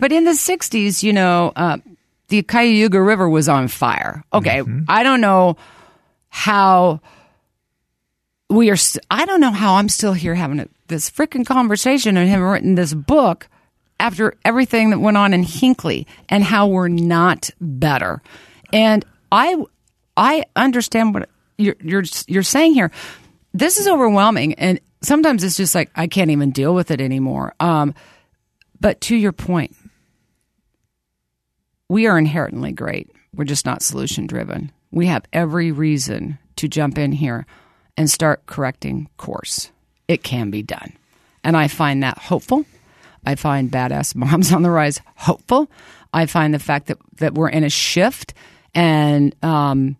but 0.00 0.10
in 0.12 0.24
the 0.24 0.30
'60s, 0.30 1.02
you 1.02 1.12
know, 1.12 1.52
uh, 1.56 1.76
the 2.28 2.40
Cuyahoga 2.42 3.02
River 3.02 3.28
was 3.28 3.46
on 3.50 3.68
fire. 3.68 4.24
Okay, 4.32 4.62
I 4.88 5.02
don't 5.02 5.20
know 5.20 5.58
how 6.34 7.00
we 8.50 8.68
are. 8.68 8.76
St- 8.76 9.06
I 9.08 9.24
don't 9.24 9.40
know 9.40 9.52
how 9.52 9.76
I'm 9.76 9.88
still 9.88 10.14
here 10.14 10.34
having 10.34 10.58
a, 10.58 10.66
this 10.88 11.08
freaking 11.08 11.46
conversation 11.46 12.16
and 12.16 12.28
having 12.28 12.44
written 12.44 12.74
this 12.74 12.92
book 12.92 13.46
after 14.00 14.34
everything 14.44 14.90
that 14.90 14.98
went 14.98 15.16
on 15.16 15.32
in 15.32 15.44
Hinkley 15.44 16.06
and 16.28 16.42
how 16.42 16.66
we're 16.66 16.88
not 16.88 17.50
better. 17.60 18.20
And 18.72 19.04
I, 19.30 19.56
I 20.16 20.42
understand 20.56 21.14
what 21.14 21.28
you're 21.56 21.76
you're 21.80 22.02
you're 22.26 22.42
saying 22.42 22.74
here. 22.74 22.90
This 23.52 23.78
is 23.78 23.86
overwhelming, 23.86 24.54
and 24.54 24.80
sometimes 25.02 25.44
it's 25.44 25.56
just 25.56 25.76
like 25.76 25.92
I 25.94 26.08
can't 26.08 26.32
even 26.32 26.50
deal 26.50 26.74
with 26.74 26.90
it 26.90 27.00
anymore. 27.00 27.54
Um, 27.60 27.94
but 28.80 29.00
to 29.02 29.14
your 29.14 29.30
point, 29.30 29.76
we 31.88 32.08
are 32.08 32.18
inherently 32.18 32.72
great. 32.72 33.12
We're 33.32 33.44
just 33.44 33.66
not 33.66 33.82
solution 33.82 34.26
driven. 34.26 34.72
We 34.94 35.06
have 35.06 35.24
every 35.32 35.72
reason 35.72 36.38
to 36.54 36.68
jump 36.68 36.98
in 36.98 37.10
here 37.10 37.46
and 37.96 38.08
start 38.08 38.46
correcting 38.46 39.08
course. 39.16 39.72
It 40.06 40.22
can 40.22 40.50
be 40.50 40.62
done. 40.62 40.92
And 41.42 41.56
I 41.56 41.66
find 41.66 42.04
that 42.04 42.16
hopeful. 42.16 42.64
I 43.26 43.34
find 43.34 43.72
badass 43.72 44.14
moms 44.14 44.52
on 44.52 44.62
the 44.62 44.70
rise 44.70 45.00
hopeful. 45.16 45.68
I 46.12 46.26
find 46.26 46.54
the 46.54 46.60
fact 46.60 46.86
that, 46.86 46.98
that 47.16 47.34
we're 47.34 47.48
in 47.48 47.64
a 47.64 47.70
shift 47.70 48.34
and 48.72 49.34
um, 49.42 49.96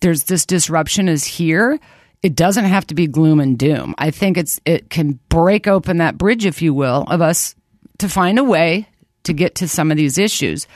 there's 0.00 0.24
this 0.24 0.44
disruption 0.44 1.08
is 1.08 1.24
here. 1.24 1.80
It 2.22 2.34
doesn't 2.34 2.64
have 2.66 2.86
to 2.88 2.94
be 2.94 3.06
gloom 3.06 3.40
and 3.40 3.58
doom. 3.58 3.94
I 3.96 4.10
think 4.10 4.36
it's 4.36 4.60
it 4.66 4.90
can 4.90 5.18
break 5.30 5.66
open 5.66 5.96
that 5.96 6.18
bridge, 6.18 6.44
if 6.44 6.60
you 6.60 6.74
will, 6.74 7.04
of 7.08 7.22
us 7.22 7.54
to 7.98 8.08
find 8.08 8.38
a 8.38 8.44
way 8.44 8.86
to 9.24 9.32
get 9.32 9.54
to 9.56 9.68
some 9.68 9.90
of 9.90 9.96
these 9.96 10.18
issues 10.18 10.66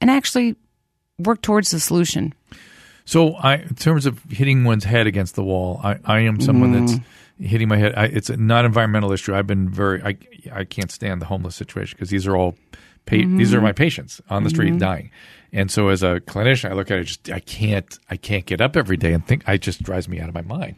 and 0.00 0.10
actually 0.10 0.56
work 1.18 1.42
towards 1.42 1.70
the 1.70 1.80
solution. 1.80 2.32
So, 3.10 3.34
I, 3.34 3.54
in 3.56 3.74
terms 3.74 4.06
of 4.06 4.22
hitting 4.30 4.62
one's 4.62 4.84
head 4.84 5.06
against 5.08 5.34
the 5.34 5.42
wall, 5.42 5.80
I, 5.82 5.98
I 6.04 6.20
am 6.20 6.40
someone 6.40 6.72
Mm. 6.72 6.86
that's 6.86 7.00
hitting 7.50 7.66
my 7.66 7.76
head. 7.76 7.92
I, 7.96 8.04
it's 8.04 8.30
a 8.30 8.36
not 8.36 8.64
environmental 8.64 9.10
issue. 9.10 9.34
I've 9.34 9.48
been 9.48 9.68
very. 9.68 10.00
I 10.02 10.16
I 10.52 10.64
can't 10.64 10.92
stand 10.92 11.20
the 11.20 11.26
homeless 11.26 11.56
situation 11.56 11.96
because 11.96 12.10
these 12.10 12.26
are 12.28 12.36
all. 12.36 12.52
Pa- 13.06 13.16
These 13.16 13.26
Mm-hmm. 13.48 13.56
are 13.56 13.60
my 13.62 13.72
patients 13.72 14.20
on 14.30 14.44
the 14.44 14.50
street 14.50 14.78
dying, 14.78 15.10
and 15.52 15.70
so 15.72 15.88
as 15.88 16.02
a 16.04 16.20
clinician, 16.20 16.70
I 16.70 16.74
look 16.74 16.90
at 16.92 16.98
it. 16.98 17.04
Just 17.04 17.30
I 17.30 17.40
can't. 17.40 17.98
I 18.08 18.16
can't 18.16 18.46
get 18.46 18.60
up 18.60 18.76
every 18.76 18.96
day 18.96 19.12
and 19.12 19.26
think. 19.26 19.42
I 19.48 19.56
just 19.56 19.82
drives 19.82 20.06
me 20.08 20.20
out 20.20 20.28
of 20.28 20.34
my 20.34 20.42
mind. 20.42 20.76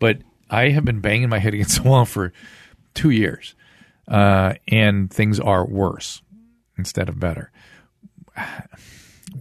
But 0.00 0.18
I 0.50 0.70
have 0.70 0.84
been 0.84 1.00
banging 1.00 1.28
my 1.28 1.38
head 1.38 1.54
against 1.58 1.80
the 1.82 1.88
wall 1.88 2.04
for 2.06 2.32
two 2.94 3.10
years, 3.10 3.54
uh, 4.08 4.54
and 4.66 5.12
things 5.12 5.38
are 5.38 5.64
worse 5.64 6.22
instead 6.76 7.08
of 7.08 7.20
better 7.20 7.52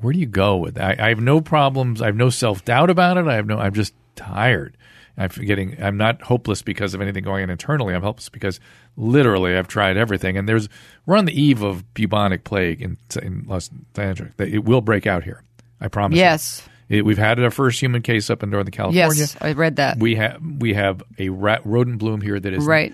where 0.02 0.14
do 0.14 0.20
you 0.20 0.26
go 0.26 0.58
with 0.58 0.76
that? 0.76 1.00
I, 1.00 1.06
I 1.06 1.10
have 1.10 1.20
no 1.20 1.42
problems. 1.42 2.02
I 2.02 2.08
have 2.08 2.16
no 2.16 2.30
self 2.30 2.64
doubt 2.66 2.90
about 2.90 3.18
it. 3.18 3.28
I 3.28 3.36
have 3.36 3.46
no. 3.48 3.58
I'm 3.60 3.74
just 3.74 3.94
tired. 4.16 4.78
I'm 5.18 5.30
getting. 5.30 5.82
I'm 5.82 5.98
not 5.98 6.22
hopeless 6.22 6.62
because 6.62 6.94
of 6.94 7.02
anything 7.02 7.24
going 7.24 7.44
on 7.44 7.50
internally. 7.50 7.96
I'm 7.96 8.04
helpless 8.04 8.30
because 8.30 8.60
literally 8.96 9.56
I've 9.58 9.68
tried 9.68 9.98
everything, 9.98 10.38
and 10.38 10.48
there's 10.48 10.70
we're 11.06 11.18
on 11.18 11.26
the 11.26 11.40
eve 11.40 11.64
of 11.64 11.92
bubonic 11.94 12.44
plague 12.44 12.82
in, 12.82 12.98
in 13.22 13.46
Los 13.48 13.70
Angeles. 13.96 14.34
That 14.38 14.50
It 14.50 14.60
will 14.64 14.82
break 14.82 15.08
out 15.08 15.24
here. 15.24 15.44
I 15.82 15.88
promise. 15.88 16.18
you. 16.18 16.24
Yes. 16.24 16.68
It, 16.90 17.04
we've 17.04 17.18
had 17.18 17.40
our 17.40 17.52
first 17.52 17.82
human 17.82 18.02
case 18.02 18.30
up 18.30 18.44
in 18.44 18.50
Northern 18.50 18.72
California. 18.72 19.14
Yes, 19.18 19.36
I 19.42 19.52
read 19.54 19.76
that. 19.76 19.98
We 19.98 20.16
have 20.16 20.42
we 20.42 20.74
have 20.74 21.04
a 21.20 21.30
rat, 21.30 21.66
rodent 21.66 21.98
bloom 21.98 22.22
here 22.22 22.40
that 22.40 22.54
is 22.54 22.66
right. 22.66 22.94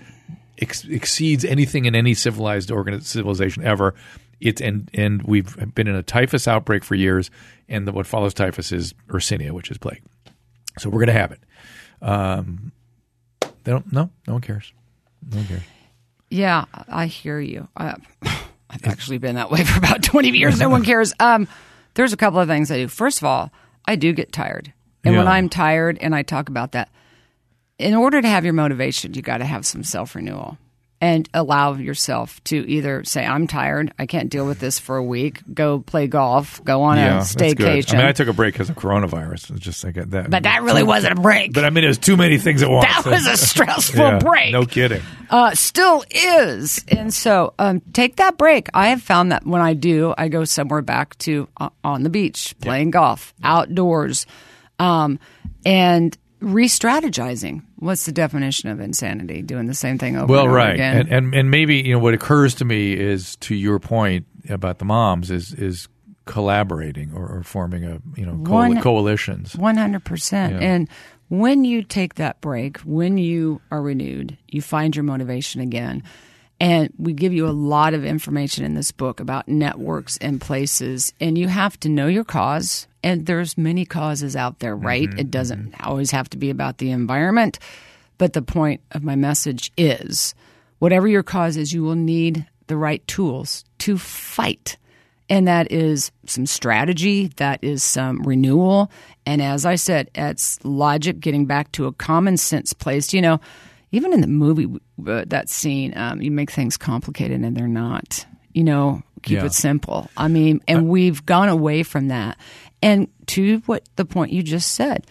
ex- 0.58 0.84
exceeds 0.84 1.44
anything 1.44 1.84
in 1.84 1.94
any 1.94 2.14
civilized 2.14 2.70
organ- 2.72 3.00
civilization 3.02 3.64
ever. 3.64 3.94
It's 4.40 4.60
and 4.60 4.90
and 4.94 5.22
we've 5.22 5.56
been 5.74 5.88
in 5.88 5.94
a 5.94 6.02
typhus 6.02 6.46
outbreak 6.48 6.84
for 6.84 6.94
years, 6.94 7.30
and 7.68 7.86
the, 7.86 7.92
what 7.92 8.06
follows 8.06 8.34
typhus 8.34 8.72
is 8.72 8.94
Yersinia, 9.08 9.52
which 9.52 9.70
is 9.70 9.78
plague. 9.78 10.02
So 10.78 10.90
we're 10.90 11.00
going 11.00 11.14
to 11.14 11.20
have 11.20 11.32
it. 11.32 11.40
Um, 12.02 12.72
they 13.40 13.72
don't. 13.72 13.90
No, 13.92 14.10
no 14.26 14.34
one 14.34 14.42
cares. 14.42 14.72
No 15.30 15.38
one 15.38 15.46
cares. 15.46 15.62
Yeah, 16.30 16.64
I 16.88 17.06
hear 17.06 17.38
you. 17.38 17.68
Uh, 17.76 17.94
I've 18.70 18.86
actually 18.86 19.18
been 19.18 19.36
that 19.36 19.50
way 19.50 19.62
for 19.62 19.78
about 19.78 20.02
20 20.02 20.30
years. 20.30 20.58
No 20.58 20.68
one 20.68 20.84
cares. 20.84 21.14
Um, 21.20 21.46
there's 21.94 22.12
a 22.12 22.16
couple 22.16 22.40
of 22.40 22.48
things 22.48 22.70
I 22.70 22.78
do. 22.78 22.88
First 22.88 23.18
of 23.18 23.24
all, 23.24 23.52
I 23.86 23.94
do 23.96 24.12
get 24.12 24.32
tired. 24.32 24.72
And 25.04 25.16
when 25.16 25.28
I'm 25.28 25.50
tired 25.50 25.98
and 26.00 26.14
I 26.14 26.22
talk 26.22 26.48
about 26.48 26.72
that, 26.72 26.88
in 27.78 27.94
order 27.94 28.22
to 28.22 28.28
have 28.28 28.44
your 28.44 28.54
motivation, 28.54 29.12
you 29.12 29.20
got 29.20 29.38
to 29.38 29.44
have 29.44 29.66
some 29.66 29.84
self 29.84 30.14
renewal 30.14 30.56
and 31.04 31.28
allow 31.34 31.74
yourself 31.74 32.42
to 32.44 32.56
either 32.66 33.04
say, 33.04 33.26
I'm 33.26 33.46
tired, 33.46 33.92
I 33.98 34.06
can't 34.06 34.30
deal 34.30 34.46
with 34.46 34.58
this 34.58 34.78
for 34.78 34.96
a 34.96 35.04
week, 35.04 35.42
go 35.52 35.80
play 35.80 36.06
golf, 36.06 36.64
go 36.64 36.80
on 36.84 36.96
a 36.96 37.02
that's 37.02 37.34
good. 37.34 37.58
staycation. 37.58 37.94
I 37.94 37.96
mean, 37.98 38.06
I 38.06 38.12
took 38.12 38.28
a 38.28 38.32
break 38.32 38.54
because 38.54 38.70
of 38.70 38.76
coronavirus. 38.76 39.58
Just 39.58 39.84
like 39.84 39.96
that. 39.96 40.30
but 40.30 40.44
that 40.44 40.62
really 40.62 40.82
wasn't 40.82 41.18
a 41.18 41.20
break. 41.20 41.52
But 41.52 41.66
I 41.66 41.70
mean, 41.70 41.84
it 41.84 41.88
was 41.88 41.98
too 41.98 42.16
many 42.16 42.38
things 42.38 42.62
at 42.62 42.70
once. 42.70 42.86
that 42.86 43.04
was 43.04 43.26
a 43.26 43.36
stressful 43.46 43.98
Yeah, 44.00 44.18
break. 44.18 44.52
No 44.52 44.64
kidding. 44.64 45.02
uh, 45.28 45.54
still 45.54 46.04
is. 46.10 46.82
And 46.88 47.12
so 47.12 47.52
um, 47.58 47.82
take 47.92 48.16
that 48.16 48.38
break. 48.38 48.68
I 48.72 48.88
have 48.88 49.02
found 49.02 49.30
that 49.32 49.44
when 49.46 49.60
I 49.60 49.74
do, 49.74 50.14
I 50.16 50.28
go 50.28 50.44
somewhere 50.44 50.80
back 50.80 51.18
to 51.18 51.48
uh, 51.58 51.68
on 51.84 52.02
the 52.02 52.10
beach, 52.10 52.54
playing 52.62 52.92
golf, 52.92 53.34
outdoors, 53.42 54.24
um, 54.78 55.18
and 55.66 56.16
re 56.40 56.66
strategizing. 56.66 57.62
What's 57.76 58.06
the 58.06 58.12
definition 58.12 58.68
of 58.68 58.80
insanity? 58.80 59.42
Doing 59.42 59.66
the 59.66 59.74
same 59.74 59.98
thing 59.98 60.16
over 60.16 60.26
Well, 60.26 60.40
and 60.42 60.48
over 60.48 60.56
right, 60.56 60.74
again. 60.74 60.96
and, 60.98 61.12
and 61.12 61.34
and 61.34 61.50
maybe 61.50 61.76
you 61.76 61.92
know 61.92 61.98
what 61.98 62.14
occurs 62.14 62.54
to 62.56 62.64
me 62.64 62.92
is 62.94 63.36
to 63.36 63.54
your 63.54 63.78
point 63.78 64.26
about 64.48 64.78
the 64.78 64.84
moms 64.84 65.30
is 65.30 65.52
is 65.54 65.88
collaborating 66.26 67.12
or, 67.14 67.26
or 67.28 67.42
forming 67.42 67.84
a 67.84 68.00
you 68.16 68.24
know 68.26 68.32
coal- 68.44 68.58
One- 68.58 68.80
coalitions. 68.82 69.54
One 69.56 69.76
hundred 69.76 70.04
percent. 70.04 70.54
Yeah. 70.54 70.60
And 70.68 70.88
when 71.28 71.64
you 71.64 71.82
take 71.82 72.14
that 72.16 72.40
break, 72.40 72.78
when 72.80 73.16
you 73.18 73.60
are 73.70 73.80
renewed, 73.82 74.36
you 74.48 74.60
find 74.62 74.94
your 74.94 75.02
motivation 75.04 75.60
again. 75.60 76.02
And 76.60 76.92
we 76.98 77.12
give 77.12 77.32
you 77.32 77.46
a 77.46 77.50
lot 77.50 77.94
of 77.94 78.04
information 78.04 78.64
in 78.64 78.74
this 78.74 78.92
book 78.92 79.20
about 79.20 79.48
networks 79.48 80.16
and 80.18 80.40
places, 80.40 81.12
and 81.20 81.36
you 81.36 81.48
have 81.48 81.78
to 81.80 81.88
know 81.88 82.06
your 82.06 82.24
cause. 82.24 82.86
And 83.02 83.26
there's 83.26 83.58
many 83.58 83.84
causes 83.84 84.34
out 84.36 84.60
there, 84.60 84.76
right? 84.76 85.08
Mm-hmm, 85.08 85.18
it 85.18 85.30
doesn't 85.30 85.72
mm-hmm. 85.72 85.84
always 85.84 86.10
have 86.12 86.30
to 86.30 86.38
be 86.38 86.50
about 86.50 86.78
the 86.78 86.90
environment. 86.90 87.58
But 88.18 88.32
the 88.32 88.42
point 88.42 88.80
of 88.92 89.02
my 89.02 89.16
message 89.16 89.72
is 89.76 90.34
whatever 90.78 91.08
your 91.08 91.22
cause 91.22 91.56
is, 91.56 91.72
you 91.72 91.82
will 91.82 91.96
need 91.96 92.46
the 92.68 92.76
right 92.76 93.06
tools 93.06 93.64
to 93.78 93.98
fight. 93.98 94.76
And 95.28 95.48
that 95.48 95.72
is 95.72 96.12
some 96.26 96.46
strategy, 96.46 97.28
that 97.36 97.62
is 97.62 97.82
some 97.82 98.22
renewal. 98.22 98.90
And 99.26 99.42
as 99.42 99.66
I 99.66 99.74
said, 99.74 100.10
it's 100.14 100.62
logic 100.64 101.20
getting 101.20 101.46
back 101.46 101.72
to 101.72 101.86
a 101.86 101.92
common 101.92 102.36
sense 102.36 102.72
place. 102.72 103.12
You 103.12 103.22
know, 103.22 103.40
even 103.94 104.12
in 104.12 104.20
the 104.20 104.26
movie, 104.26 104.66
uh, 105.06 105.24
that 105.26 105.48
scene, 105.48 105.96
um, 105.96 106.20
you 106.20 106.30
make 106.30 106.50
things 106.50 106.76
complicated 106.76 107.40
and 107.40 107.56
they're 107.56 107.68
not. 107.68 108.26
You 108.52 108.64
know, 108.64 109.02
keep 109.22 109.38
Yeah. 109.38 109.46
it 109.46 109.52
simple. 109.52 110.08
I 110.16 110.28
mean, 110.28 110.60
and 110.68 110.88
we've 110.88 111.24
gone 111.26 111.48
away 111.48 111.82
from 111.82 112.08
that. 112.08 112.38
And 112.82 113.08
to 113.28 113.62
what 113.66 113.88
the 113.96 114.04
point 114.04 114.32
you 114.32 114.42
just 114.42 114.72
said, 114.74 115.06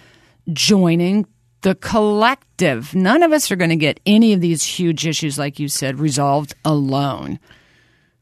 joining 0.52 1.26
the 1.62 1.76
collective. 1.76 2.94
None 2.94 3.24
of 3.24 3.32
us 3.32 3.50
are 3.52 3.56
going 3.56 3.70
to 3.70 3.76
get 3.78 4.00
any 4.06 4.34
of 4.34 4.42
these 4.42 4.64
huge 4.64 5.08
issues, 5.08 5.40
like 5.40 5.60
you 5.60 5.68
said, 5.70 5.98
resolved 6.00 6.54
alone. 6.66 7.40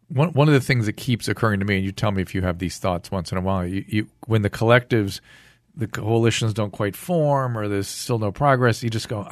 One 0.10 0.30
one 0.34 0.48
of 0.48 0.54
the 0.54 0.60
things 0.62 0.86
that 0.86 0.94
keeps 0.94 1.28
occurring 1.28 1.60
to 1.62 1.66
me, 1.66 1.78
and 1.78 1.86
you 1.86 1.92
tell 1.92 2.12
me 2.12 2.22
if 2.22 2.36
you 2.36 2.42
have 2.42 2.60
these 2.60 2.78
thoughts 2.78 3.10
once 3.12 3.32
in 3.32 3.38
a 3.38 3.42
while. 3.42 3.66
You, 3.66 3.84
you 3.88 4.08
when 4.28 4.42
the 4.44 4.50
collectives, 4.50 5.22
the 5.76 5.88
coalitions 5.88 6.54
don't 6.54 6.72
quite 6.72 6.96
form, 6.96 7.58
or 7.58 7.68
there's 7.68 7.88
still 7.88 8.20
no 8.20 8.32
progress. 8.32 8.84
You 8.84 8.90
just 8.90 9.10
go. 9.10 9.28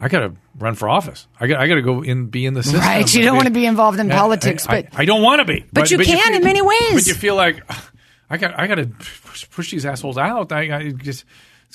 I 0.00 0.08
got 0.08 0.20
to 0.20 0.32
run 0.58 0.74
for 0.74 0.88
office. 0.88 1.26
I 1.38 1.46
got. 1.46 1.60
I 1.60 1.68
got 1.68 1.76
to 1.76 1.82
go 1.82 2.02
in, 2.02 2.26
be 2.26 2.46
in 2.46 2.54
the 2.54 2.62
system. 2.62 2.80
Right. 2.80 3.14
You 3.14 3.22
don't 3.22 3.36
want 3.36 3.46
to 3.46 3.52
be 3.52 3.64
involved 3.64 3.98
in 4.00 4.08
politics, 4.08 4.66
I, 4.66 4.82
but 4.82 4.98
I, 4.98 5.02
I 5.02 5.04
don't 5.04 5.22
want 5.22 5.40
to 5.40 5.44
be. 5.44 5.64
but 5.72 5.90
you 5.90 5.98
can 5.98 6.18
feel- 6.18 6.36
in 6.36 6.44
many 6.44 6.62
ways. 6.62 6.94
But 6.94 7.06
you 7.06 7.14
feel 7.14 7.36
like 7.36 7.62
I 8.30 8.36
got. 8.36 8.58
I 8.58 8.66
got 8.66 8.76
to 8.76 8.86
push, 9.50 9.70
these 9.70 9.86
assholes 9.86 10.18
out. 10.18 10.50
I, 10.52 10.76
I 10.76 10.90
just. 10.90 11.24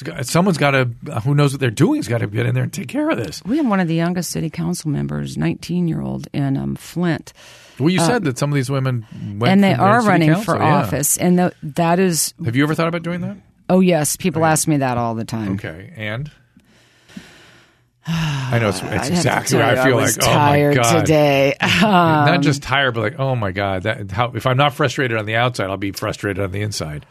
got- 0.03 0.25
Someone's 0.25 0.57
got 0.57 0.71
to. 0.71 0.85
Who 1.23 1.33
knows 1.33 1.53
what 1.53 1.61
they're 1.61 1.71
doing? 1.71 1.97
Has 1.99 2.07
got 2.07 2.17
to 2.19 2.27
get 2.27 2.45
in 2.45 2.55
there 2.55 2.63
and 2.63 2.73
take 2.73 2.89
care 2.89 3.09
of 3.09 3.17
this. 3.17 3.41
we 3.45 3.57
have 3.57 3.67
one 3.67 3.79
of 3.79 3.87
the 3.87 3.95
youngest 3.95 4.31
city 4.31 4.49
council 4.49 4.89
members, 4.91 5.37
19 5.37 5.87
year 5.87 6.01
old 6.01 6.27
in 6.33 6.57
um, 6.57 6.75
Flint, 6.75 7.31
Well, 7.79 7.89
you 7.89 7.99
said 7.99 8.25
that 8.25 8.37
some 8.37 8.51
of 8.51 8.55
these 8.55 8.69
women 8.69 9.05
went 9.39 9.53
and 9.53 9.63
they 9.63 9.73
are 9.73 10.01
running 10.03 10.29
council, 10.33 10.55
for 10.55 10.59
yeah. 10.59 10.75
office. 10.75 11.17
And 11.17 11.39
the, 11.39 11.53
that 11.63 11.99
is, 11.99 12.33
Have 12.43 12.55
you 12.57 12.63
ever 12.63 12.75
thought 12.75 12.87
about 12.89 13.03
doing 13.03 13.21
that? 13.21 13.37
oh, 13.69 13.79
yes, 13.79 14.17
people 14.17 14.43
ask 14.45 14.67
me 14.67 14.77
that 14.77 14.97
all 14.97 15.15
the 15.15 15.25
time. 15.25 15.53
Okay, 15.53 15.93
and 15.95 16.31
I 18.09 18.59
know 18.59 18.69
it's, 18.69 18.79
it's 18.83 18.85
I'd 18.85 18.95
have 18.95 19.07
to 19.07 19.13
exactly 19.13 19.57
what 19.57 19.77
I 19.77 19.85
feel 19.85 19.95
was 19.95 20.17
like. 20.17 20.25
tired 20.25 20.77
oh 20.77 20.81
my 20.81 20.83
god! 20.83 20.99
today. 20.99 21.55
Not 21.81 22.41
just 22.41 22.63
um, 22.63 22.67
tired, 22.67 22.93
but 22.95 23.01
like, 23.01 23.19
oh 23.19 23.35
my 23.35 23.51
god! 23.51 23.83
That 23.83 24.11
how 24.11 24.31
if 24.31 24.45
I'm 24.45 24.57
not 24.57 24.73
frustrated 24.73 25.17
on 25.17 25.25
the 25.25 25.35
outside, 25.35 25.69
I'll 25.69 25.77
be 25.77 25.91
frustrated 25.91 26.43
on 26.43 26.51
the 26.51 26.61
inside. 26.61 27.05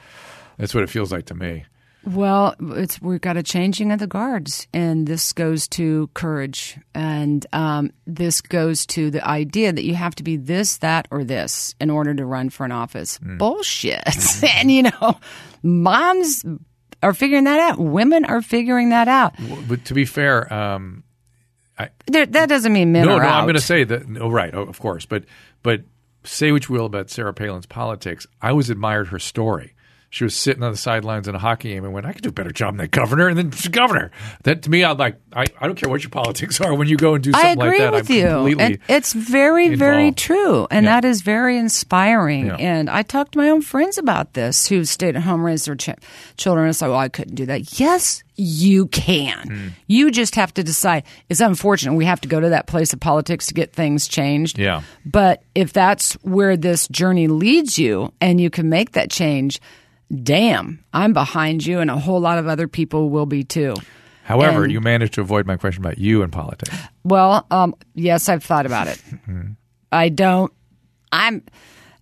That's 0.57 0.75
what 0.75 0.83
it 0.83 0.91
feels 0.91 1.13
like 1.13 1.27
to 1.27 1.35
me. 1.35 1.65
Well, 2.05 2.55
it's 2.61 3.03
we've 3.03 3.21
got 3.21 3.37
a 3.37 3.43
changing 3.43 3.93
of 3.93 3.99
the 3.99 4.07
guards, 4.07 4.67
and 4.73 5.07
this 5.07 5.33
goes 5.33 5.69
to 5.69 6.09
courage, 6.15 6.79
and 6.95 7.45
um, 7.53 7.91
this 8.07 8.41
goes 8.41 8.87
to 8.87 9.11
the 9.11 9.27
idea 9.27 9.73
that 9.73 9.85
you 9.85 9.95
have 9.95 10.15
to 10.17 10.23
be 10.23 10.37
this, 10.37 10.79
that, 10.79 11.09
or 11.11 11.25
this 11.25 11.75
in 11.81 11.91
order 11.91 12.15
to 12.15 12.25
run 12.25 12.51
for 12.51 12.65
an 12.65 12.73
office. 12.73 13.19
Hmm. 13.19 13.37
Bullshit, 13.37 14.03
hmm. 14.09 14.47
and 14.47 14.71
you 14.71 14.83
know, 14.85 15.19
moms 15.63 16.45
are 17.03 17.15
figuring 17.15 17.45
that 17.45 17.61
out. 17.61 17.79
Women 17.79 18.25
are 18.25 18.43
figuring 18.43 18.91
that 18.91 19.09
out. 19.09 19.35
But 19.69 19.85
to 19.87 19.95
be 19.95 20.05
fair, 20.05 20.53
um, 20.53 21.05
There, 22.07 22.27
that 22.27 22.49
doesn't 22.49 22.73
mean 22.73 22.93
men 22.93 23.07
no, 23.07 23.17
are 23.17 23.23
no, 23.23 23.29
out. 23.29 23.39
I'm 23.39 23.45
going 23.45 23.55
to 23.55 23.61
say 23.61 23.85
that. 23.85 24.09
No, 24.09 24.31
right, 24.31 24.55
oh, 24.55 24.63
of 24.63 24.81
course, 24.81 25.07
but 25.07 25.25
but 25.63 25.83
say 26.25 26.53
what 26.53 26.69
you 26.69 26.75
will 26.75 26.87
about 26.87 27.11
Sarah 27.11 27.35
Palin's 27.35 27.67
politics. 27.67 28.27
I 28.43 28.51
always 28.51 28.71
admired 28.71 29.09
her 29.09 29.19
story. 29.19 29.75
She 30.11 30.25
was 30.25 30.35
sitting 30.35 30.63
on 30.63 30.71
the 30.73 30.79
sidelines 30.79 31.29
in 31.29 31.35
a 31.35 31.39
hockey 31.39 31.69
game 31.71 31.85
and 31.85 31.93
went, 31.93 32.07
I 32.07 32.13
could 32.15 32.23
do 32.23 32.31
a 32.31 32.33
better 32.33 32.51
job 32.51 32.75
than 32.75 32.79
that 32.79 32.91
governor. 32.93 33.29
And 33.29 33.37
then 33.37 33.51
she's 33.51 33.69
governor. 33.69 34.11
That 34.45 34.63
to 34.63 34.71
me, 34.71 34.83
I'm 34.83 34.97
like, 34.97 35.17
I, 35.35 35.45
I 35.61 35.67
don't 35.67 35.75
care 35.77 35.91
what 35.91 36.03
your 36.03 36.09
politics 36.11 36.61
are. 36.63 36.75
When 36.75 36.89
you 36.89 36.97
go 36.97 37.15
and 37.15 37.23
do 37.23 37.33
something 37.33 37.59
like 37.59 37.79
that, 37.79 37.93
with 37.93 38.11
I'm 38.11 38.17
you. 38.17 38.27
completely. 38.27 38.65
And 38.65 38.79
it's 38.89 39.13
very, 39.13 39.75
very 39.75 40.13
true. 40.13 40.67
And 40.71 40.85
Yeah. 40.85 41.01
that 41.01 41.07
is 41.07 41.21
very 41.21 41.59
inspiring. 41.59 42.47
Yeah. 42.47 42.57
And 42.57 42.89
I 42.89 43.03
talked 43.03 43.33
to 43.33 43.39
my 43.39 43.51
own 43.51 43.61
friends 43.61 43.99
about 43.99 44.33
this 44.33 44.67
who 44.67 44.85
stayed 44.87 45.15
at 45.15 45.23
home, 45.25 45.45
raised 45.45 45.67
their 45.67 45.77
ch- 45.77 45.91
children. 46.39 46.71
It's 46.71 46.81
like, 46.81 46.91
well, 46.91 46.99
I 46.99 47.11
couldn't 47.11 47.35
do 47.35 47.45
that. 47.47 47.79
Yes, 47.79 48.23
you 48.37 48.87
can. 48.87 49.47
Hmm. 49.49 49.69
You 49.89 50.11
just 50.11 50.37
have 50.37 50.55
to 50.55 50.65
decide. 50.65 51.03
It's 51.29 51.41
unfortunate. 51.41 51.93
We 51.95 52.07
have 52.07 52.23
to 52.23 52.29
go 52.29 52.41
to 52.41 52.49
that 52.49 52.67
place 52.67 52.95
of 52.95 53.01
politics 53.01 53.47
to 53.49 53.55
get 53.55 53.75
things 53.75 54.09
changed. 54.09 54.59
Yeah. 54.59 54.83
But 55.05 55.43
if 55.55 55.75
that's 55.75 56.15
where 56.23 56.57
this 56.57 56.89
journey 56.89 57.29
leads 57.29 57.79
you 57.79 58.13
and 58.23 58.41
you 58.41 58.49
can 58.49 58.71
make 58.71 58.93
that 58.93 59.11
change, 59.11 59.61
damn, 60.23 60.85
I'm 60.93 61.13
behind 61.13 61.67
you 61.67 61.81
and 61.81 61.91
a 61.91 61.99
whole 61.99 62.21
lot 62.21 62.39
of 62.39 62.47
other 62.47 62.69
people 62.69 63.11
will 63.11 63.27
be 63.27 63.45
too. 63.45 63.75
However, 64.25 64.65
and- 64.65 64.73
you 64.73 64.81
managed 64.81 65.15
to 65.15 65.21
avoid 65.23 65.47
my 65.47 65.57
question 65.57 65.83
about 65.83 65.99
you 65.99 66.23
and 66.23 66.33
politics. 66.33 66.77
Well, 67.03 67.47
um, 67.51 67.75
yes, 67.95 68.29
I've 68.29 68.45
thought 68.45 68.67
about 68.67 68.89
it. 68.89 69.03
I 69.93 70.11
don't. 70.11 70.53
I'm. 71.13 71.43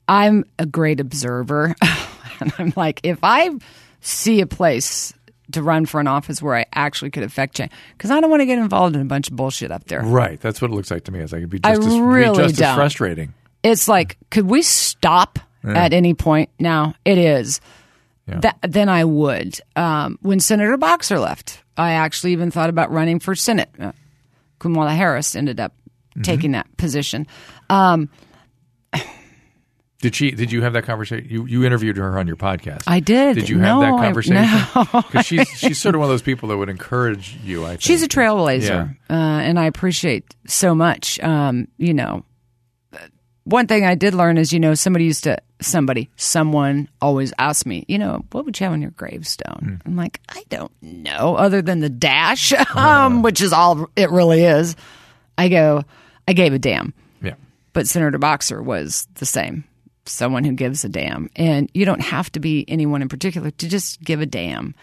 I'm 0.08 0.44
a 0.58 0.66
great 0.66 1.00
observer, 1.00 1.74
and 2.40 2.52
I'm 2.58 2.72
like, 2.76 3.00
if 3.02 3.18
I 3.22 3.50
see 4.00 4.40
a 4.40 4.46
place 4.46 5.12
to 5.52 5.62
run 5.62 5.86
for 5.86 6.00
an 6.00 6.06
office 6.06 6.42
where 6.42 6.56
I 6.56 6.66
actually 6.72 7.10
could 7.10 7.22
affect 7.22 7.56
change, 7.56 7.72
because 7.96 8.10
I 8.10 8.20
don't 8.20 8.30
want 8.30 8.40
to 8.40 8.46
get 8.46 8.58
involved 8.58 8.94
in 8.96 9.02
a 9.02 9.06
bunch 9.06 9.28
of 9.28 9.36
bullshit 9.36 9.70
up 9.70 9.84
there. 9.84 10.02
Right. 10.02 10.40
That's 10.40 10.60
what 10.60 10.70
it 10.70 10.74
looks 10.74 10.90
like 10.90 11.04
to 11.04 11.12
me. 11.12 11.20
It's 11.20 11.32
like 11.32 11.40
it'd 11.40 11.50
be 11.50 11.60
I 11.62 11.74
just, 11.74 11.86
as, 11.88 11.94
be 11.94 12.00
really 12.00 12.48
just 12.48 12.60
as 12.60 12.74
frustrating. 12.74 13.34
It's 13.62 13.88
like, 13.88 14.16
could 14.30 14.48
we 14.48 14.62
stop 14.62 15.38
at 15.64 15.92
any 15.92 16.14
point 16.14 16.50
now? 16.60 16.94
It 17.04 17.18
is. 17.18 17.60
Yeah. 18.28 18.40
That, 18.40 18.58
then 18.62 18.88
I 18.88 19.04
would. 19.04 19.60
Um, 19.76 20.18
when 20.22 20.40
Senator 20.40 20.76
Boxer 20.76 21.18
left, 21.18 21.62
I 21.76 21.92
actually 21.92 22.32
even 22.32 22.50
thought 22.50 22.70
about 22.70 22.90
running 22.90 23.20
for 23.20 23.34
Senate. 23.34 23.70
Uh, 23.78 23.92
Kamala 24.58 24.92
Harris 24.94 25.36
ended 25.36 25.60
up 25.60 25.72
Mm-hmm. 26.16 26.22
taking 26.22 26.52
that 26.52 26.74
position. 26.78 27.26
Um, 27.68 28.08
Did 30.00 30.14
she? 30.14 30.30
Did 30.30 30.52
you 30.52 30.62
have 30.62 30.74
that 30.74 30.84
conversation? 30.84 31.26
You 31.28 31.46
you 31.46 31.64
interviewed 31.64 31.96
her 31.96 32.18
on 32.18 32.26
your 32.26 32.36
podcast. 32.36 32.84
I 32.86 33.00
did. 33.00 33.34
Did 33.34 33.48
you 33.48 33.56
No, 33.56 33.80
have 33.80 33.92
that 33.92 34.02
conversation? 34.02 34.34
no. 34.36 34.84
Because 35.02 35.26
she's 35.26 35.48
she's 35.58 35.78
sort 35.78 35.94
of 35.94 36.00
one 36.00 36.06
of 36.06 36.10
those 36.12 36.22
people 36.22 36.50
that 36.50 36.56
would 36.58 36.68
encourage 36.68 37.36
you. 37.42 37.64
I 37.64 37.70
think. 37.70 37.80
She's 37.82 38.02
a 38.02 38.08
trailblazer, 38.08 38.96
Yeah. 39.10 39.14
uh, 39.16 39.40
and 39.40 39.58
I 39.58 39.64
appreciate 39.66 40.34
so 40.46 40.74
much. 40.74 41.18
Um, 41.20 41.68
you 41.78 41.94
know, 41.94 42.24
one 43.46 43.66
thing 43.68 43.84
I 43.86 43.94
did 43.94 44.12
learn 44.12 44.38
is, 44.38 44.52
you 44.52 44.58
know, 44.60 44.74
somebody 44.74 45.04
used 45.04 45.22
to, 45.24 45.38
somebody, 45.60 46.10
someone 46.16 46.88
always 47.00 47.32
asked 47.38 47.64
me, 47.64 47.84
you 47.86 47.96
know, 47.96 48.24
what 48.32 48.44
would 48.44 48.58
you 48.58 48.64
have 48.64 48.72
on 48.72 48.82
your 48.82 48.90
gravestone? 48.90 49.80
Hmm. 49.84 49.88
I'm 49.88 49.96
like, 49.96 50.20
I 50.28 50.42
don't 50.48 50.72
know, 50.82 51.36
other 51.36 51.62
than 51.62 51.78
the 51.78 51.88
dash, 51.88 52.52
um, 52.76 53.22
which 53.22 53.40
is 53.40 53.52
all 53.52 53.88
it 53.94 54.10
really 54.10 54.42
is. 54.42 54.74
I 55.38 55.48
go, 55.48 55.84
I 56.26 56.32
gave 56.32 56.52
a 56.54 56.58
damn, 56.58 56.92
Yeah. 57.22 57.34
but 57.72 57.86
Senator 57.86 58.18
Boxer 58.18 58.60
was 58.60 59.06
the 59.14 59.26
same. 59.26 59.62
Someone 60.06 60.42
who 60.44 60.52
gives 60.52 60.84
a 60.84 60.88
damn. 60.88 61.30
And 61.36 61.70
you 61.72 61.84
don't 61.84 62.02
have 62.02 62.30
to 62.32 62.40
be 62.40 62.64
anyone 62.68 63.00
in 63.00 63.08
particular 63.08 63.50
to 63.52 63.68
just 63.68 64.02
give 64.02 64.20
a 64.20 64.26
damn 64.26 64.74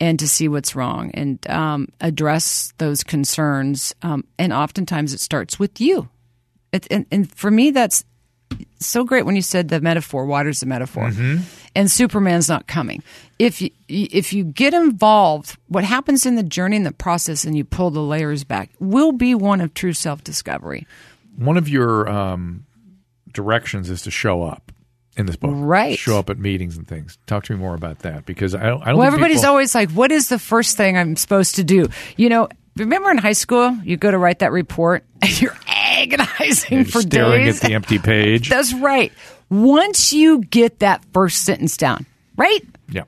and 0.00 0.18
to 0.20 0.28
see 0.28 0.48
what's 0.48 0.74
wrong 0.74 1.10
and 1.12 1.38
um, 1.50 1.88
address 2.00 2.72
those 2.78 3.02
concerns. 3.04 3.94
Um, 4.02 4.24
and 4.38 4.52
oftentimes 4.52 5.12
it 5.14 5.20
starts 5.20 5.58
with 5.58 5.80
you. 5.80 6.08
It, 6.72 6.86
and, 6.90 7.06
and 7.10 7.32
for 7.34 7.50
me, 7.50 7.70
that's 7.70 8.04
so 8.78 9.04
great 9.04 9.24
when 9.26 9.34
you 9.36 9.42
said 9.42 9.68
the 9.68 9.80
metaphor 9.80 10.24
water's 10.24 10.60
the 10.60 10.66
metaphor 10.66 11.10
and 11.74 11.90
superman's 11.90 12.48
not 12.48 12.66
coming 12.68 13.02
if 13.40 13.60
you 13.60 13.70
if 13.88 14.32
you 14.32 14.44
get 14.44 14.72
involved 14.72 15.58
what 15.66 15.82
happens 15.82 16.24
in 16.24 16.36
the 16.36 16.42
journey 16.44 16.76
and 16.76 16.86
the 16.86 16.92
process 16.92 17.44
and 17.44 17.56
you 17.56 17.64
pull 17.64 17.90
the 17.90 18.00
layers 18.00 18.44
back 18.44 18.70
will 18.78 19.10
be 19.10 19.34
one 19.34 19.60
of 19.60 19.74
true 19.74 19.92
self-discovery 19.92 20.86
One 21.36 21.56
of 21.56 21.68
your 21.68 22.08
um, 22.08 22.64
directions 23.32 23.90
is 23.90 24.02
to 24.02 24.10
show 24.12 24.42
up 24.44 24.70
in 25.16 25.26
this 25.26 25.36
book. 25.36 25.50
Right. 25.54 25.98
Show 25.98 26.18
up 26.18 26.28
at 26.30 26.38
meetings 26.38 26.76
and 26.76 26.86
things. 26.86 27.16
Talk 27.26 27.44
to 27.44 27.52
me 27.54 27.58
more 27.58 27.74
about 27.74 28.00
that 28.00 28.26
because 28.26 28.54
I 28.54 28.64
don't. 28.66 28.82
I 28.82 28.90
don't 28.90 28.98
Well, 28.98 29.06
everybody's 29.06 29.38
people- 29.38 29.50
always 29.50 29.74
like, 29.74 29.90
what 29.90 30.12
is 30.12 30.28
the 30.28 30.38
first 30.38 30.76
thing 30.76 30.96
I'm 30.98 31.16
supposed 31.16 31.56
to 31.56 31.64
do? 31.64 31.88
You 32.18 32.28
know, 32.28 32.48
remember 32.76 33.10
in 33.10 33.18
high 33.18 33.32
school, 33.32 33.76
you 33.82 33.96
go 33.96 34.10
to 34.10 34.18
write 34.18 34.40
that 34.40 34.52
report 34.52 35.04
and 35.22 35.40
you're 35.40 35.56
agonizing 35.96 36.84
for 36.84 37.00
staring 37.02 37.44
days. 37.46 37.62
at 37.62 37.68
the 37.68 37.74
empty 37.74 37.98
page. 37.98 38.48
That's 38.48 38.72
right. 38.74 39.12
Once 39.50 40.12
you 40.12 40.40
get 40.42 40.80
that 40.80 41.04
first 41.12 41.44
sentence 41.44 41.76
down, 41.76 42.06
right? 42.36 42.60
yeah. 42.88 43.02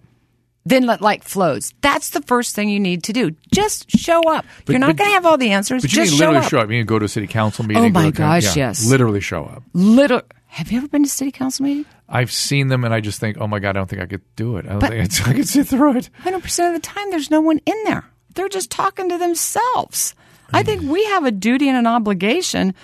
Then 0.65 0.85
let 0.87 1.01
light 1.01 1.25
flows. 1.25 1.73
That's 1.81 2.11
the 2.11 2.21
first 2.23 2.55
thing 2.55 2.69
you 2.69 2.79
need 2.79 3.05
to 3.05 3.13
do. 3.15 3.31
Just 3.55 3.91
show 3.91 4.21
up. 4.31 4.45
But- 4.67 4.73
you're 4.73 4.81
not 4.81 4.97
going 4.97 5.09
to 5.09 5.15
have 5.15 5.25
all 5.25 5.39
the 5.39 5.51
answers. 5.53 5.83
But 5.83 5.93
you 5.93 5.97
Just 5.97 6.11
can 6.13 6.19
show 6.19 6.25
literally 6.27 6.45
up. 6.45 6.51
show 6.51 6.59
up. 6.59 6.71
You 6.71 6.79
can 6.81 6.87
go 6.87 6.99
to 6.99 7.07
a 7.07 7.09
city 7.09 7.27
council 7.27 7.65
meeting. 7.65 7.85
Oh 7.85 7.89
my 7.89 8.03
town- 8.03 8.13
gosh, 8.13 8.57
yeah, 8.57 8.67
yes. 8.69 8.87
Literally 8.87 9.21
show 9.21 9.45
up. 9.47 9.63
Little. 9.73 10.21
Have 10.49 10.71
you 10.71 10.79
ever 10.79 10.89
been 10.89 11.05
to 11.05 11.09
city 11.09 11.31
council 11.31 11.65
meeting? 11.65 11.87
I've 12.09 12.31
seen 12.33 12.69
them 12.69 12.85
and 12.85 12.93
I 12.93 13.01
just 13.01 13.19
think, 13.19 13.39
oh 13.41 13.47
my 13.47 13.59
God, 13.61 13.71
I 13.71 13.73
don't 13.81 13.89
think 13.89 14.03
I 14.03 14.07
could 14.07 14.21
do 14.37 14.57
it. 14.59 14.67
I 14.67 14.71
don't 14.71 14.79
But- 14.81 14.91
think 14.91 15.29
I 15.29 15.33
could 15.35 15.49
sit 15.49 15.69
through 15.69 15.97
it. 15.97 16.11
100% 16.25 16.69
of 16.69 16.75
the 16.75 16.81
time, 16.81 17.11
there's 17.11 17.31
no 17.31 17.41
one 17.41 17.61
in 17.65 17.85
there. 17.85 18.05
They're 18.35 18.49
just 18.51 18.71
talking 18.71 19.09
to 19.09 19.17
themselves. 19.19 20.15
I 20.53 20.63
think 20.63 20.83
we 20.83 21.05
have 21.07 21.25
a 21.25 21.31
duty 21.31 21.69
and 21.69 21.77
an 21.77 21.87
obligation 21.87 22.75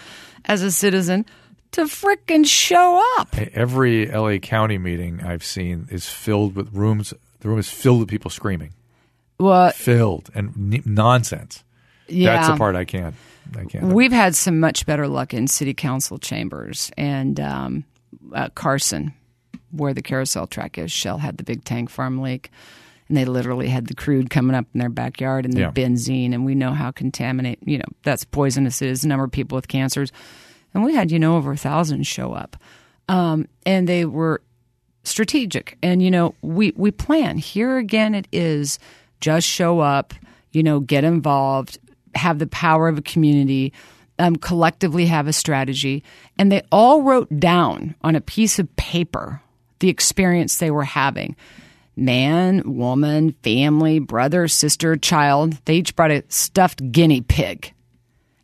as 0.44 0.62
a 0.62 0.70
citizen 0.70 1.24
to 1.72 1.82
frickin' 1.82 2.46
show 2.46 3.02
up. 3.18 3.36
Every 3.54 4.06
LA 4.06 4.38
County 4.38 4.78
meeting 4.78 5.22
I've 5.22 5.44
seen 5.44 5.88
is 5.90 6.08
filled 6.08 6.54
with 6.56 6.72
rooms. 6.72 7.12
The 7.40 7.48
room 7.48 7.58
is 7.58 7.68
filled 7.68 8.00
with 8.00 8.08
people 8.08 8.30
screaming, 8.30 8.72
Well, 9.38 9.70
filled 9.70 10.30
and 10.34 10.82
nonsense. 10.86 11.64
yeah. 12.08 12.36
That's 12.36 12.48
the 12.48 12.56
part 12.56 12.76
I 12.76 12.84
can't. 12.84 13.14
I 13.58 13.64
can't. 13.64 13.86
We've 13.92 14.12
had 14.12 14.34
some 14.34 14.60
much 14.60 14.86
better 14.86 15.06
luck 15.08 15.34
in 15.34 15.46
city 15.48 15.74
council 15.74 16.18
chambers 16.18 16.90
and 16.96 17.38
um, 17.40 17.84
uh, 18.32 18.48
Carson, 18.54 19.12
where 19.70 19.92
the 19.92 20.00
carousel 20.02 20.46
track 20.46 20.78
is. 20.78 20.92
Shell 20.92 21.18
had 21.18 21.36
the 21.38 21.44
big 21.44 21.64
tank 21.64 21.90
farm 21.90 22.20
leak, 22.20 22.50
and 23.14 23.16
they 23.26 23.30
literally 23.30 23.68
had 23.68 23.86
the 23.86 23.94
crude 23.94 24.28
coming 24.28 24.56
up 24.56 24.66
in 24.74 24.80
their 24.80 24.88
backyard 24.88 25.44
and 25.44 25.54
the 25.54 25.60
Yeah. 25.60 25.70
benzene, 25.70 26.34
and 26.34 26.44
we 26.44 26.54
know 26.56 26.72
how 26.72 26.90
contaminate. 26.90 27.60
You 27.64 27.78
know 27.78 27.84
that's 28.02 28.24
poisonous 28.24 28.82
it 28.82 28.88
is. 28.88 29.04
A 29.04 29.08
number 29.08 29.24
of 29.24 29.30
people 29.30 29.54
with 29.56 29.68
cancers, 29.68 30.10
and 30.74 30.82
we 30.82 30.94
had 30.94 31.10
you 31.12 31.18
know 31.20 31.36
over 31.36 31.52
a 31.52 31.56
thousand 31.56 32.04
show 32.06 32.32
up, 32.32 32.56
um, 33.08 33.46
and 33.64 33.88
they 33.88 34.04
were 34.04 34.42
strategic. 35.04 35.78
And 35.82 36.02
you 36.02 36.10
know 36.10 36.34
we 36.42 36.72
we 36.76 36.90
plan 36.90 37.38
here 37.38 37.78
again. 37.78 38.14
It 38.14 38.26
is 38.32 38.78
just 39.20 39.46
show 39.46 39.80
up. 39.80 40.12
You 40.52 40.62
know, 40.62 40.78
get 40.80 41.02
involved, 41.04 41.78
have 42.14 42.38
the 42.38 42.46
power 42.46 42.86
of 42.86 42.96
a 42.98 43.02
community, 43.02 43.72
um, 44.20 44.36
collectively 44.36 45.06
have 45.06 45.26
a 45.26 45.32
strategy. 45.32 46.04
And 46.38 46.52
they 46.52 46.62
all 46.70 47.02
wrote 47.02 47.40
down 47.40 47.96
on 48.02 48.14
a 48.14 48.20
piece 48.20 48.60
of 48.60 48.74
paper 48.76 49.40
the 49.80 49.88
experience 49.88 50.58
they 50.58 50.70
were 50.70 50.84
having 50.84 51.34
man, 51.97 52.76
woman, 52.76 53.32
family, 53.42 53.99
brother, 53.99 54.49
sister, 54.49 54.97
child. 54.97 55.59
They 55.64 55.76
each 55.76 55.97
brought 55.97 56.11
a 56.11 56.24
stuffed 56.28 56.92
guinea 56.92 57.20
pig 57.20 57.72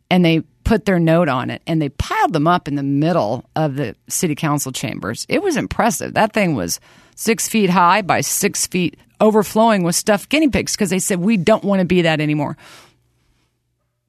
and 0.09 0.23
they 0.23 0.41
put 0.63 0.85
their 0.85 0.99
note 0.99 1.27
on 1.27 1.49
it 1.49 1.61
and 1.65 1.81
they 1.81 1.89
piled 1.89 2.33
them 2.33 2.47
up 2.47 2.67
in 2.67 2.75
the 2.75 2.83
middle 2.83 3.49
of 3.55 3.75
the 3.75 3.95
city 4.07 4.35
council 4.35 4.71
chambers. 4.71 5.25
It 5.27 5.41
was 5.41 5.57
impressive. 5.57 6.13
That 6.13 6.33
thing 6.33 6.55
was 6.55 6.79
six 7.15 7.47
feet 7.47 7.69
high 7.69 8.01
by 8.01 8.21
six 8.21 8.67
feet, 8.67 8.97
overflowing 9.19 9.83
with 9.83 9.95
stuffed 9.95 10.29
guinea 10.29 10.49
pigs 10.49 10.73
because 10.73 10.89
they 10.89 10.99
said, 10.99 11.19
we 11.19 11.37
don't 11.37 11.63
want 11.63 11.79
to 11.79 11.85
be 11.85 12.03
that 12.03 12.21
anymore. 12.21 12.57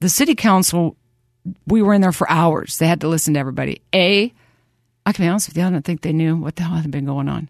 The 0.01 0.09
city 0.09 0.35
council, 0.35 0.97
we 1.67 1.83
were 1.83 1.95
in 1.95 2.01
there 2.01 2.13
for 2.13 2.29
hours. 2.31 2.79
They 2.79 2.87
had 2.87 3.01
to 3.03 3.09
listen 3.09 3.35
to 3.35 3.41
everybody. 3.41 3.83
A, 3.95 4.33
I 5.07 5.13
can 5.13 5.25
be 5.25 5.29
honest 5.29 5.49
with 5.49 5.57
you, 5.57 5.65
I 5.65 5.71
don't 5.71 5.85
think 5.85 6.03
they 6.03 6.13
knew 6.13 6.37
what 6.37 6.57
the 6.57 6.65
hell 6.65 6.77
had 6.77 6.91
been 6.91 7.07
going 7.07 7.29
on. 7.29 7.49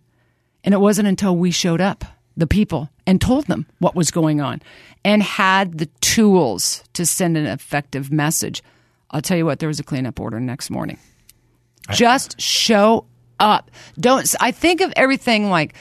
And 0.65 0.75
it 0.75 0.79
wasn't 0.79 1.09
until 1.09 1.37
we 1.37 1.51
showed 1.51 1.81
up, 1.81 2.05
the 2.37 2.47
people, 2.47 2.89
and 3.07 3.21
told 3.21 3.47
them 3.47 3.67
what 3.79 3.95
was 3.95 4.11
going 4.11 4.41
on 4.41 4.63
and 5.05 5.23
had 5.23 5.79
the 5.79 5.87
tools 6.01 6.85
to 6.95 7.05
send 7.05 7.37
an 7.37 7.47
effective 7.47 8.13
message. 8.13 8.63
I'll 9.11 9.23
tell 9.23 9.37
you 9.37 9.45
what, 9.45 9.59
there 9.59 9.69
was 9.69 9.81
a 9.81 9.85
cleanup 9.85 10.21
order 10.21 10.41
next 10.41 10.71
morning. 10.71 10.99
Just 11.91 12.41
show 12.41 13.07
up. 13.41 13.71
Don't, 13.99 14.33
I 14.41 14.53
think 14.53 14.81
of 14.81 14.93
everything 14.97 15.51
like 15.51 15.75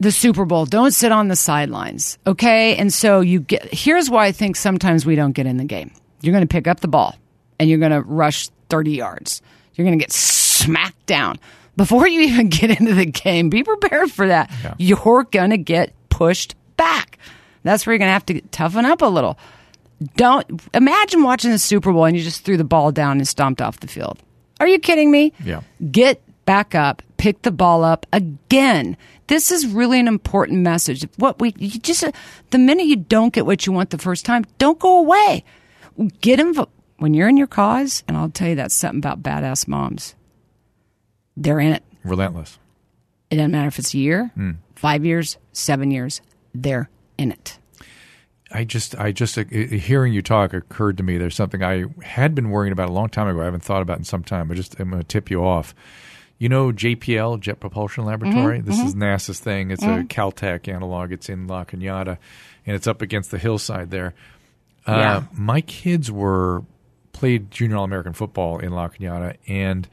the 0.00 0.10
Super 0.10 0.44
Bowl. 0.44 0.64
Don't 0.64 0.92
sit 0.92 1.12
on 1.12 1.28
the 1.28 1.36
sidelines. 1.36 2.18
Okay. 2.26 2.76
And 2.76 2.92
so 2.92 3.20
you 3.20 3.40
get, 3.40 3.72
here's 3.72 4.08
why 4.08 4.26
I 4.26 4.32
think 4.32 4.56
sometimes 4.56 5.04
we 5.04 5.14
don't 5.16 5.32
get 5.32 5.46
in 5.46 5.56
the 5.58 5.64
game. 5.64 5.92
You're 6.20 6.32
going 6.32 6.46
to 6.46 6.52
pick 6.52 6.66
up 6.66 6.80
the 6.80 6.88
ball 6.88 7.14
and 7.60 7.68
you're 7.68 7.78
going 7.78 7.92
to 7.92 8.00
rush 8.00 8.48
30 8.70 8.92
yards. 8.92 9.42
You're 9.74 9.84
going 9.84 9.98
to 9.98 10.02
get 10.02 10.12
smacked 10.12 11.06
down. 11.06 11.38
Before 11.78 12.08
you 12.08 12.22
even 12.22 12.48
get 12.50 12.78
into 12.78 12.92
the 12.92 13.06
game, 13.06 13.48
be 13.48 13.62
prepared 13.62 14.10
for 14.10 14.26
that. 14.26 14.50
Yeah. 14.62 14.74
You're 14.78 15.22
going 15.22 15.50
to 15.50 15.58
get 15.58 15.94
pushed 16.10 16.56
back. 16.76 17.18
That's 17.62 17.86
where 17.86 17.94
you're 17.94 17.98
going 17.98 18.08
to 18.08 18.12
have 18.12 18.26
to 18.26 18.40
toughen 18.48 18.84
up 18.84 19.00
a 19.00 19.06
little. 19.06 19.38
Don't 20.16 20.60
imagine 20.74 21.22
watching 21.22 21.50
the 21.50 21.58
Super 21.58 21.92
Bowl 21.92 22.04
and 22.04 22.16
you 22.16 22.22
just 22.22 22.44
threw 22.44 22.56
the 22.56 22.64
ball 22.64 22.92
down 22.92 23.18
and 23.18 23.26
stomped 23.26 23.62
off 23.62 23.80
the 23.80 23.86
field. 23.86 24.18
Are 24.60 24.66
you 24.66 24.78
kidding 24.78 25.10
me? 25.10 25.32
Yeah. 25.42 25.62
Get 25.90 26.20
back 26.44 26.74
up, 26.74 27.02
pick 27.16 27.42
the 27.42 27.52
ball 27.52 27.84
up 27.84 28.06
again. 28.12 28.96
This 29.28 29.52
is 29.52 29.66
really 29.66 30.00
an 30.00 30.08
important 30.08 30.60
message. 30.60 31.06
What 31.16 31.38
we 31.40 31.54
you 31.58 31.78
just 31.78 32.04
the 32.50 32.58
minute 32.58 32.86
you 32.86 32.96
don't 32.96 33.32
get 33.32 33.46
what 33.46 33.66
you 33.66 33.72
want 33.72 33.90
the 33.90 33.98
first 33.98 34.24
time, 34.24 34.46
don't 34.58 34.78
go 34.78 34.98
away. 34.98 35.44
Get 36.20 36.40
involved 36.40 36.72
when 36.96 37.14
you're 37.14 37.28
in 37.28 37.36
your 37.36 37.46
cause, 37.46 38.02
and 38.08 38.16
I'll 38.16 38.30
tell 38.30 38.48
you 38.48 38.54
that's 38.54 38.74
something 38.74 38.98
about 38.98 39.22
badass 39.22 39.68
moms. 39.68 40.14
They're 41.38 41.60
in 41.60 41.72
it. 41.72 41.82
Relentless. 42.04 42.58
It 43.30 43.36
doesn't 43.36 43.52
matter 43.52 43.68
if 43.68 43.78
it's 43.78 43.94
a 43.94 43.98
year, 43.98 44.30
five 44.74 45.04
years, 45.04 45.36
seven 45.52 45.90
years. 45.90 46.20
They're 46.54 46.88
in 47.16 47.30
it. 47.32 47.58
I 48.50 48.64
just, 48.64 48.94
I 48.98 49.12
just, 49.12 49.36
uh, 49.36 49.44
hearing 49.44 50.14
you 50.14 50.22
talk 50.22 50.54
occurred 50.54 50.96
to 50.96 51.02
me. 51.02 51.18
There's 51.18 51.34
something 51.36 51.62
I 51.62 51.84
had 52.02 52.34
been 52.34 52.48
worrying 52.48 52.72
about 52.72 52.88
a 52.88 52.92
long 52.92 53.10
time 53.10 53.28
ago. 53.28 53.42
I 53.42 53.44
haven't 53.44 53.62
thought 53.62 53.82
about 53.82 53.98
in 53.98 54.04
some 54.04 54.24
time. 54.24 54.50
I 54.50 54.54
just, 54.54 54.80
I'm 54.80 54.88
going 54.88 55.02
to 55.02 55.06
tip 55.06 55.30
you 55.30 55.44
off. 55.44 55.74
You 56.38 56.48
know 56.48 56.72
JPL, 56.72 57.40
Jet 57.40 57.60
Propulsion 57.60 58.04
Laboratory. 58.06 58.58
Mm-hmm, 58.60 58.70
this 58.70 58.80
is 58.80 58.94
NASA's 58.94 59.38
thing. 59.40 59.70
It's 59.70 59.82
a 59.82 60.04
Caltech 60.04 60.72
analog. 60.72 61.12
It's 61.12 61.28
in 61.28 61.46
La 61.48 61.64
Cañada, 61.64 62.16
and 62.64 62.74
it's 62.76 62.86
up 62.86 63.02
against 63.02 63.30
the 63.30 63.38
hillside 63.38 63.90
there. 63.90 64.14
Uh, 64.86 64.92
Yeah. 64.96 65.22
My 65.34 65.60
kids 65.60 66.10
were 66.10 66.62
played 67.12 67.50
junior 67.50 67.76
All 67.76 67.84
American 67.84 68.12
football 68.14 68.60
in 68.60 68.70
La 68.70 68.88
Cañada, 68.88 69.36
and 69.48 69.88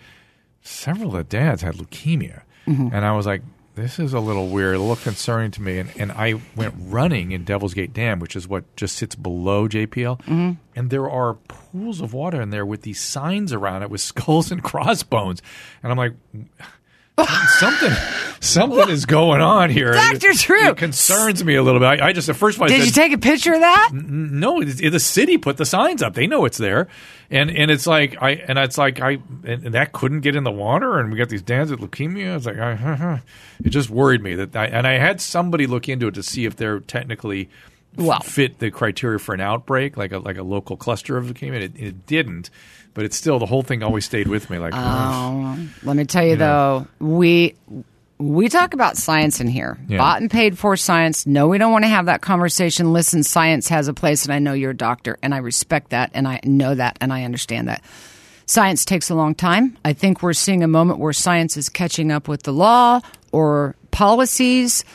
several 0.67 1.09
of 1.09 1.15
the 1.17 1.23
dads 1.23 1.61
had 1.61 1.75
leukemia, 1.75 2.41
Mm-hmm. 2.67 2.89
and 2.93 3.05
I 3.05 3.11
was 3.11 3.25
like, 3.27 3.43
"This 3.75 3.99
is 3.99 4.13
a 4.13 4.19
little 4.19 4.47
weird, 4.49 4.75
a 4.75 4.79
little 4.79 4.95
concerning 4.95 5.51
to 5.51 5.61
me." 5.61 5.77
And, 5.79 5.91
and 5.99 6.11
I 6.11 6.41
went 6.55 6.73
running 6.79 7.31
in 7.31 7.43
Devil's 7.43 7.73
Gate 7.75 7.93
Dam, 7.93 8.19
which 8.19 8.35
is 8.35 8.47
what 8.47 8.63
just 8.75 8.95
sits 8.95 9.13
below 9.15 9.67
JPL, 9.67 10.19
Mm-hmm. 10.21 10.51
and 10.75 10.89
there 10.89 11.07
are 11.09 11.35
pools 11.47 12.01
of 12.01 12.13
water 12.13 12.41
in 12.41 12.49
there 12.49 12.65
with 12.65 12.81
these 12.81 12.99
signs 12.99 13.53
around 13.53 13.83
it 13.83 13.89
with 13.91 14.01
skulls 14.11 14.51
and 14.51 14.63
crossbones, 14.63 15.41
and 15.83 15.91
I'm 15.91 15.97
like. 15.97 16.13
Something, 17.17 17.91
something 18.41 18.89
is 18.89 19.05
going 19.05 19.39
on 19.41 19.69
here. 19.69 19.93
Dr. 19.93 20.33
Drew 20.33 20.67
It 20.69 20.77
concerns 20.77 21.43
me 21.43 21.55
a 21.55 21.63
little 21.63 21.79
bit. 21.79 22.01
I, 22.01 22.07
I 22.07 22.13
just, 22.13 22.27
the 22.27 22.33
first 22.33 22.61
I 22.61 22.67
Did 22.67 22.79
said, 22.79 22.85
you 22.85 22.91
take 22.91 23.13
a 23.13 23.17
picture 23.17 23.53
of 23.53 23.61
that? 23.61 23.91
no, 23.93 24.61
the 24.63 24.99
city 24.99 25.37
put 25.37 25.55
the 25.57 25.65
signs 25.65 26.01
up. 26.01 26.13
They 26.13 26.27
know 26.27 26.43
it's 26.45 26.57
there, 26.57 26.87
and 27.31 27.49
and 27.49 27.71
it's 27.71 27.87
like 27.87 28.21
I 28.21 28.31
and 28.31 28.59
it's 28.59 28.77
like 28.77 28.99
I 28.99 29.11
and, 29.43 29.65
and 29.65 29.73
that 29.73 29.93
couldn't 29.93 30.21
get 30.21 30.35
in 30.35 30.43
the 30.43 30.51
water, 30.51 30.99
and 30.99 31.11
we 31.11 31.17
got 31.17 31.29
these 31.29 31.41
dads 31.41 31.71
with 31.71 31.79
leukemia. 31.79 32.35
It's 32.35 32.45
like 32.45 32.57
I, 32.57 33.21
it 33.63 33.69
just 33.69 33.89
worried 33.89 34.21
me 34.21 34.35
that 34.35 34.55
I, 34.55 34.65
and 34.65 34.85
I 34.85 34.97
had 34.97 35.21
somebody 35.21 35.67
look 35.67 35.87
into 35.87 36.07
it 36.07 36.15
to 36.15 36.23
see 36.23 36.43
if 36.45 36.57
they're 36.57 36.81
technically 36.81 37.49
Well. 37.95 38.19
fit 38.19 38.59
the 38.59 38.71
criteria 38.71 39.19
for 39.19 39.33
an 39.33 39.41
outbreak, 39.41 39.95
like 39.95 40.11
a 40.11 40.19
like 40.19 40.37
a 40.37 40.43
local 40.43 40.75
cluster 40.75 41.15
of 41.17 41.27
leukemia. 41.27 41.61
It, 41.61 41.71
it 41.77 42.05
didn't, 42.05 42.49
but 42.95 43.05
it's 43.05 43.15
still 43.15 43.37
the 43.37 43.45
whole 43.45 43.61
thing 43.61 43.83
always 43.83 44.05
stayed 44.05 44.27
with 44.27 44.49
me. 44.49 44.57
Like 44.57 44.73
Oh, 44.75 45.59
let 45.83 45.95
me 45.95 46.05
tell 46.05 46.25
you 46.25 46.35
though, 46.37 46.87
we 46.99 47.53
we 48.17 48.47
talk 48.47 48.73
about 48.73 48.97
science 48.97 49.41
in 49.41 49.47
here. 49.47 49.77
Yeah. 49.87 49.97
Bought 49.97 50.21
and 50.21 50.31
paid 50.31 50.57
for 50.57 50.77
science. 50.77 51.27
No, 51.27 51.47
we 51.47 51.57
don't 51.57 51.71
want 51.71 51.83
to 51.83 51.89
have 51.89 52.05
that 52.05 52.21
conversation. 52.21 52.93
Listen, 52.93 53.23
science 53.23 53.67
has 53.67 53.87
a 53.87 53.93
place, 53.93 54.23
and 54.23 54.33
I 54.33 54.39
know 54.39 54.53
you're 54.53 54.71
a 54.71 54.77
doctor, 54.77 55.17
and 55.21 55.33
I 55.33 55.39
respect 55.39 55.89
that, 55.89 56.11
and 56.13 56.27
I 56.27 56.39
know 56.43 56.73
that, 56.73 56.97
and 57.01 57.11
I 57.11 57.23
understand 57.23 57.67
that. 57.67 57.83
Science 58.45 58.85
takes 58.85 59.09
a 59.09 59.15
long 59.15 59.35
time. 59.35 59.77
I 59.83 59.93
think 59.93 60.21
we're 60.21 60.33
seeing 60.33 60.63
a 60.63 60.67
moment 60.67 60.99
where 60.99 61.13
science 61.13 61.57
is 61.57 61.67
catching 61.67 62.11
up 62.11 62.27
with 62.27 62.43
the 62.43 62.53
law 62.53 63.01
or 63.31 63.75
policies, 63.91 64.85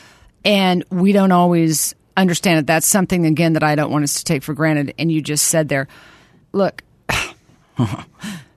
and 0.43 0.83
we 0.89 1.11
don't 1.11 1.31
always 1.31 1.93
understand 2.17 2.59
it. 2.59 2.67
That's 2.67 2.87
something, 2.87 3.25
again, 3.25 3.53
that 3.53 3.63
I 3.63 3.75
don't 3.75 3.91
want 3.91 4.03
us 4.03 4.15
to 4.15 4.23
take 4.23 4.41
for 4.41 4.53
granted. 4.53 4.95
And 4.97 5.11
you 5.11 5.21
just 5.21 5.47
said 5.47 5.69
there, 5.69 5.87
look, 6.53 6.81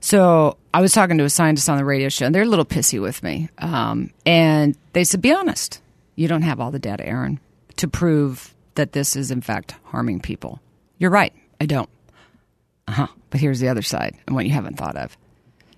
so 0.00 0.56
I 0.72 0.80
was 0.80 0.92
talking 0.92 1.18
to 1.18 1.24
a 1.24 1.30
scientist 1.30 1.68
on 1.68 1.78
the 1.78 1.84
radio 1.84 2.08
show, 2.08 2.26
and 2.26 2.34
they're 2.34 2.42
a 2.42 2.46
little 2.46 2.64
pissy 2.64 3.00
with 3.00 3.22
me. 3.22 3.48
Um, 3.58 4.10
and 4.26 4.76
they 4.92 5.04
said, 5.04 5.22
"Be 5.22 5.32
honest. 5.32 5.80
You 6.16 6.28
don't 6.28 6.42
have 6.42 6.60
all 6.60 6.70
the 6.70 6.78
data, 6.78 7.06
Erin, 7.06 7.40
to 7.76 7.88
prove 7.88 8.54
that 8.76 8.92
this 8.92 9.16
is 9.16 9.30
in 9.30 9.40
fact 9.40 9.74
harming 9.84 10.20
people." 10.20 10.60
You're 10.98 11.10
right. 11.10 11.32
I 11.60 11.66
don't. 11.66 11.88
Uh 12.86 12.92
huh. 12.92 13.06
But 13.30 13.40
here's 13.40 13.60
the 13.60 13.68
other 13.68 13.82
side, 13.82 14.16
and 14.26 14.36
what 14.36 14.44
you 14.44 14.52
haven't 14.52 14.76
thought 14.76 14.96
of. 14.96 15.16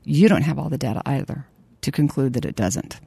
You 0.04 0.28
don't 0.28 0.42
have 0.42 0.58
all 0.58 0.68
the 0.68 0.78
data 0.78 1.02
either 1.04 1.46
to 1.82 1.90
conclude 1.92 2.34
that 2.34 2.44
it 2.44 2.56
doesn't. 2.56 3.00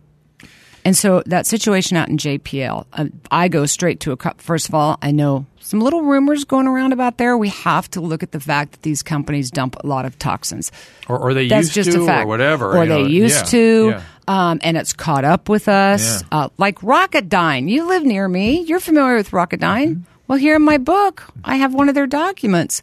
And 0.90 0.98
so 0.98 1.22
that 1.28 1.46
situation 1.46 1.98
out 1.98 2.10
in 2.10 2.18
JPL, 2.18 2.84
uh, 2.94 3.06
I 3.30 3.48
go 3.48 3.68
straight 3.68 4.00
to 4.00 4.12
a 4.12 4.18
cup. 4.18 4.42
first 4.42 4.68
of 4.68 4.74
all, 4.74 4.98
I 5.04 5.12
know 5.12 5.46
some 5.60 5.82
little 5.82 6.02
rumors 6.02 6.46
going 6.46 6.66
around 6.66 6.94
about 6.94 7.20
there. 7.20 7.38
We 7.38 7.50
have 7.50 7.88
to 7.92 8.02
look 8.02 8.24
at 8.24 8.32
the 8.32 8.40
fact 8.40 8.72
that 8.72 8.82
these 8.82 9.04
companies 9.04 9.52
dump 9.52 9.76
a 9.84 9.86
lot 9.86 10.06
of 10.08 10.18
toxins. 10.18 10.72
or, 11.08 11.20
or 11.20 11.36
they 11.36 11.48
That's 11.48 11.76
used 11.76 11.92
to, 11.92 12.02
a 12.02 12.06
fact. 12.08 12.24
or 12.26 12.28
whatever, 12.28 12.76
Or 12.76 12.88
they 12.88 13.04
know, 13.04 13.08
used 13.08 13.36
yeah, 13.36 13.44
to, 13.52 13.90
yeah. 13.90 14.04
um, 14.28 14.60
and 14.64 14.78
it's 14.78 14.94
caught 14.94 15.26
up 15.26 15.48
with 15.48 15.68
us. 15.68 16.24
Yeah. 16.24 16.28
Uh, 16.46 16.50
like 16.58 16.80
Rocketdyne. 16.80 17.70
You 17.70 17.88
live 17.88 18.04
near 18.04 18.28
me. 18.28 18.62
You're 18.62 18.80
familiar 18.80 19.16
with 19.16 19.30
Rocketdyne. 19.30 19.90
Mm-hmm. 19.90 20.02
Well, 20.28 20.40
here 20.40 20.56
in 20.56 20.64
my 20.64 20.80
book, 20.80 21.24
I 21.44 21.58
have 21.58 21.72
one 21.72 21.90
of 21.90 21.94
their 21.94 22.08
documents 22.08 22.82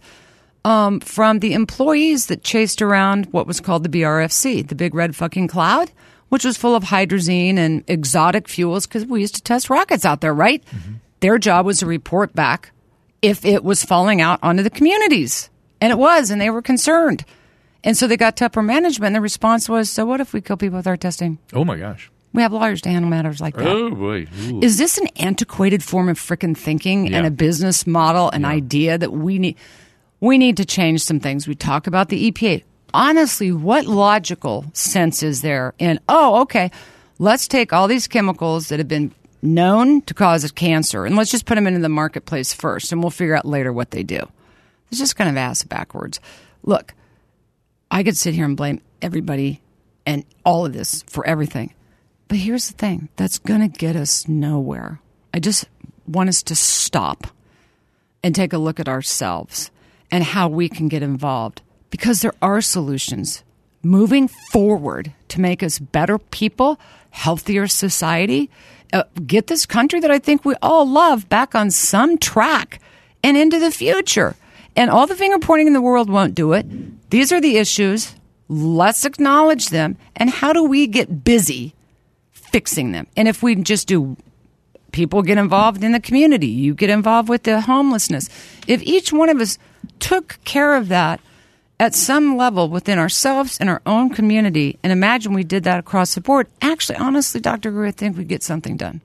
um, 0.64 1.00
from 1.00 1.40
the 1.40 1.54
employees 1.54 2.26
that 2.26 2.44
chased 2.44 2.82
around 2.82 3.26
what 3.32 3.48
was 3.48 3.60
called 3.60 3.82
the 3.82 3.88
BRFC, 3.88 4.64
the 4.68 4.76
big 4.76 4.94
red 4.94 5.16
fucking 5.16 5.48
cloud, 5.48 5.90
which 6.28 6.44
was 6.44 6.56
full 6.56 6.74
of 6.74 6.84
hydrazine 6.84 7.56
and 7.56 7.84
exotic 7.88 8.48
fuels 8.48 8.86
because 8.86 9.06
we 9.06 9.20
used 9.20 9.36
to 9.36 9.42
test 9.42 9.70
rockets 9.70 10.04
out 10.04 10.20
there, 10.20 10.34
right? 10.34 10.64
Mm-hmm. 10.66 10.94
Their 11.20 11.38
job 11.38 11.66
was 11.66 11.78
to 11.78 11.86
report 11.86 12.34
back 12.34 12.72
if 13.22 13.44
it 13.44 13.64
was 13.64 13.84
falling 13.84 14.20
out 14.20 14.38
onto 14.42 14.62
the 14.62 14.70
communities. 14.70 15.50
And 15.80 15.92
it 15.92 15.98
was, 15.98 16.30
and 16.30 16.40
they 16.40 16.50
were 16.50 16.62
concerned. 16.62 17.24
And 17.84 17.96
so 17.96 18.06
they 18.06 18.16
got 18.16 18.36
to 18.38 18.46
upper 18.46 18.62
management, 18.62 19.08
and 19.08 19.16
the 19.16 19.20
response 19.20 19.68
was, 19.68 19.90
So 19.90 20.04
what 20.04 20.20
if 20.20 20.32
we 20.32 20.40
kill 20.40 20.56
people 20.56 20.78
with 20.78 20.86
our 20.86 20.96
testing? 20.96 21.38
Oh 21.52 21.64
my 21.64 21.76
gosh! 21.76 22.10
We 22.32 22.42
have 22.42 22.52
lawyers 22.52 22.82
to 22.82 22.88
handle 22.88 23.10
matters 23.10 23.40
like 23.40 23.54
that. 23.56 23.66
Oh 23.66 23.90
boy! 23.90 24.26
Ooh. 24.48 24.60
Is 24.60 24.78
this 24.78 24.98
an 24.98 25.06
antiquated 25.16 25.84
form 25.84 26.08
of 26.08 26.18
frickin' 26.18 26.56
thinking 26.56 27.14
and 27.14 27.26
a 27.26 27.30
business 27.30 27.86
model, 27.86 28.30
an 28.30 28.44
idea 28.44 28.98
that 28.98 29.12
we 29.12 29.38
need? 29.38 29.56
We 30.18 30.38
need 30.38 30.56
to 30.56 30.64
change 30.64 31.02
some 31.02 31.20
things. 31.20 31.46
We 31.46 31.54
talk 31.54 31.86
about 31.86 32.08
the 32.08 32.30
EPA. 32.30 32.64
Honestly, 32.94 33.52
what 33.52 33.86
logical 33.86 34.64
sense 34.72 35.22
is 35.22 35.42
there 35.42 35.74
in? 35.78 36.00
Oh, 36.08 36.42
okay, 36.42 36.70
let's 37.18 37.48
take 37.48 37.72
all 37.72 37.88
these 37.88 38.08
chemicals 38.08 38.68
that 38.68 38.78
have 38.78 38.88
been 38.88 39.12
known 39.42 40.00
to 40.02 40.14
cause 40.14 40.50
cancer 40.52 41.04
and 41.04 41.16
let's 41.16 41.30
just 41.30 41.46
put 41.46 41.56
them 41.56 41.66
into 41.66 41.80
the 41.80 41.88
marketplace 41.88 42.54
first, 42.54 42.92
and 42.92 43.02
we'll 43.02 43.10
figure 43.10 43.36
out 43.36 43.44
later 43.44 43.72
what 43.72 43.90
they 43.90 44.02
do. 44.02 44.28
It's 44.90 44.98
just 44.98 45.16
kind 45.16 45.28
of 45.28 45.36
ass 45.36 45.62
backwards. 45.64 46.20
Look, 46.62 46.94
I 47.90 48.02
could 48.02 48.16
sit 48.16 48.34
here 48.34 48.44
and 48.44 48.56
blame 48.56 48.80
everybody 49.02 49.60
and 50.04 50.24
all 50.44 50.64
of 50.64 50.72
this 50.72 51.02
for 51.08 51.26
everything. 51.26 51.74
But 52.28 52.38
here's 52.38 52.68
the 52.68 52.74
thing 52.74 53.08
that's 53.16 53.38
going 53.38 53.60
to 53.60 53.68
get 53.68 53.96
us 53.96 54.26
nowhere. 54.26 55.00
I 55.34 55.38
just 55.38 55.66
want 56.06 56.28
us 56.28 56.42
to 56.44 56.56
stop 56.56 57.26
and 58.22 58.34
take 58.34 58.52
a 58.52 58.58
look 58.58 58.80
at 58.80 58.88
ourselves 58.88 59.70
and 60.10 60.24
how 60.24 60.48
we 60.48 60.68
can 60.68 60.88
get 60.88 61.02
involved 61.02 61.62
because 61.90 62.20
there 62.20 62.34
are 62.42 62.60
solutions 62.60 63.42
moving 63.82 64.28
forward 64.28 65.12
to 65.28 65.40
make 65.40 65.62
us 65.62 65.78
better 65.78 66.18
people, 66.18 66.78
healthier 67.10 67.66
society, 67.66 68.50
uh, 68.92 69.04
get 69.26 69.46
this 69.46 69.66
country 69.66 70.00
that 70.00 70.10
I 70.10 70.18
think 70.18 70.44
we 70.44 70.54
all 70.62 70.88
love 70.88 71.28
back 71.28 71.54
on 71.54 71.70
some 71.70 72.18
track 72.18 72.80
and 73.22 73.36
into 73.36 73.58
the 73.58 73.70
future. 73.70 74.36
And 74.74 74.90
all 74.90 75.06
the 75.06 75.16
finger 75.16 75.38
pointing 75.38 75.66
in 75.66 75.72
the 75.72 75.80
world 75.80 76.10
won't 76.10 76.34
do 76.34 76.52
it. 76.52 76.66
These 77.10 77.32
are 77.32 77.40
the 77.40 77.56
issues. 77.56 78.14
Let's 78.48 79.04
acknowledge 79.04 79.68
them. 79.68 79.96
And 80.14 80.30
how 80.30 80.52
do 80.52 80.64
we 80.64 80.86
get 80.86 81.24
busy 81.24 81.74
fixing 82.32 82.92
them? 82.92 83.06
And 83.16 83.26
if 83.26 83.42
we 83.42 83.54
just 83.56 83.88
do 83.88 84.16
people 84.96 85.20
get 85.20 85.36
involved 85.36 85.84
in 85.84 85.92
the 85.92 86.00
community. 86.00 86.46
You 86.46 86.72
get 86.72 86.88
involved 86.88 87.28
with 87.28 87.42
the 87.42 87.60
homelessness. 87.60 88.30
If 88.66 88.82
each 88.82 89.12
one 89.12 89.28
of 89.28 89.38
us 89.42 89.58
took 89.98 90.38
care 90.44 90.74
of 90.74 90.88
that 90.88 91.20
at 91.78 91.94
some 91.94 92.36
level 92.36 92.68
within 92.68 92.98
ourselves 92.98 93.58
and 93.58 93.68
our 93.68 93.82
own 93.86 94.10
community, 94.10 94.78
and 94.82 94.92
imagine 94.92 95.32
we 95.32 95.44
did 95.44 95.64
that 95.64 95.78
across 95.78 96.14
the 96.14 96.20
board, 96.20 96.48
actually, 96.62 96.96
honestly, 96.96 97.40
Dr. 97.40 97.70
Greer, 97.70 97.86
I 97.86 97.90
think 97.90 98.16
we'd 98.16 98.28
get 98.28 98.42
something 98.42 98.76
done. 98.76 99.00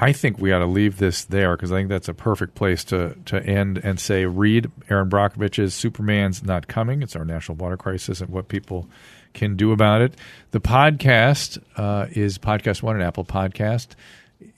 I 0.00 0.12
think 0.12 0.38
we 0.38 0.52
ought 0.52 0.60
to 0.60 0.66
leave 0.66 0.98
this 0.98 1.24
there 1.24 1.56
because 1.56 1.72
I 1.72 1.76
think 1.76 1.88
that's 1.88 2.08
a 2.08 2.14
perfect 2.14 2.54
place 2.54 2.84
to, 2.84 3.16
to 3.26 3.44
end 3.44 3.78
and 3.82 3.98
say, 3.98 4.26
read 4.26 4.70
Erin 4.88 5.10
Brockovich's 5.10 5.74
Superman's 5.74 6.44
Not 6.44 6.68
Coming. 6.68 7.02
It's 7.02 7.16
our 7.16 7.24
national 7.24 7.56
water 7.56 7.76
crisis 7.76 8.20
and 8.20 8.30
what 8.30 8.46
people 8.46 8.88
can 9.34 9.56
do 9.56 9.72
about 9.72 10.00
it. 10.00 10.14
The 10.52 10.60
podcast 10.60 11.58
uh, 11.76 12.06
is 12.12 12.38
PodcastOne 12.38 12.94
and 12.94 13.02
Apple 13.02 13.24
Podcast. 13.24 13.88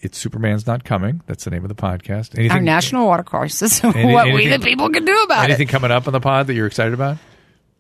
It's 0.01 0.18
Superman's 0.18 0.66
Not 0.66 0.85
Coming. 0.85 1.22
That's 1.26 1.45
the 1.45 1.51
name 1.51 1.62
of 1.64 1.68
the 1.68 1.74
podcast. 1.74 2.35
Anything, 2.39 2.51
Our 2.51 2.61
national 2.61 3.07
water 3.07 3.22
crisis, 3.22 3.81
what 3.83 3.95
we 4.33 4.47
the 4.49 4.59
people 4.59 4.91
can 4.91 5.05
do 5.05 5.16
about 5.22 5.45
anything 5.45 5.68
it. 5.68 5.70
coming 5.70 5.91
up 5.91 6.07
on 6.07 6.12
the 6.12 6.20
pod 6.20 6.47
that 6.49 6.55
you're 6.55 6.66
excited 6.66 6.93
about? 6.95 7.16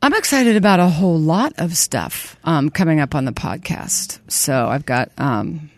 I'm 0.02 0.14
excited 0.14 0.56
about 0.56 0.80
a 0.80 0.88
whole 0.88 1.18
lot 1.18 1.52
of 1.58 1.76
stuff 1.76 2.36
um, 2.44 2.70
coming 2.70 3.00
up 3.00 3.14
on 3.14 3.26
the 3.26 3.32
podcast. 3.32 4.18
So 4.30 4.66
I've 4.66 4.86
got 4.86 5.10
um, 5.18 5.70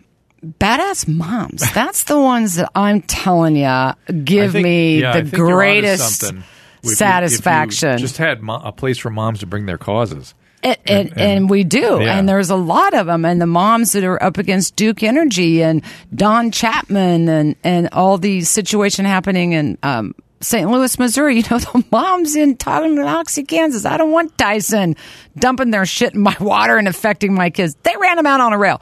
badass 0.45 1.09
moms. 1.09 1.63
That's 1.75 2.05
the 2.05 2.21
ones 2.21 2.55
that 2.55 2.71
I'm 2.77 3.03
telling 3.03 3.57
you 3.57 3.93
give 4.25 4.53
think- 4.53 4.63
me 4.65 5.01
yeah, 5.01 5.13
the 5.17 5.23
think 5.23 5.33
you're 5.37 5.47
onto 5.47 5.55
greatest. 5.57 6.23
If 6.23 6.33
you- 6.33 6.43
you 6.85 6.97
satisfaction. 6.97 7.99
just 7.99 8.17
had 8.17 8.43
mo- 8.43 8.61
a 8.65 8.73
place 8.73 8.99
for 8.99 9.09
moms 9.11 9.39
to 9.41 9.47
bring 9.47 9.67
their 9.67 9.79
causes. 9.79 10.35
And, 10.63 10.79
and, 10.87 11.09
and, 11.11 11.21
and 11.21 11.51
we 11.51 11.65
do. 11.65 11.99
Yeah. 12.01 12.17
And 12.19 12.29
there's 12.29 12.51
a 12.51 12.57
lot 12.57 12.95
of 12.95 13.07
them. 13.07 13.25
And 13.25 13.41
the 13.41 13.47
moms 13.47 13.93
that 13.93 14.05
are 14.05 14.23
up 14.23 14.39
against 14.39 14.77
Duke 14.77 15.03
Energy 15.03 15.63
and 15.63 15.83
Don 16.15 16.53
Chapman 16.53 17.29
and, 17.29 17.57
and 17.65 17.89
all 17.93 18.17
these 18.17 18.49
situation 18.49 19.05
happening 19.05 19.53
in 19.53 19.77
um, 19.83 20.15
St. 20.41 20.71
Louis, 20.71 20.99
Missouri. 20.99 21.37
You 21.43 21.45
know, 21.51 21.59
the 21.59 21.85
moms 21.91 22.37
in 22.37 22.57
Tonganoxie, 22.57 23.49
Kansas. 23.49 23.85
I 23.85 23.97
don't 23.97 24.13
want 24.13 24.37
Tyson 24.39 24.97
dumping 25.37 25.71
their 25.71 25.87
shit 25.87 26.15
in 26.15 26.21
my 26.21 26.37
water 26.39 26.77
and 26.77 26.87
affecting 26.87 27.35
my 27.35 27.51
kids. 27.51 27.77
They 27.83 27.95
ran 28.01 28.17
them 28.17 28.27
out 28.27 28.41
on 28.41 28.53
a 28.53 28.59
rail. 28.59 28.81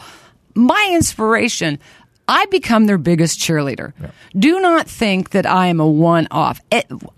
My 0.55 0.91
inspiration. 0.93 1.79
I 2.31 2.47
become 2.47 2.87
their 2.87 2.97
biggest 2.97 3.41
cheerleader. 3.41 3.93
Do 4.39 4.61
not 4.61 4.89
think 4.89 5.31
that 5.31 5.47
I 5.47 5.67
am 5.67 5.81
a 5.81 5.87
one 5.87 6.29
off. 6.31 6.61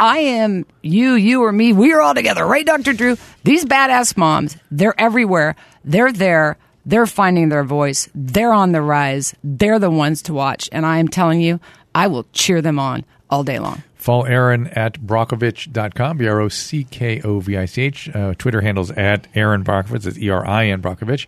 I 0.01 0.19
am 0.21 0.65
you, 0.81 1.13
you, 1.13 1.43
or 1.45 1.53
me. 1.53 1.75
We 1.75 1.93
are 1.93 2.01
all 2.01 2.15
together, 2.15 2.47
right, 2.47 2.65
Dr. 2.65 2.95
Drew? 2.95 3.19
These 3.45 3.67
badass 3.67 4.17
moms, 4.17 4.57
they're 4.71 4.99
everywhere. 4.99 5.55
They're 5.85 6.13
there. 6.13 6.57
They're 6.87 7.07
finding 7.07 7.51
their 7.51 7.63
voice. 7.63 8.09
They're 8.15 8.55
on 8.55 8.73
the 8.73 8.81
rise. 8.81 9.35
They're 9.45 9.79
the 9.79 9.91
ones 9.91 10.23
to 10.23 10.33
watch. 10.33 10.71
And 10.73 10.87
I 10.87 10.97
am 10.97 11.09
telling 11.09 11.43
you, 11.43 11.61
I 11.95 12.07
will 12.07 12.25
cheer 12.33 12.63
them 12.63 12.79
on 12.79 13.05
all 13.29 13.45
day 13.45 13.59
long. 13.59 13.83
Follow 13.97 14.25
Erin 14.25 14.69
at 14.69 14.99
brockovich.com, 14.99 16.17
B 16.17 16.27
R 16.27 16.41
O 16.41 16.49
C 16.49 16.85
K 16.85 17.21
O 17.21 17.41
V 17.41 17.59
I 17.59 17.67
C 17.67 17.83
H. 17.83 18.09
Uh, 18.15 18.33
Twitter 18.39 18.63
handles 18.63 18.91
at 18.93 19.29
Erin 19.35 19.63
Brockovich, 19.63 20.07
it's 20.07 20.19
E 20.19 20.31
R 20.31 20.47
I 20.47 20.69
N 20.69 20.81
Brockovich. 20.81 21.27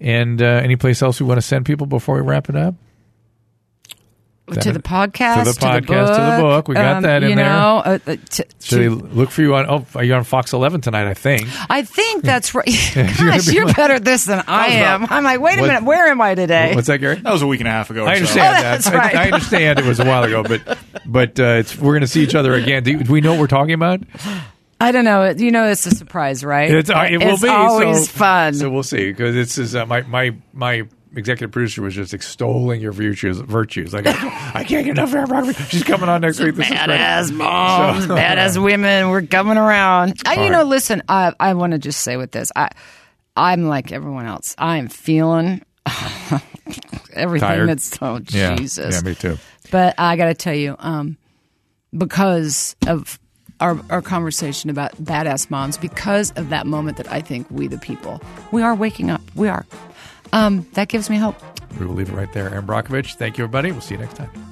And 0.00 0.42
uh, 0.42 0.44
any 0.44 0.76
place 0.76 1.00
else 1.00 1.18
we 1.18 1.26
want 1.26 1.38
to 1.38 1.42
send 1.42 1.64
people 1.64 1.86
before 1.86 2.16
we 2.16 2.20
wrap 2.20 2.50
it 2.50 2.56
up? 2.56 2.74
To 4.50 4.72
the 4.72 4.80
podcast, 4.80 5.44
to 5.44 5.52
the 5.52 5.66
podcast, 5.66 6.08
to 6.16 6.36
the 6.36 6.42
book. 6.42 6.68
We 6.68 6.74
got 6.74 6.96
um, 6.96 7.02
that 7.04 7.22
in 7.22 7.30
you 7.30 7.36
there. 7.36 7.44
know, 7.46 7.82
uh, 7.84 7.98
uh, 8.06 8.16
t- 8.28 8.42
Should 8.60 8.78
they 8.80 8.88
look 8.88 9.30
for 9.30 9.40
you 9.42 9.54
on? 9.54 9.66
Oh, 9.68 9.86
are 9.94 10.04
you 10.04 10.14
on 10.14 10.24
Fox 10.24 10.52
11 10.52 10.80
tonight? 10.80 11.06
I 11.08 11.14
think. 11.14 11.48
I 11.70 11.82
think 11.82 12.24
that's 12.24 12.54
right. 12.54 12.66
gonna 12.94 13.12
Gosh, 13.16 13.46
be 13.46 13.54
you're 13.54 13.66
like- 13.66 13.76
better 13.76 13.94
at 13.94 14.04
this 14.04 14.24
than 14.24 14.42
I 14.46 14.66
am. 14.68 15.04
about- 15.04 15.16
I'm 15.16 15.24
like, 15.24 15.40
wait 15.40 15.58
a 15.58 15.60
What- 15.62 15.66
minute, 15.68 15.84
where 15.84 16.08
am 16.08 16.20
I 16.20 16.34
today? 16.34 16.74
What's 16.74 16.88
that, 16.88 16.98
Gary? 16.98 17.16
That 17.16 17.32
was 17.32 17.42
a 17.42 17.46
week 17.46 17.60
and 17.60 17.68
a 17.68 17.72
half 17.72 17.90
ago. 17.90 18.04
Or 18.04 18.08
I 18.08 18.14
so. 18.14 18.18
understand 18.18 18.48
Oh, 18.56 18.62
that. 18.62 18.62
that's 18.62 18.86
I- 18.88 18.94
right. 18.96 19.14
I, 19.14 19.24
understand 19.26 19.78
it 19.78 19.84
was 19.84 20.00
a 20.00 20.04
while 20.04 20.24
ago, 20.24 20.42
but 20.42 20.78
but 21.06 21.38
uh, 21.40 21.44
it's 21.60 21.76
we're 21.78 21.92
going 21.92 22.00
to 22.02 22.06
see 22.08 22.22
each 22.22 22.34
other 22.34 22.54
again. 22.54 22.82
Do, 22.82 23.02
do 23.02 23.12
we 23.12 23.20
know 23.20 23.32
what 23.32 23.40
we're 23.40 23.46
talking 23.46 23.74
about? 23.74 24.00
I 24.80 24.90
don't 24.90 25.04
know. 25.04 25.30
You 25.30 25.52
know, 25.52 25.68
it's 25.68 25.86
a 25.86 25.92
surprise, 25.92 26.44
right? 26.44 26.68
It's, 26.68 26.90
uh, 26.90 27.06
it 27.08 27.18
will 27.18 27.34
It's 27.34 27.42
be 27.42 27.48
always 27.48 28.10
so, 28.10 28.18
fun. 28.18 28.54
So 28.54 28.68
we'll 28.68 28.82
see 28.82 29.06
because 29.12 29.34
this 29.34 29.56
is 29.56 29.76
uh, 29.76 29.86
my 29.86 30.02
my 30.02 30.34
my 30.52 30.82
executive 31.14 31.50
producer 31.52 31.82
was 31.82 31.94
just 31.94 32.14
extolling 32.14 32.80
your 32.80 32.92
virtues. 32.92 33.38
Virtues 33.40 33.92
like 33.94 34.06
I, 34.06 34.12
I 34.54 34.64
can't 34.64 34.84
get 34.84 34.98
enough 34.98 35.10
of 35.14 35.30
Erin 35.30 35.52
She's 35.68 35.84
coming 35.84 36.08
on 36.08 36.20
next 36.20 36.40
week. 36.40 36.54
This 36.54 36.66
is 36.70 36.72
badass 36.76 37.32
moms, 37.32 38.06
So- 38.06 38.14
badass 38.16 38.62
women. 38.62 39.10
We're 39.10 39.22
coming 39.22 39.56
around. 39.58 40.20
I, 40.26 40.34
you 40.34 40.40
All 40.42 40.50
know, 40.50 40.58
right. 40.58 40.66
listen. 40.66 41.02
I 41.08 41.32
I 41.38 41.54
want 41.54 41.72
to 41.72 41.78
just 41.78 42.00
say 42.00 42.16
with 42.16 42.32
this, 42.32 42.50
I 42.56 42.68
I'm 43.36 43.64
like 43.68 43.92
everyone 43.92 44.26
else. 44.26 44.54
I'm 44.58 44.88
feeling 44.88 45.62
everything 47.12 47.48
Tired? 47.48 47.68
that's 47.68 47.96
oh 48.00 48.20
Yeah, 48.30 48.56
Jesus. 48.56 48.94
yeah, 48.94 49.08
me 49.08 49.14
too. 49.14 49.38
But 49.70 49.94
I 49.98 50.16
got 50.16 50.26
to 50.26 50.34
tell 50.34 50.54
you, 50.54 50.76
um, 50.78 51.16
because 51.96 52.76
of 52.86 53.18
our, 53.60 53.78
our 53.90 54.02
conversation 54.02 54.70
about 54.70 54.92
badass 54.96 55.50
moms, 55.50 55.78
because 55.78 56.30
of 56.32 56.48
that 56.50 56.66
moment 56.66 56.96
that 56.96 57.10
I 57.10 57.20
think 57.20 57.46
we, 57.50 57.68
the 57.68 57.78
people, 57.78 58.20
we 58.50 58.62
are 58.62 58.74
waking 58.74 59.08
up. 59.10 59.20
We 59.34 59.48
are. 59.48 59.64
Um, 60.32 60.66
that 60.72 60.88
gives 60.88 61.10
me 61.10 61.16
hope. 61.16 61.36
We 61.78 61.86
will 61.86 61.94
leave 61.94 62.10
it 62.10 62.14
right 62.14 62.32
there. 62.32 62.48
Erin 62.50 62.66
Brockovich. 62.66 63.14
Thank 63.14 63.38
you, 63.38 63.44
everybody. 63.44 63.72
We'll 63.72 63.80
see 63.80 63.94
you 63.94 64.00
next 64.00 64.16
time. 64.16 64.51